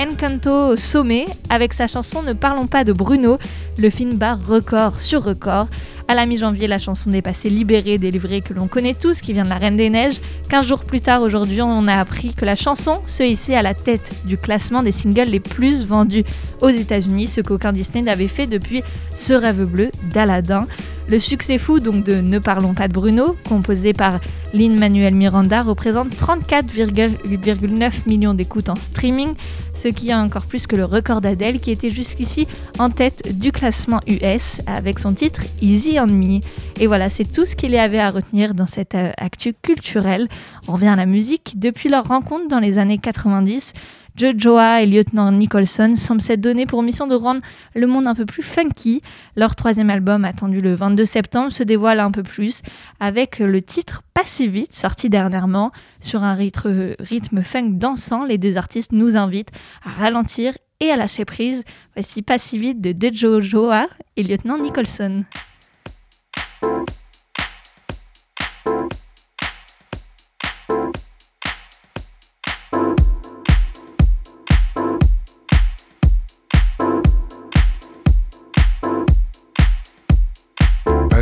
Encanto 0.00 0.68
au 0.68 0.76
sommet, 0.76 1.26
avec 1.50 1.74
sa 1.74 1.86
chanson 1.86 2.22
Ne 2.22 2.32
parlons 2.32 2.66
pas 2.66 2.84
de 2.84 2.92
Bruno, 2.94 3.36
le 3.76 3.90
film 3.90 4.14
bat 4.14 4.34
record 4.34 4.98
sur 4.98 5.22
record. 5.22 5.66
À 6.08 6.14
la 6.14 6.24
mi-janvier, 6.24 6.68
la 6.68 6.78
chanson 6.78 7.10
dépassait 7.10 7.50
Libérée, 7.50 7.98
délivrée 7.98 8.40
que 8.40 8.54
l'on 8.54 8.66
connaît 8.66 8.94
tous, 8.94 9.20
qui 9.20 9.34
vient 9.34 9.42
de 9.42 9.50
la 9.50 9.58
Reine 9.58 9.76
des 9.76 9.90
Neiges. 9.90 10.22
15 10.48 10.66
jours 10.66 10.84
plus 10.86 11.02
tard, 11.02 11.20
aujourd'hui, 11.20 11.60
on 11.60 11.86
a 11.86 11.98
appris 11.98 12.32
que 12.32 12.46
la 12.46 12.56
chanson 12.56 13.02
se 13.06 13.22
hissait 13.22 13.54
à 13.54 13.60
la 13.60 13.74
tête 13.74 14.10
du 14.24 14.38
classement 14.38 14.82
des 14.82 14.90
singles 14.90 15.28
les 15.28 15.38
plus 15.38 15.84
vendus 15.86 16.24
aux 16.62 16.70
États-Unis, 16.70 17.26
ce 17.26 17.42
qu'aucun 17.42 17.72
Disney 17.72 18.00
n'avait 18.00 18.26
fait 18.26 18.46
depuis 18.46 18.82
Ce 19.14 19.34
rêve 19.34 19.64
bleu 19.64 19.90
d'Aladin. 20.10 20.66
Le 21.10 21.18
succès 21.18 21.58
fou 21.58 21.80
donc 21.80 22.04
de 22.04 22.20
Ne 22.20 22.38
parlons 22.38 22.72
pas 22.72 22.86
de 22.86 22.92
Bruno, 22.92 23.34
composé 23.48 23.92
par 23.92 24.20
Lynn 24.54 24.78
Manuel 24.78 25.12
Miranda, 25.16 25.60
représente 25.62 26.10
34,9 26.10 27.92
millions 28.06 28.32
d'écoutes 28.32 28.68
en 28.68 28.76
streaming, 28.76 29.34
ce 29.74 29.88
qui 29.88 30.10
est 30.10 30.14
encore 30.14 30.46
plus 30.46 30.68
que 30.68 30.76
le 30.76 30.84
record 30.84 31.20
d'Adèle 31.20 31.60
qui 31.60 31.72
était 31.72 31.90
jusqu'ici 31.90 32.46
en 32.78 32.90
tête 32.90 33.36
du 33.36 33.50
classement 33.50 33.98
US 34.06 34.60
avec 34.68 35.00
son 35.00 35.12
titre 35.12 35.42
Easy 35.60 35.98
on 35.98 36.06
Me. 36.06 36.38
Et 36.78 36.86
voilà, 36.86 37.08
c'est 37.08 37.24
tout 37.24 37.44
ce 37.44 37.56
qu'il 37.56 37.72
y 37.72 37.78
avait 37.78 37.98
à 37.98 38.12
retenir 38.12 38.54
dans 38.54 38.68
cette 38.68 38.94
euh, 38.94 39.10
actu 39.16 39.52
culturelle. 39.52 40.28
On 40.68 40.74
revient 40.74 40.86
à 40.86 40.96
la 40.96 41.06
musique. 41.06 41.54
Depuis 41.56 41.88
leur 41.88 42.04
rencontre 42.04 42.46
dans 42.46 42.60
les 42.60 42.78
années 42.78 42.98
90, 42.98 43.72
Joa 44.16 44.82
et 44.82 44.86
lieutenant 44.86 45.32
Nicholson 45.32 45.94
semblent 45.96 46.20
s'être 46.20 46.40
donné 46.40 46.66
pour 46.66 46.82
mission 46.82 47.06
de 47.06 47.14
rendre 47.14 47.40
le 47.74 47.86
monde 47.86 48.06
un 48.06 48.14
peu 48.14 48.26
plus 48.26 48.42
funky. 48.42 49.00
Leur 49.36 49.54
troisième 49.54 49.90
album, 49.90 50.24
attendu 50.24 50.60
le 50.60 50.74
22 50.74 51.04
septembre, 51.04 51.52
se 51.52 51.62
dévoile 51.62 52.00
un 52.00 52.10
peu 52.10 52.22
plus 52.22 52.62
avec 52.98 53.38
le 53.38 53.62
titre 53.62 54.02
Pas 54.14 54.24
si 54.24 54.48
vite, 54.48 54.74
sorti 54.74 55.08
dernièrement. 55.08 55.72
Sur 56.00 56.24
un 56.24 56.34
rythme 56.34 57.42
funk 57.42 57.70
dansant, 57.78 58.24
les 58.24 58.38
deux 58.38 58.56
artistes 58.56 58.92
nous 58.92 59.16
invitent 59.16 59.50
à 59.84 59.90
ralentir 59.90 60.54
et 60.80 60.90
à 60.90 60.96
lâcher 60.96 61.24
prise. 61.24 61.64
Voici 61.94 62.22
Pas 62.22 62.38
si 62.38 62.58
vite 62.58 62.80
de 62.80 63.14
Joa 63.14 63.86
et 64.16 64.22
lieutenant 64.22 64.58
Nicholson. 64.58 65.24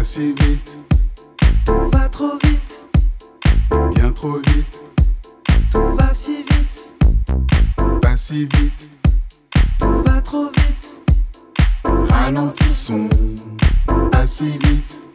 Si 0.08 0.32
vite. 0.32 0.78
Tout 1.66 1.90
va 1.92 2.08
trop 2.08 2.32
vite. 2.42 2.86
Bien 3.94 4.10
trop 4.10 4.38
vite. 4.38 4.82
Tout 5.70 5.96
va 5.98 6.14
si 6.14 6.36
vite. 6.36 6.94
Pas 8.00 8.16
si 8.16 8.44
vite. 8.44 8.88
Tout 9.78 10.02
va 10.06 10.22
trop 10.22 10.46
vite. 10.46 11.02
Ralentissons. 11.84 13.10
Pas 14.10 14.26
si 14.26 14.48
vite. 14.48 15.07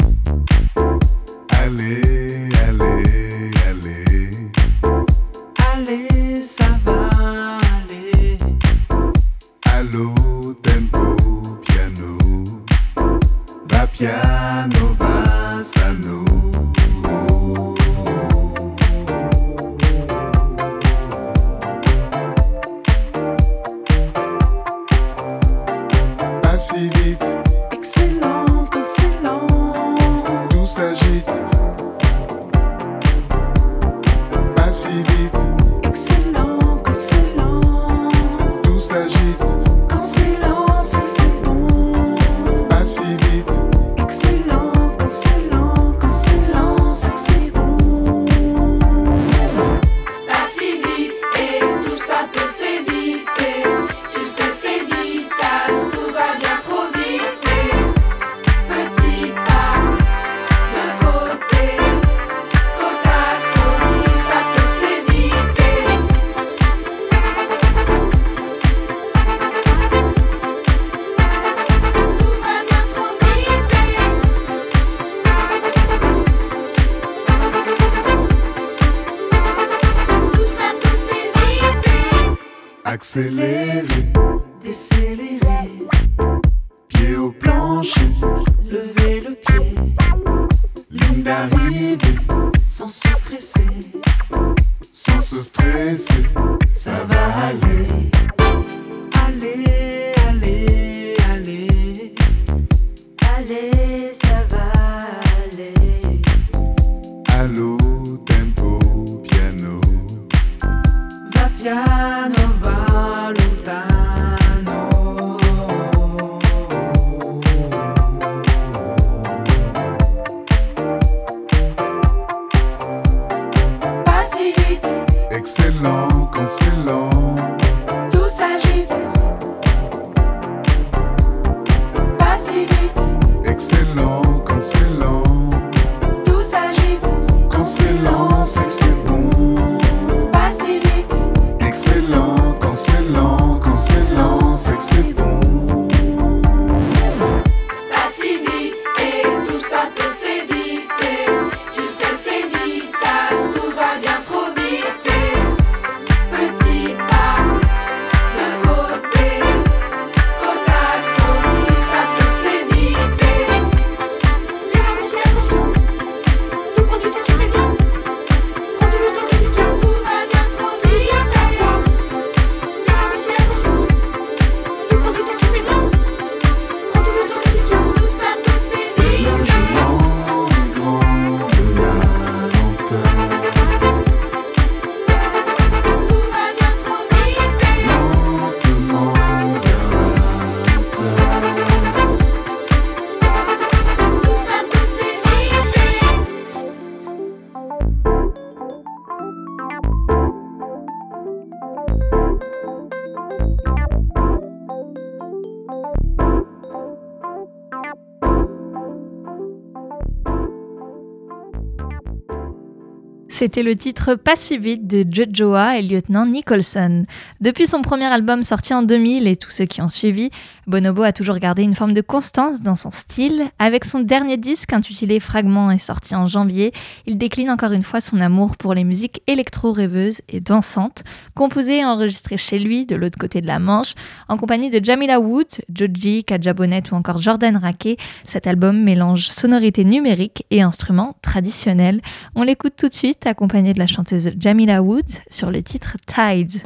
C'était 213.36 213.64
le 213.64 213.76
titre 213.76 214.14
Pas 214.14 214.36
si 214.36 214.60
vite 214.60 214.86
de 214.86 215.04
Jojoa 215.12 215.80
et 215.80 215.82
lieutenant 215.82 216.28
Nicholson. 216.28 217.04
Depuis 217.42 217.66
son 217.66 217.82
premier 217.82 218.06
album 218.06 218.44
sorti 218.44 218.76
en 218.76 218.84
2000 218.84 219.28
et 219.28 219.36
tous 219.36 219.50
ceux 219.50 219.66
qui 219.66 219.82
ont 219.82 219.90
suivi, 219.90 220.30
Bonobo 220.68 221.02
a 221.02 221.14
toujours 221.14 221.40
gardé 221.40 221.64
une 221.64 221.74
forme 221.74 221.94
de 221.94 222.02
constance 222.02 222.62
dans 222.62 222.76
son 222.76 222.92
style. 222.92 223.46
Avec 223.58 223.86
son 223.86 224.02
dernier 224.02 224.38
disque 224.38 224.72
intitulé 224.72 225.20
Fragments 225.20 225.72
et 225.72 225.80
sorti 225.80 226.14
en 226.14 226.28
janvier, 226.28 226.74
il 227.08 227.18
décline 227.18 227.50
encore 227.50 227.72
une 227.72 227.82
fois 227.82 228.02
son 228.02 228.22
amour 228.22 228.56
pour 228.56 228.76
les 228.76 228.84
musiques 228.84 229.24
électro-rêveuses 229.26 230.22
et 230.30 230.40
dansantes, 230.40 231.04
composées 231.34 231.80
et 231.80 231.86
enregistrées 231.86 232.38
chez 232.38 232.60
lui 232.60 232.86
de 232.86 232.96
l'autre 232.96 233.18
côté 233.18 233.42
de 233.42 233.48
la 233.48 233.58
Manche, 233.58 233.96
en 234.30 234.38
compagnie 234.38 234.70
de 234.70 234.80
Jamila 234.86 235.20
Wood, 235.20 235.48
Joji, 235.74 236.24
Kaja 236.24 236.54
Bonnet 236.54 236.84
ou 236.92 236.96
encore 236.96 237.18
Jordan 237.18 237.58
Raquet. 237.58 237.98
Cet 238.28 238.46
album 238.46 238.80
mélange 238.80 239.28
sonorité 239.28 239.84
numérique 239.86 240.46
et 240.52 240.62
instruments 240.62 241.16
traditionnels. 241.24 242.00
On 242.36 242.44
l'écoute 242.44 242.74
tout 242.78 242.90
de 242.90 242.94
suite 242.94 243.23
accompagné 243.28 243.74
de 243.74 243.80
la 243.80 243.88
chanteuse 243.88 244.32
Jamila 244.38 244.82
Wood 244.82 245.06
sur 245.30 245.52
le 245.52 245.62
titre 245.64 245.98
Tides. 246.06 246.62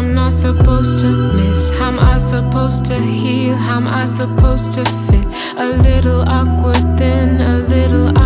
I'm 0.00 0.14
not 0.14 0.32
supposed 0.32 0.96
to 1.02 1.10
miss. 1.34 1.68
How 1.68 1.88
am 1.88 1.98
I 1.98 2.16
supposed 2.16 2.86
to 2.86 2.98
heal? 2.98 3.54
How 3.54 3.76
am 3.76 3.86
I 3.86 4.06
supposed 4.06 4.72
to 4.72 4.84
fit? 4.86 5.26
A 5.58 5.76
little 5.76 6.22
awkward, 6.26 6.96
then 6.96 7.38
a 7.42 7.58
little 7.68 8.16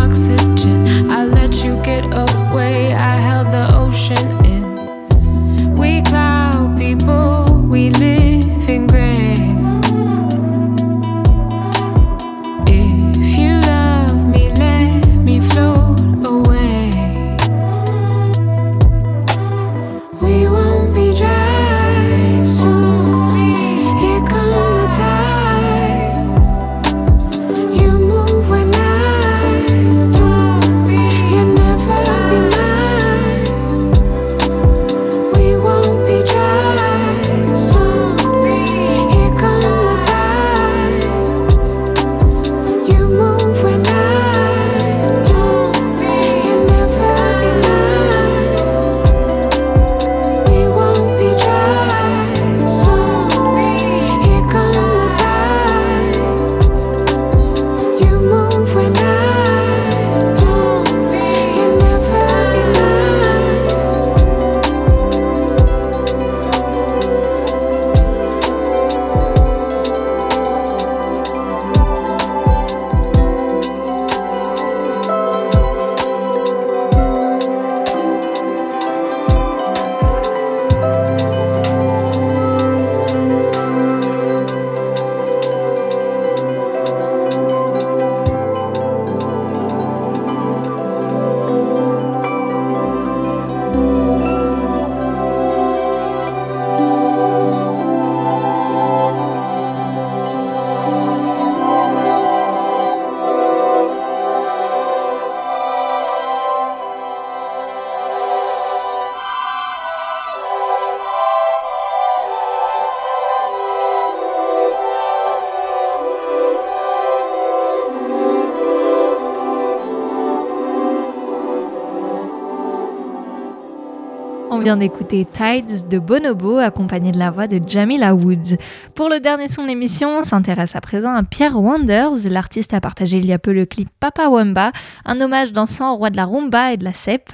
vient 124.65 124.77
d'écouter 124.77 125.27
Tides 125.31 125.87
de 125.89 125.99
Bonobo 125.99 126.57
accompagné 126.57 127.11
de 127.11 127.19
la 127.19 127.29
voix 127.29 127.45
de 127.45 127.61
Jamila 127.67 128.15
Woods. 128.15 128.57
Pour 128.95 129.09
le 129.09 129.19
dernier 129.19 129.47
son 129.47 129.61
de 129.61 129.67
l'émission, 129.67 130.17
on 130.17 130.23
s'intéresse 130.23 130.75
à 130.75 130.81
présent 130.81 131.11
à 131.11 131.21
Pierre 131.21 131.61
Wonders. 131.61 132.27
L'artiste 132.27 132.73
a 132.73 132.81
partagé 132.81 133.17
il 133.17 133.27
y 133.27 133.31
a 133.31 133.37
peu 133.37 133.53
le 133.53 133.67
clip 133.67 133.89
Papa 133.99 134.27
Wamba, 134.27 134.71
un 135.05 135.21
hommage 135.21 135.53
dansant 135.53 135.93
au 135.93 135.97
roi 135.97 136.09
de 136.09 136.17
la 136.17 136.25
rumba 136.25 136.73
et 136.73 136.77
de 136.77 136.83
la 136.83 136.93
cep, 136.93 137.29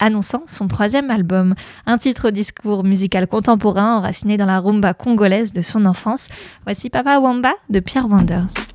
annonçant 0.00 0.42
son 0.46 0.66
troisième 0.66 1.12
album. 1.12 1.54
Un 1.86 1.96
titre 1.96 2.30
discours 2.30 2.82
musical 2.82 3.28
contemporain 3.28 3.98
enraciné 3.98 4.36
dans 4.36 4.46
la 4.46 4.58
rumba 4.58 4.94
congolaise 4.94 5.52
de 5.52 5.62
son 5.62 5.86
enfance. 5.86 6.26
Voici 6.64 6.90
Papa 6.90 7.20
Wamba 7.20 7.52
de 7.70 7.78
Pierre 7.78 8.08
Wonders. 8.08 8.73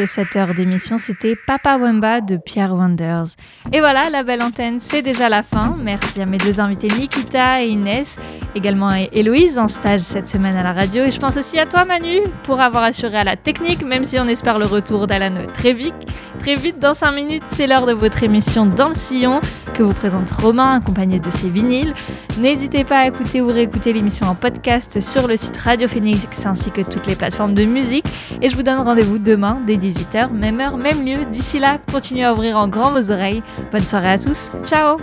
De 0.00 0.06
cette 0.06 0.34
heure 0.34 0.54
d'émission, 0.54 0.96
c'était 0.96 1.36
Papa 1.36 1.76
Wamba 1.76 2.22
de 2.22 2.38
Pierre 2.38 2.74
Wonders. 2.74 3.26
Et 3.70 3.80
voilà, 3.80 4.08
la 4.08 4.22
belle 4.22 4.42
antenne, 4.42 4.80
c'est 4.80 5.02
déjà 5.02 5.28
la 5.28 5.42
fin. 5.42 5.76
Merci 5.78 6.22
à 6.22 6.26
mes 6.26 6.38
deux 6.38 6.58
invités 6.58 6.88
Nikita 6.88 7.62
et 7.62 7.68
Inès, 7.68 8.16
également 8.54 8.88
à 8.88 9.00
Héloïse 9.12 9.58
en 9.58 9.68
stage 9.68 10.00
cette 10.00 10.26
semaine 10.26 10.56
à 10.56 10.62
la 10.62 10.72
radio. 10.72 11.04
Et 11.04 11.10
je 11.10 11.20
pense 11.20 11.36
aussi 11.36 11.58
à 11.58 11.66
toi 11.66 11.84
Manu 11.84 12.20
pour 12.44 12.62
avoir 12.62 12.84
assuré 12.84 13.18
à 13.18 13.24
la 13.24 13.36
technique, 13.36 13.84
même 13.84 14.04
si 14.04 14.18
on 14.18 14.26
espère 14.26 14.58
le 14.58 14.64
retour 14.64 15.06
d'Alan 15.06 15.34
très 15.52 15.74
vite. 15.74 15.94
Très 16.38 16.54
vite, 16.56 16.78
dans 16.78 16.94
5 16.94 17.12
minutes, 17.12 17.42
c'est 17.50 17.66
l'heure 17.66 17.84
de 17.84 17.92
votre 17.92 18.22
émission 18.22 18.64
Dans 18.64 18.88
le 18.88 18.94
Sillon 18.94 19.42
que 19.74 19.82
vous 19.82 19.92
présente 19.92 20.30
Romain 20.30 20.76
accompagné 20.76 21.20
de 21.20 21.30
ses 21.30 21.50
vinyles. 21.50 21.92
N'hésitez 22.40 22.84
pas 22.84 23.00
à 23.00 23.06
écouter 23.06 23.42
ou 23.42 23.48
réécouter 23.48 23.92
l'émission 23.92 24.26
en 24.26 24.34
podcast 24.34 24.98
sur 25.00 25.28
le 25.28 25.36
site 25.36 25.58
Radio 25.58 25.86
Phoenix 25.86 26.26
ainsi 26.46 26.70
que 26.70 26.80
toutes 26.80 27.06
les 27.06 27.14
plateformes 27.14 27.52
de 27.52 27.64
musique. 27.64 28.06
Et 28.40 28.48
je 28.48 28.56
vous 28.56 28.62
donne 28.62 28.78
rendez-vous 28.78 29.18
demain 29.18 29.60
dès 29.66 29.76
18h, 29.76 30.32
même 30.32 30.58
heure, 30.58 30.78
même 30.78 31.04
lieu. 31.04 31.26
D'ici 31.26 31.58
là, 31.58 31.78
continuez 31.92 32.24
à 32.24 32.32
ouvrir 32.32 32.56
en 32.56 32.66
grand 32.66 32.92
vos 32.92 33.10
oreilles. 33.12 33.42
Bonne 33.70 33.82
soirée 33.82 34.12
à 34.12 34.18
tous. 34.18 34.48
Ciao 34.64 34.96